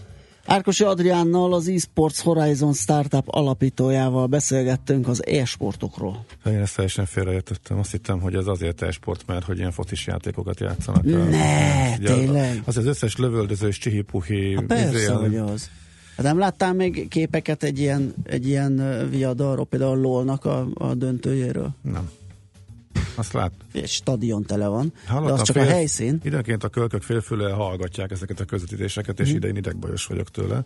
Árkosi 0.44 0.84
Adriánnal, 0.84 1.52
az 1.52 1.68
eSports 1.68 2.20
Horizon 2.20 2.72
Startup 2.72 3.24
alapítójával 3.26 4.26
beszélgettünk 4.26 5.08
az 5.08 5.26
e-sportokról. 5.26 6.24
Én 6.46 6.60
ezt 6.60 6.74
teljesen 6.74 7.06
félreértettem. 7.06 7.78
Azt 7.78 7.90
hittem, 7.90 8.20
hogy 8.20 8.34
ez 8.34 8.46
azért 8.46 8.82
e-sport, 8.82 9.26
mert 9.26 9.44
hogy 9.44 9.58
ilyen 9.58 9.72
focis 9.72 10.06
játékokat 10.06 10.60
játszanak. 10.60 11.02
Ne, 11.02 11.96
Ugye, 11.98 12.14
tényleg? 12.14 12.62
Az 12.64 12.76
az 12.76 12.86
összes 12.86 13.16
lövöldözős 13.16 13.78
csihipuhi. 13.78 14.54
Hát 14.54 14.64
persze, 14.64 14.98
izé, 14.98 15.12
hogy 15.12 15.36
az. 15.36 15.70
Hát 16.16 16.26
nem 16.26 16.38
láttál 16.38 16.72
még 16.72 17.08
képeket 17.08 17.62
egy 17.62 17.78
ilyen, 17.78 18.14
egy 18.24 18.48
ilyen 18.48 19.06
viadalról, 19.10 19.66
például 19.66 19.90
a 19.90 20.00
LOL-nak 20.00 20.44
a, 20.44 20.68
a 20.74 20.94
döntőjéről? 20.94 21.70
Nem. 21.82 22.10
Azt 23.20 23.32
lát. 23.32 23.52
Egy 23.72 23.88
stadion 23.88 24.42
tele 24.44 24.66
van, 24.68 24.92
Hallottam, 25.06 25.34
de 25.34 25.40
az 25.40 25.46
csak 25.46 25.56
fél, 25.56 25.64
a 25.66 25.70
helyszín. 25.70 26.20
Időnként 26.24 26.64
a 26.64 26.68
kölkök 26.68 27.02
félfüle 27.02 27.52
hallgatják 27.52 28.10
ezeket 28.10 28.40
a 28.40 28.44
közvetítéseket, 28.44 29.20
és 29.20 29.26
Mhm. 29.28 29.36
idején 29.36 29.56
idegbajos 29.56 30.06
vagyok 30.06 30.30
tőle. 30.30 30.64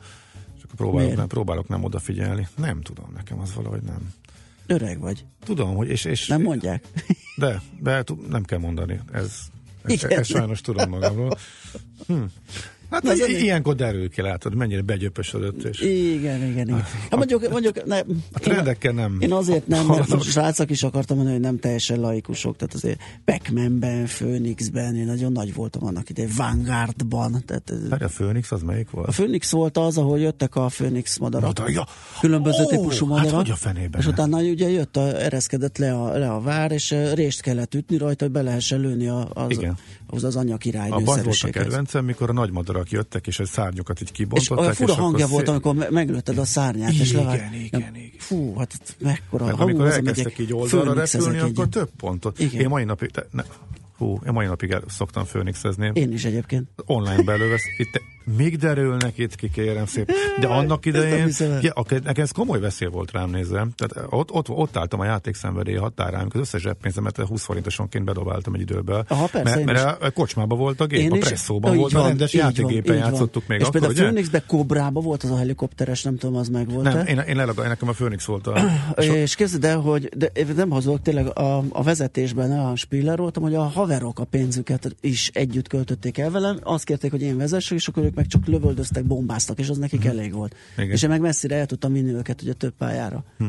És 0.57 0.63
akkor 0.63 0.75
próbálok 0.77 1.01
Miért? 1.03 1.17
nem, 1.17 1.27
próbálok 1.27 1.69
nem 1.69 1.85
odafigyelni. 1.85 2.49
Nem 2.57 2.81
tudom, 2.81 3.13
nekem 3.15 3.41
az 3.41 3.55
valahogy 3.55 3.83
nem. 3.83 4.13
Öreg 4.67 5.01
vagy. 5.01 5.25
Tudom, 5.45 5.75
hogy 5.77 5.89
és, 5.89 6.05
és 6.05 6.27
Nem 6.27 6.43
mondják. 6.43 6.85
De, 7.37 7.63
de 7.81 8.05
nem 8.29 8.43
kell 8.45 8.59
mondani. 8.59 9.01
Ez, 9.13 9.33
Igen. 9.87 10.11
ez 10.11 10.27
sajnos 10.27 10.61
tudom 10.61 10.89
magamról. 10.91 11.39
Hm. 12.07 12.23
Hát 12.95 13.09
ez 13.09 13.21
az 13.21 13.29
ilyenkor 13.29 13.75
derül 13.75 14.11
ki, 14.11 14.23
látod, 14.23 14.55
mennyire 14.55 14.83
begyöpösödött. 14.83 15.65
És 15.65 15.81
Igen, 15.81 16.43
igen, 16.43 16.69
igen. 16.69 16.83
Hát 17.11 17.17
mondjuk, 17.17 17.51
mondjuk 17.51 17.85
ne, 17.85 17.99
a 18.33 18.39
trendekkel 18.39 18.93
nem. 18.93 19.17
Én 19.21 19.33
azért 19.33 19.67
nem, 19.67 19.87
mert 19.87 20.13
a 20.13 20.21
srácok 20.21 20.71
is 20.71 20.83
akartam 20.83 21.17
mondani, 21.17 21.37
hogy 21.37 21.47
nem 21.47 21.59
teljesen 21.59 22.01
laikusok, 22.01 22.57
tehát 22.57 22.75
azért 22.75 23.01
Pac-Man-ben, 23.25 24.05
Phoenixben, 24.05 24.97
én 24.97 25.05
nagyon 25.05 25.33
nagy 25.33 25.55
voltam 25.55 25.87
annak 25.87 26.11
idején, 26.11 26.31
Vanguardban, 26.37 27.43
tehát 27.47 27.73
Várj, 27.89 28.05
a 28.05 28.09
Phoenix 28.09 28.53
az 28.53 28.63
melyik 28.63 28.91
volt? 28.91 29.09
a 29.09 29.11
Phoenix 29.11 29.51
volt 29.51 29.77
az, 29.77 29.99
ahol 29.99 30.19
jöttek 30.19 30.57
a 30.57 30.67
Phoenix 30.67 31.19
madarak. 31.19 31.47
Madar, 31.47 31.71
ja. 31.71 31.87
Különböző 32.21 32.63
Ó, 32.63 32.67
típusú 32.67 33.07
hát 33.09 33.17
madarak. 33.17 33.41
hogy 33.41 33.51
a 33.51 33.57
fenében 33.57 34.01
És 34.01 34.07
utána 34.07 34.39
ugye 34.39 34.71
jött, 34.71 34.97
a, 34.97 35.23
ereszkedett 35.23 35.79
le 35.79 35.93
a, 35.95 36.19
le 36.19 36.31
a 36.31 36.41
vár, 36.41 36.73
és 36.73 36.93
eh, 36.93 37.13
részt 37.15 37.41
kellett 37.41 37.75
ütni 37.75 37.97
rajta, 37.97 38.25
hogy 38.25 38.33
be 38.33 38.43
lehessen 38.43 38.81
lőni 38.81 39.09
a, 39.09 39.29
az, 39.33 39.51
Igen. 39.51 39.77
az, 40.07 40.25
az 40.25 40.37
anyakirálynő 40.37 40.95
Abban 40.95 41.23
volt 41.25 41.43
a 41.43 41.49
kedvencem, 41.49 42.05
mikor 42.05 42.31
a 42.31 42.33
nagy 42.33 42.51
madarak 42.51 42.84
jöttek, 42.91 43.27
és 43.27 43.39
a 43.39 43.47
szárnyokat 43.47 44.01
így 44.01 44.09
És 44.09 44.17
kibontották. 44.17 44.59
olyan 44.59 44.75
fura 44.75 44.93
és 44.93 44.99
hangja 44.99 45.27
volt, 45.27 45.49
amikor 45.49 45.75
me- 45.75 45.91
meglőtted 45.91 46.39
a 46.39 46.45
szárnyát, 46.45 46.93
és 46.93 47.11
Igen, 47.11 47.25
levág... 47.25 47.53
igen, 47.53 47.55
igen. 47.95 47.97
Fú, 48.19 48.57
hát 48.57 48.97
mekkora 48.99 49.45
Meg 49.45 49.55
hangú, 49.55 49.71
amikor 49.71 49.93
elkezdtek 49.93 50.39
így 50.39 50.53
oldalra 50.53 50.93
repülni, 50.95 51.39
akkor 51.39 51.69
több 51.69 51.91
pontot. 51.97 52.39
Igen. 52.39 52.61
Én 52.61 52.69
mai 52.69 52.85
napig, 52.85 53.11
ne, 53.31 53.43
hú, 53.97 54.19
én 54.27 54.33
mai 54.33 54.47
napig 54.47 54.71
el, 54.71 54.83
szoktam 54.87 55.25
főnixezni. 55.25 55.91
Én 55.95 56.13
is 56.13 56.25
egyébként. 56.25 56.69
Online 56.87 57.23
belővesz. 57.23 57.65
Itt 57.77 58.03
még 58.37 58.57
derülnek 58.57 59.19
itt 59.19 59.35
ki, 59.35 59.51
kérem 59.51 59.87
szépen. 59.87 60.17
De 60.41 60.47
annak 60.47 60.87
idején, 60.87 61.31
ja, 61.61 61.73
nekem 61.89 62.25
ez 62.25 62.31
komoly 62.31 62.61
veszély 62.61 62.89
volt 62.89 63.11
rám 63.13 63.31
nézve. 63.31 63.67
Tehát 63.77 64.07
ott, 64.11 64.31
ott, 64.31 64.49
ott 64.49 64.77
álltam 64.77 65.01
a 65.01 65.05
játékszenvedély 65.05 65.77
határán, 65.77 66.21
amikor 66.21 66.41
az 66.41 66.47
összes 66.47 66.63
zseppénzemet 66.63 67.17
20 67.17 67.45
forintosonként 67.45 68.05
bedobáltam 68.05 68.55
egy 68.55 68.61
időbe. 68.61 69.05
Aha, 69.09 69.27
persze, 69.27 69.59
én 69.59 69.65
mert, 69.65 69.85
mert 69.85 70.03
a 70.03 70.11
kocsmában 70.11 70.59
volt 70.59 70.81
a 70.81 70.87
gép, 70.87 71.13
a 71.13 71.17
presszóban 71.17 71.77
volt, 71.77 71.93
van, 71.93 72.07
rendes 72.07 72.35
így 72.35 72.41
van, 72.41 72.51
játékgépen 72.51 72.95
így 72.95 73.01
van. 73.01 73.11
játszottuk 73.11 73.47
még 73.47 73.61
És 73.61 73.67
akkor, 73.67 73.81
például 73.81 73.93
ugye? 73.93 74.03
Phoenixbe 74.03 74.43
Cobrába 74.47 75.01
volt 75.01 75.23
az 75.23 75.31
a 75.31 75.37
helikopteres, 75.37 76.03
nem 76.03 76.17
tudom, 76.17 76.37
az 76.37 76.49
meg 76.49 76.71
volt 76.71 76.85
Nem, 76.85 77.07
én, 77.07 77.19
én 77.19 77.37
lelag, 77.37 77.57
nekem 77.57 77.89
a 77.89 77.93
Phoenix 77.93 78.25
volt 78.25 78.47
a... 78.47 78.59
És 79.03 79.35
képzeld 79.35 79.65
el, 79.65 79.79
hogy 79.79 80.09
de 80.17 80.27
én 80.27 80.47
nem 80.57 80.71
hazudok, 80.71 81.03
tényleg 81.03 81.39
a, 81.39 81.65
a 81.69 81.83
vezetésben 81.83 82.59
a 82.59 82.77
Spiller 82.77 83.19
voltam, 83.19 83.43
hogy 83.43 83.55
a 83.55 83.63
haverok 83.85 84.19
a 84.19 84.25
pénzüket 84.25 84.97
is 85.01 85.31
együtt 85.33 85.69
költötték 85.69 86.19
el 86.19 86.31
velem, 86.31 86.59
azt 86.63 86.85
kérték, 86.85 87.11
hogy 87.11 87.23
én 87.23 87.37
vezessek, 87.37 87.79
és 87.79 87.89
akkor 87.89 88.05
ők 88.05 88.15
meg 88.15 88.27
csak 88.27 88.47
lövöldöztek, 88.47 89.05
bombáztak, 89.05 89.59
és 89.59 89.69
az 89.69 89.79
nekik 89.79 90.05
elég 90.05 90.33
volt. 90.33 90.53
Mhm. 90.53 90.83
Igen. 90.83 90.95
És 90.95 91.03
én 91.03 91.09
meg 91.09 91.21
messzire 91.21 91.57
el 91.57 91.67
tudtam 91.67 91.93
vinni 91.93 92.13
őket 92.13 92.43
ugye 92.43 92.53
több 92.53 92.73
pályára. 92.79 93.25
Hm. 93.39 93.47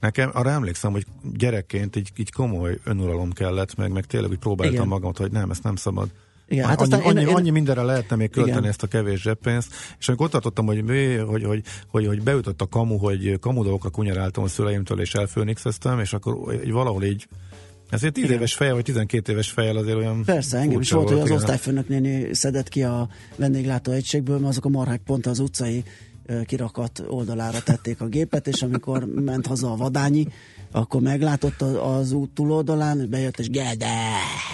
Nekem 0.00 0.30
arra 0.32 0.50
emlékszem, 0.50 0.92
hogy 0.92 1.06
gyerekként 1.34 1.96
így, 1.96 2.10
így 2.16 2.32
komoly 2.32 2.78
önuralom 2.84 3.32
kellett, 3.32 3.76
meg, 3.76 3.92
meg 3.92 4.04
tényleg 4.04 4.30
úgy 4.30 4.38
próbáltam 4.38 4.74
Igen. 4.74 4.86
magamat, 4.86 5.16
hogy 5.16 5.30
nem, 5.32 5.50
ezt 5.50 5.62
nem 5.62 5.76
szabad. 5.76 6.08
Igen, 6.48 6.64
annyi, 6.64 6.72
hát 6.72 6.80
aztán 6.80 7.00
annyi, 7.00 7.20
én- 7.20 7.28
én- 7.28 7.34
annyi 7.34 7.50
mindenre 7.50 7.82
lehetne 7.82 8.16
még 8.16 8.30
költeni 8.30 8.56
Igen. 8.56 8.70
ezt 8.70 8.82
a 8.82 8.86
kevés 8.86 9.20
zseppénzt, 9.20 9.74
és 9.98 10.08
amikor 10.08 10.26
ott 10.26 10.32
tartottam, 10.32 10.66
hogy, 10.66 10.84
hogy, 11.26 11.44
hogy, 11.44 11.62
hogy, 11.88 12.06
hogy 12.06 12.22
beütött 12.22 12.60
a 12.60 12.66
kamu, 12.66 12.96
hogy 12.96 13.38
kamu 13.40 13.62
dolgokra 13.62 13.90
kunyaráltam 13.90 14.44
a 14.44 14.48
szüleimtől, 14.48 15.00
és 15.00 15.14
elfőnixeztem, 15.14 16.00
és 16.00 16.12
akkor 16.12 16.60
valahol 16.70 17.04
így 17.04 17.28
ezért 17.90 18.12
10 18.12 18.24
Igen. 18.24 18.36
éves 18.36 18.54
fejjel, 18.54 18.74
vagy 18.74 18.84
12 18.84 19.32
éves 19.32 19.50
fejjel 19.50 19.76
azért 19.76 19.96
olyan 19.96 20.24
Persze, 20.24 20.58
engem 20.58 20.80
is 20.80 20.90
volt, 20.90 21.08
hogy 21.08 21.20
az 21.20 21.30
osztályfőnök 21.30 21.88
néni 21.88 22.34
szedett 22.34 22.68
ki 22.68 22.82
a 22.82 23.08
vendéglátó 23.36 23.92
egységből, 23.92 24.38
mert 24.38 24.50
azok 24.50 24.64
a 24.64 24.68
marhák 24.68 25.00
pont 25.04 25.26
az 25.26 25.38
utcai 25.38 25.84
kirakat 26.46 27.02
oldalára 27.06 27.62
tették 27.62 28.00
a 28.00 28.06
gépet, 28.06 28.46
és 28.46 28.62
amikor 28.62 29.04
ment 29.04 29.46
haza 29.46 29.72
a 29.72 29.76
vadányi, 29.76 30.26
akkor 30.70 31.00
meglátott 31.00 31.62
az, 31.62 32.12
út 32.12 32.30
túloldalán, 32.30 33.06
bejött, 33.10 33.38
és 33.38 33.50
Gede, 33.50 33.96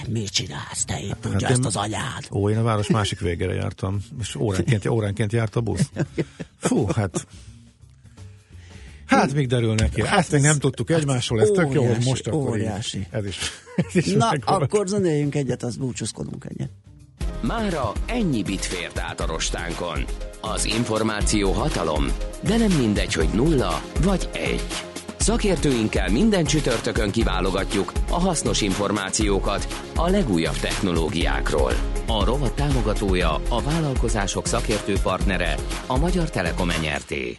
mit 0.09 0.29
csinálsz 0.29 0.85
te 0.85 1.01
itt, 1.01 1.33
Hát 1.33 1.43
ezt 1.43 1.65
az 1.65 1.77
anyád. 1.77 2.29
Ó, 2.33 2.51
én 2.51 2.57
a 2.57 2.63
város 2.63 2.89
másik 2.89 3.21
végére 3.21 3.55
jártam, 3.55 4.01
és 4.21 4.35
óránként, 4.35 4.87
óránként 4.87 5.33
járt 5.33 5.57
a 5.57 5.61
busz. 5.61 5.91
Fú, 6.59 6.87
hát... 6.87 7.27
Hát 9.19 9.35
még 9.35 9.49
derül 9.49 9.75
neki. 9.75 10.07
Hát 10.07 10.19
ezt 10.19 10.33
még 10.33 10.41
nem 10.41 10.59
tudtuk 10.59 10.91
egymásról, 10.91 11.41
ez 11.41 11.49
tök 11.49 11.73
jó, 11.73 11.81
hogy 11.81 11.91
óriási, 11.91 12.09
most 12.09 12.27
akkor 12.27 12.41
így. 12.41 12.49
óriási. 12.49 13.07
Ez 13.11 13.27
is, 13.27 13.39
ez 13.95 14.07
is 14.07 14.13
Na, 14.13 14.33
akkor 14.45 14.87
zenéljünk 14.87 15.35
egyet, 15.35 15.63
az 15.63 15.77
búcsúzkodunk 15.77 16.45
egyet. 16.49 16.71
Mára 17.41 17.93
ennyi 18.07 18.43
bit 18.43 18.65
fért 18.65 18.99
át 18.99 19.21
a 19.21 19.27
rostánkon. 19.27 20.05
Az 20.41 20.65
információ 20.65 21.53
hatalom, 21.53 22.07
de 22.41 22.57
nem 22.57 22.71
mindegy, 22.71 23.13
hogy 23.13 23.29
nulla 23.35 23.83
vagy 24.03 24.29
egy. 24.33 24.85
Szakértőinkkel 25.25 26.11
minden 26.11 26.45
csütörtökön 26.45 27.11
kiválogatjuk 27.11 27.93
a 28.11 28.21
hasznos 28.21 28.61
információkat 28.61 29.85
a 29.95 30.09
legújabb 30.09 30.57
technológiákról. 30.57 31.73
A 32.07 32.25
rovat 32.25 32.55
támogatója, 32.55 33.41
a 33.49 33.63
vállalkozások 33.63 34.47
szakértő 34.47 34.95
partnere, 35.03 35.55
a 35.87 35.99
Magyar 35.99 36.31
Telekom 36.31 36.71
enyerté. 36.71 37.39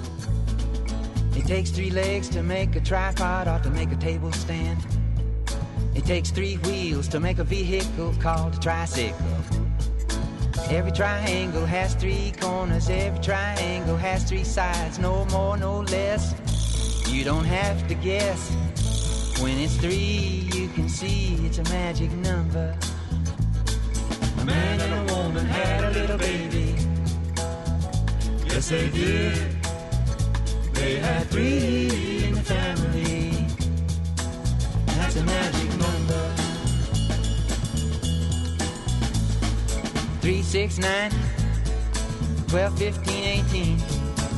It 1.35 1.45
takes 1.45 1.69
three 1.71 1.89
legs 1.89 2.27
to 2.29 2.43
make 2.43 2.75
a 2.75 2.81
tripod 2.81 3.47
or 3.47 3.59
to 3.63 3.69
make 3.69 3.91
a 3.91 3.95
table 3.95 4.31
stand. 4.33 4.85
It 5.95 6.05
takes 6.05 6.29
three 6.29 6.57
wheels 6.57 7.07
to 7.09 7.19
make 7.19 7.39
a 7.39 7.43
vehicle 7.43 8.13
called 8.19 8.55
a 8.55 8.59
tricycle. 8.59 9.25
Every 10.69 10.91
triangle 10.91 11.65
has 11.65 11.95
three 11.95 12.33
corners, 12.39 12.89
every 12.89 13.21
triangle 13.21 13.97
has 13.97 14.23
three 14.23 14.43
sides, 14.43 14.99
no 14.99 15.25
more, 15.25 15.57
no 15.57 15.81
less. 15.81 16.33
You 17.09 17.23
don't 17.23 17.45
have 17.45 17.87
to 17.87 17.95
guess. 17.95 18.51
When 19.41 19.57
it's 19.57 19.75
three, 19.77 20.49
you 20.53 20.69
can 20.69 20.87
see 20.87 21.35
it's 21.45 21.57
a 21.57 21.63
magic 21.63 22.11
number. 22.11 22.77
A 24.39 24.45
man 24.45 24.79
and 24.79 25.09
a 25.09 25.13
woman 25.13 25.45
had 25.45 25.83
a 25.83 25.91
little 25.91 26.17
baby. 26.17 26.75
Yes, 28.47 28.69
they 28.69 28.89
did. 28.89 29.50
They 30.81 30.95
had 30.95 31.27
three 31.29 32.25
in 32.25 32.33
the 32.33 32.41
family. 32.41 33.45
That's 34.87 35.15
a 35.15 35.23
magic 35.23 35.69
number. 35.77 36.33
Three, 40.21 40.41
six, 40.41 40.79
nine, 40.79 41.11
12, 42.47 42.79
15, 42.79 43.23
18, 43.23 43.77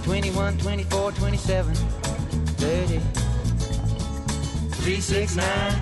21, 0.04 0.58
24, 0.58 1.12
27, 1.14 1.76
30. 1.76 3.00
Three, 4.84 5.00
six, 5.00 5.38
nine, 5.38 5.80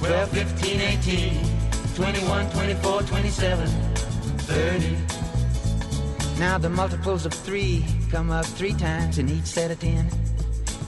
12, 0.00 0.28
15, 0.28 0.80
18, 0.82 1.94
21, 1.94 2.50
24, 2.50 3.02
27, 3.04 3.68
30. 4.36 4.96
Now 6.38 6.58
the 6.58 6.68
multiples 6.68 7.24
of 7.24 7.32
three 7.32 7.86
come 8.10 8.30
up 8.30 8.44
three 8.44 8.74
times 8.74 9.18
in 9.18 9.28
each 9.28 9.44
set 9.44 9.70
of 9.70 9.78
ten. 9.78 10.06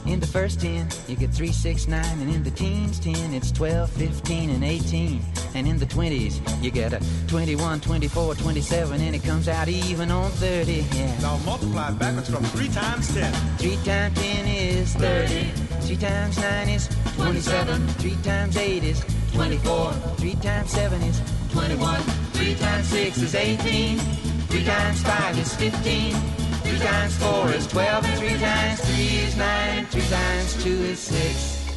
In 0.07 0.19
the 0.19 0.27
first 0.27 0.61
ten, 0.61 0.89
you 1.07 1.15
get 1.15 1.31
three, 1.31 1.53
six, 1.53 1.87
nine, 1.87 2.21
and 2.21 2.29
in 2.29 2.43
the 2.43 2.51
teens, 2.51 2.99
ten, 2.99 3.33
it's 3.33 3.53
12, 3.53 3.89
15, 3.91 4.51
and 4.51 4.65
18. 4.65 5.23
And 5.55 5.69
in 5.69 5.79
the 5.79 5.87
twenties, 5.87 6.41
you 6.61 6.73
get 6.73 6.93
a 6.93 7.01
21, 7.29 7.81
24, 7.81 8.35
27, 8.35 9.01
and 9.01 9.15
it 9.15 9.23
comes 9.23 9.47
out 9.47 9.69
even 9.69 10.11
on 10.11 10.31
30. 10.33 10.73
Yeah. 10.73 11.21
Now 11.21 11.37
multiply 11.45 11.93
backwards 11.93 12.31
from 12.31 12.43
3 12.43 12.69
times 12.71 13.15
10. 13.15 13.33
3 13.59 13.77
times 13.85 14.21
10 14.21 14.47
is 14.49 14.95
30. 14.95 15.45
3 15.87 15.97
times 15.97 16.39
9 16.39 16.69
is 16.69 16.89
27. 17.15 17.87
3 17.87 18.17
times 18.23 18.57
8 18.57 18.85
is 18.85 19.05
24. 19.35 19.93
3 19.93 20.35
times 20.35 20.71
7 20.71 21.03
is 21.03 21.23
21. 21.53 22.01
3 22.01 22.55
times 22.57 22.89
6 22.89 23.19
is 23.19 23.35
18. 23.37 23.99
3 23.99 24.65
times 24.65 25.03
5 25.03 25.39
is 25.39 25.55
15. 25.55 26.42
3 26.73 26.81
times 26.89 27.17
four 27.19 27.51
is 27.51 27.67
twelve, 27.67 28.03
and 28.03 28.19
three 28.19 28.39
times 28.39 28.81
three 28.81 29.19
is 29.27 29.37
nine, 29.37 29.85
three 29.87 30.09
times 30.09 30.65
two 30.65 30.71
is 30.71 30.99
six, 30.99 31.69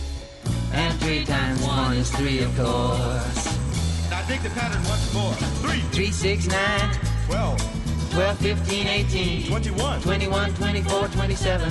and 0.71 0.97
three 1.01 1.25
times 1.25 1.61
one 1.63 1.97
is 1.97 2.09
three, 2.11 2.39
of 2.39 2.55
course. 2.55 3.45
Now 4.09 4.25
dig 4.25 4.41
the 4.41 4.49
pattern 4.51 4.81
once 4.85 5.13
more. 5.13 5.33
Three. 5.67 5.81
Three, 5.91 6.11
six, 6.11 6.47
nine, 6.47 6.95
Twelve. 7.27 7.59
12, 8.11 8.37
15, 8.37 8.87
18, 8.87 9.47
21. 9.47 10.01
21, 10.01 10.53
24, 10.53 11.07
27, 11.09 11.69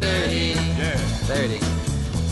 30, 0.00 0.36
Yeah. 0.36 0.96
30. 1.28 1.87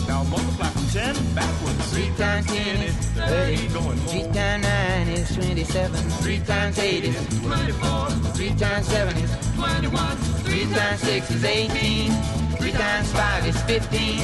Now 0.07 0.23
multiply 0.23 0.69
from 0.69 0.85
ten 0.87 1.15
backwards. 1.35 1.91
Three 1.93 2.11
times 2.17 2.45
ten 2.47 2.81
is 2.81 2.95
thirty. 3.17 3.67
Going 3.73 3.97
Three 4.07 4.23
more. 4.23 4.33
times 4.33 4.63
nine 4.63 5.07
is 5.09 5.35
twenty-seven. 5.35 6.01
Three 6.23 6.39
times 6.39 6.79
eight 6.79 7.03
is 7.03 7.15
twenty-four. 7.41 8.09
Three 8.35 8.53
times 8.55 8.87
seven 8.87 9.15
is 9.17 9.31
twenty-one. 9.55 10.17
Three 10.47 10.65
times 10.73 11.01
six 11.01 11.29
is 11.31 11.43
eighteen. 11.43 12.11
Three 12.57 12.71
times 12.71 13.11
five 13.11 13.45
is 13.45 13.61
fifteen. 13.63 14.19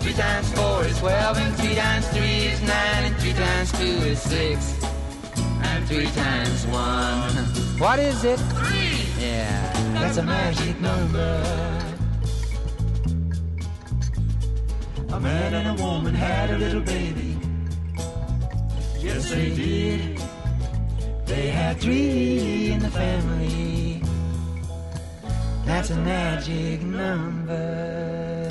Three 0.00 0.12
times 0.14 0.52
four 0.52 0.84
is 0.84 0.98
twelve, 0.98 1.36
and 1.38 1.54
three 1.56 1.74
times 1.74 2.06
three 2.08 2.46
is 2.52 2.60
nine, 2.62 3.04
and 3.06 3.16
three 3.18 3.32
times 3.34 3.72
two 3.72 3.96
is 4.12 4.20
six, 4.20 4.74
and 5.62 5.86
three 5.86 6.06
times 6.06 6.66
one. 6.66 7.32
What 7.78 8.00
is 8.00 8.24
it? 8.24 8.38
Three. 8.58 9.06
Yeah, 9.24 9.72
that's 9.94 10.16
a 10.16 10.22
magic 10.24 10.80
number. 10.80 11.87
A 15.10 15.20
man 15.20 15.54
and 15.54 15.80
a 15.80 15.82
woman 15.82 16.14
had 16.14 16.50
a 16.50 16.58
little 16.58 16.80
baby. 16.80 17.38
Yes, 19.00 19.30
they 19.30 19.50
did. 19.54 20.20
They 21.26 21.48
had 21.48 21.78
three 21.78 22.72
in 22.72 22.78
the 22.78 22.90
family. 22.90 24.02
That's 25.66 25.90
a 25.90 25.96
magic 25.96 26.82
number. 26.82 28.46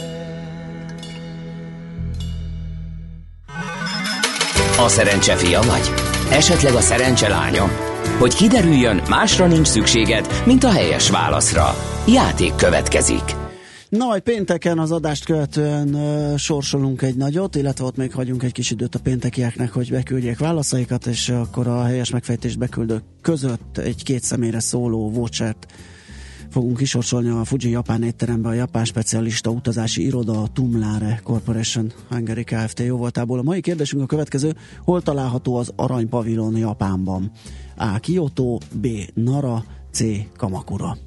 A 4.80 4.88
szerencse 4.88 5.36
fia 5.36 5.62
vagy? 5.62 5.94
Esetleg 6.32 6.74
a 6.74 6.82
szerencse 6.82 7.28
lánya? 7.28 7.70
Hogy 8.20 8.36
kiderüljön, 8.36 9.02
másra 9.10 9.46
nincs 9.46 9.68
szükséged, 9.68 10.28
mint 10.46 10.64
a 10.64 10.72
helyes 10.72 11.10
válaszra. 11.10 11.76
Játék 12.08 12.56
következik. 12.56 13.47
Na, 13.90 14.06
majd 14.06 14.22
pénteken 14.22 14.80
az 14.80 14.92
adást 14.92 15.26
követően 15.26 15.96
uh, 15.96 16.38
sorsolunk 16.38 17.02
egy 17.02 17.16
nagyot, 17.16 17.56
illetve 17.56 17.86
ott 17.86 17.96
még 17.96 18.14
hagyunk 18.14 18.44
egy 18.44 18.52
kis 18.52 18.72
időt 18.72 18.96
a 18.96 19.00
péntekieknek, 19.00 19.72
hogy 19.72 19.92
beküldjék 19.92 20.38
válaszaikat, 20.38 21.06
és 21.06 21.30
akkor 21.30 21.68
a 21.68 21.84
helyes 21.84 22.10
megfejtést 22.10 22.58
beküldők 22.58 23.04
között 23.22 23.78
egy 23.78 24.04
két 24.04 24.24
személyre 24.24 24.60
szóló 24.60 25.10
vouchert 25.10 25.66
fogunk 26.50 26.78
kisorsolni 26.78 27.30
a 27.30 27.44
Fuji 27.44 27.70
Japán 27.70 28.04
étterembe 28.04 28.50
a 28.50 28.54
japán 28.54 28.86
specialista 28.86 29.50
utazási 29.50 30.06
iroda 30.06 30.42
a 30.42 30.48
Tumlare 30.54 31.20
Corporation 31.24 31.92
Hungary 32.10 32.44
Kft. 32.44 32.80
jóvoltából. 32.80 33.40
A 33.40 33.44
mai 33.44 33.62
kérdésünk 33.62 34.02
a 34.04 34.06
következő, 34.06 34.56
hol 34.84 35.02
található 35.02 35.56
az 35.56 35.72
Arany 35.76 36.10
Pavilon 36.10 36.58
Japánban? 36.58 37.32
A. 37.78 38.00
Kyoto, 38.00 38.58
B. 38.74 38.88
Nara, 39.14 39.64
C. 39.92 40.04
Kamakura. 40.38 41.07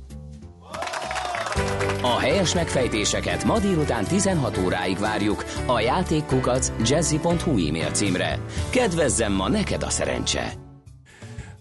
A 2.03 2.19
helyes 2.19 2.55
megfejtéseket 2.55 3.45
ma 3.45 3.59
délután 3.59 4.05
16 4.05 4.59
óráig 4.59 4.99
várjuk 4.99 5.45
a 5.67 5.81
játékkukac 5.81 6.73
jazzy.hu 6.85 7.51
e-mail 7.51 7.91
címre. 7.91 8.39
Kedvezzem 8.71 9.33
ma 9.33 9.49
neked 9.49 9.83
a 9.83 9.91
szerencse! 9.91 10.53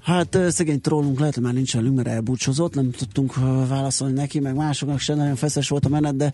Hát 0.03 0.37
szegény 0.47 0.81
trollunk 0.81 1.19
lehet, 1.19 1.33
hogy 1.33 1.43
már 1.43 1.53
nincs 1.53 1.73
velünk, 1.73 1.95
mert 1.95 2.07
elbúcsúzott, 2.07 2.75
nem 2.75 2.91
tudtunk 2.91 3.33
válaszolni 3.67 4.13
neki, 4.13 4.39
meg 4.39 4.55
másoknak 4.55 4.99
sem 4.99 5.17
nagyon 5.17 5.35
feszes 5.35 5.69
volt 5.69 5.85
a 5.85 5.89
menet, 5.89 6.15
de 6.15 6.33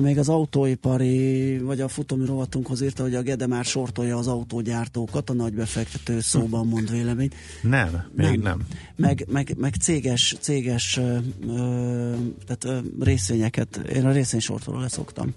még 0.00 0.18
az 0.18 0.28
autóipari, 0.28 1.58
vagy 1.58 1.80
a 1.80 1.88
futómi 1.88 2.26
rovatunkhoz 2.26 2.82
írta, 2.82 3.02
hogy 3.02 3.14
a 3.14 3.22
Gede 3.22 3.46
már 3.46 3.64
sortolja 3.64 4.16
az 4.16 4.26
autógyártókat, 4.26 5.30
a 5.30 5.32
nagybefektető 5.32 6.20
szóban 6.20 6.66
mond 6.66 6.90
véleményt. 6.90 7.34
Nem, 7.62 8.04
még 8.16 8.26
nem. 8.26 8.40
nem. 8.40 8.66
Meg, 8.96 9.26
meg, 9.30 9.54
meg 9.58 9.74
céges, 9.74 10.36
céges 10.40 10.96
ö, 10.96 11.18
ö, 11.48 12.14
tehát, 12.46 12.64
ö, 12.64 12.78
részvényeket, 13.00 13.76
én 13.76 14.06
a 14.06 14.12
részvénysortoló 14.12 14.78
leszoktam. 14.78 15.34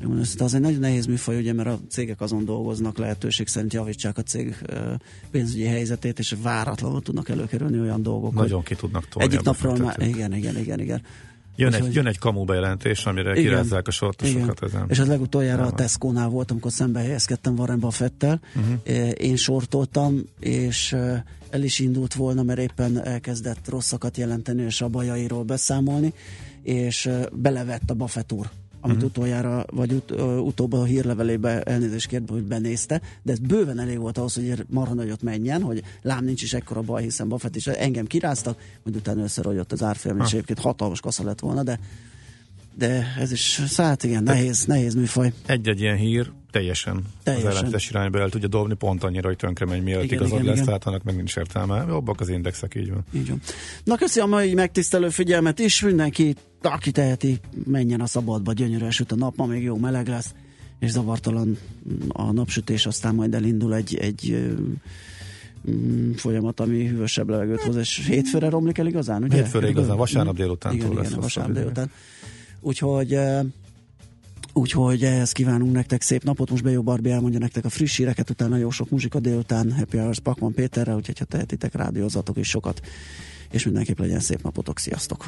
Uh-huh. 0.00 0.20
De 0.36 0.44
az 0.44 0.54
egy 0.54 0.60
nagyon 0.60 0.80
nehéz 0.80 1.06
műfaj, 1.06 1.36
ugye, 1.36 1.52
mert 1.52 1.68
a 1.68 1.78
cégek 1.88 2.20
azon 2.20 2.44
dolgoznak, 2.44 2.98
lehetőség 2.98 3.46
szerint 3.46 3.72
javítsák 3.72 4.18
a 4.18 4.22
cég 4.22 4.56
ö, 4.66 4.94
pénzügyi 5.30 5.64
helyzetét, 5.64 6.18
és 6.18 6.34
váratlanul 6.42 7.02
tudnak 7.02 7.28
előkerülni 7.28 7.80
olyan 7.80 8.02
dolgok. 8.02 8.34
Nagyon 8.34 8.62
ki 8.62 8.74
tudnak 8.74 9.08
tolni 9.08 9.28
Egyik 9.28 9.44
napról 9.44 9.76
már, 9.76 10.00
igen, 10.00 10.34
igen, 10.34 10.58
igen, 10.58 10.80
igen. 10.80 11.02
Jön 11.56 11.74
egy, 11.74 11.94
jön 11.94 12.06
egy 12.06 12.18
kamu 12.18 12.44
bejelentés, 12.44 13.06
amire 13.06 13.30
Igen. 13.30 13.42
kirázzák 13.42 13.88
a 13.88 13.90
sortosokat 13.90 14.42
Igen. 14.42 14.68
ezen. 14.68 14.86
És 14.88 14.98
az 14.98 15.08
legutoljára 15.08 15.66
a. 15.66 15.72
Tesco-nál 15.72 16.28
volt, 16.28 16.50
amikor 16.50 16.72
szembe 16.72 17.00
helyezkedtem 17.00 17.58
Warren 17.58 17.80
Buffettel. 17.80 18.40
Mhm. 18.54 18.64
Uh-huh. 18.86 19.10
Én 19.16 19.36
sortoltam, 19.36 20.22
és 20.40 20.96
el 21.50 21.62
is 21.62 21.78
indult 21.78 22.14
volna, 22.14 22.42
mert 22.42 22.58
éppen 22.58 23.04
elkezdett 23.04 23.68
rosszakat 23.68 24.16
jelenteni, 24.16 24.62
és 24.62 24.80
a 24.80 24.88
bajairól 24.88 25.42
beszámolni, 25.42 26.12
és 26.62 27.10
belevett 27.32 27.90
a 27.90 27.94
Buffett 27.94 28.32
úr 28.32 28.50
amit 28.86 29.02
uh-huh. 29.02 29.10
utoljára, 29.10 29.64
vagy 29.70 29.92
ut- 29.92 30.20
utóbb 30.40 30.72
a 30.72 30.84
hírlevelébe 30.84 31.62
elnézést 31.62 32.08
kért, 32.08 32.30
hogy 32.30 32.42
benézte, 32.42 33.00
de 33.22 33.32
ez 33.32 33.38
bőven 33.38 33.78
elég 33.78 33.98
volt 33.98 34.18
ahhoz, 34.18 34.34
hogy 34.34 34.64
marha 34.68 34.94
nagyot 34.94 35.22
menjen, 35.22 35.62
hogy 35.62 35.82
lám 36.02 36.24
nincs 36.24 36.42
is 36.42 36.52
ekkora 36.52 36.80
baj, 36.80 37.02
hiszen 37.02 37.28
Buffett 37.28 37.56
is 37.56 37.66
engem 37.66 38.06
kiráztak, 38.06 38.58
majd 38.84 38.96
utána 38.96 39.22
összerogyott 39.22 39.72
az 39.72 39.82
árfolyam, 39.82 40.20
és 40.20 40.32
egyébként 40.32 40.58
hatalmas 40.58 41.00
kasza 41.00 41.24
lett 41.24 41.40
volna, 41.40 41.62
de 41.62 41.78
de 42.78 43.14
ez 43.18 43.32
is, 43.32 43.60
hát 43.76 44.04
igen, 44.04 44.22
nehéz, 44.22 44.64
nehéz 44.64 44.94
műfaj. 44.94 45.32
Egy-egy 45.46 45.80
ilyen 45.80 45.96
hír 45.96 46.32
teljesen, 46.56 47.02
Teljesen. 47.22 47.50
az 47.50 47.56
ellentétes 47.56 47.90
irányba 47.90 48.18
el 48.18 48.28
tudja 48.28 48.48
dobni, 48.48 48.74
pont 48.74 49.04
annyira, 49.04 49.26
hogy 49.26 49.36
tönkre 49.36 49.66
megy, 49.66 49.82
mielőtt 49.82 50.04
Igen, 50.04 50.18
igazad 50.18 50.34
igen, 50.34 50.44
lesz, 50.44 50.54
igen. 50.54 50.66
tehát 50.66 50.84
annak 50.84 51.02
meg 51.02 51.16
nincs 51.16 51.36
értelme. 51.36 51.84
Jobbak 51.88 52.20
az 52.20 52.28
indexek, 52.28 52.74
így 52.74 52.90
van. 52.90 53.04
Így 53.14 53.28
van. 53.28 53.40
Na 53.84 53.96
köszi 53.96 54.20
a 54.20 54.26
mai 54.26 54.54
megtisztelő 54.54 55.08
figyelmet 55.08 55.58
is, 55.58 55.82
mindenki, 55.82 56.34
aki 56.62 56.90
teheti, 56.90 57.40
menjen 57.64 58.00
a 58.00 58.06
szabadba, 58.06 58.52
gyönyörűen 58.52 58.90
süt 58.90 59.12
a 59.12 59.16
nap, 59.16 59.36
ma 59.36 59.46
még 59.46 59.62
jó 59.62 59.76
meleg 59.76 60.08
lesz, 60.08 60.34
és 60.78 60.90
zavartalan 60.90 61.58
a 62.08 62.32
napsütés, 62.32 62.86
aztán 62.86 63.14
majd 63.14 63.34
elindul 63.34 63.74
egy, 63.74 63.96
egy 63.96 64.52
mm, 65.70 66.12
folyamat, 66.12 66.60
ami 66.60 66.86
hűvösebb 66.86 67.28
levegőt 67.28 67.62
hoz, 67.62 67.76
és 67.76 68.06
hétfőre 68.06 68.48
romlik 68.48 68.78
el 68.78 68.86
igazán, 68.86 69.22
ugye? 69.22 69.36
Hétfőre 69.36 69.68
igazán, 69.68 69.96
vasárnap 69.96 70.36
délutántól 70.36 70.84
igen, 70.84 70.96
lesz 70.96 71.06
igen, 71.06 71.22
hosszabb 71.22 71.42
vasárnap 71.42 71.62
délután. 71.62 71.90
Úgyhogy 72.60 73.18
Úgyhogy 74.58 75.04
ehhez 75.04 75.32
kívánunk 75.32 75.72
nektek 75.72 76.02
szép 76.02 76.22
napot, 76.22 76.50
most 76.50 76.62
Bejó 76.62 76.82
Barbi 76.82 77.10
elmondja 77.10 77.38
nektek 77.38 77.64
a 77.64 77.68
friss 77.68 77.96
híreket, 77.96 78.30
utána 78.30 78.56
jó 78.56 78.70
sok 78.70 78.90
muzsika 78.90 79.20
délután, 79.20 79.72
Happy 79.72 79.96
Hours 79.96 80.18
Pakman 80.18 80.52
Péterrel, 80.54 80.96
úgyhogy 80.96 81.18
ha 81.18 81.24
tehetitek, 81.24 81.74
rádiózatok 81.74 82.36
is 82.36 82.48
sokat, 82.48 82.80
és 83.50 83.64
mindenképp 83.64 83.98
legyen 83.98 84.20
szép 84.20 84.42
napotok, 84.42 84.78
sziasztok! 84.78 85.26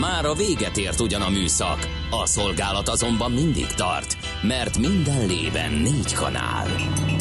Már 0.00 0.24
a 0.24 0.34
véget 0.34 0.76
ért 0.76 1.00
ugyan 1.00 1.22
a 1.22 1.28
műszak, 1.28 1.78
a 2.10 2.26
szolgálat 2.26 2.88
azonban 2.88 3.32
mindig 3.32 3.66
tart, 3.66 4.16
mert 4.42 4.78
minden 4.78 5.26
lében 5.26 5.72
négy 5.72 6.12
kanál. 6.12 6.68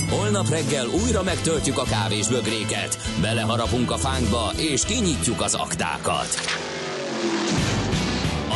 Holnap 0.09 0.49
reggel 0.49 0.87
újra 1.05 1.23
megtöltjük 1.23 1.77
a 1.77 1.83
kávés 1.83 2.27
bögréket, 2.27 2.97
beleharapunk 3.21 3.91
a 3.91 3.97
fánkba 3.97 4.51
és 4.57 4.85
kinyitjuk 4.85 5.41
az 5.41 5.53
aktákat. 5.53 6.59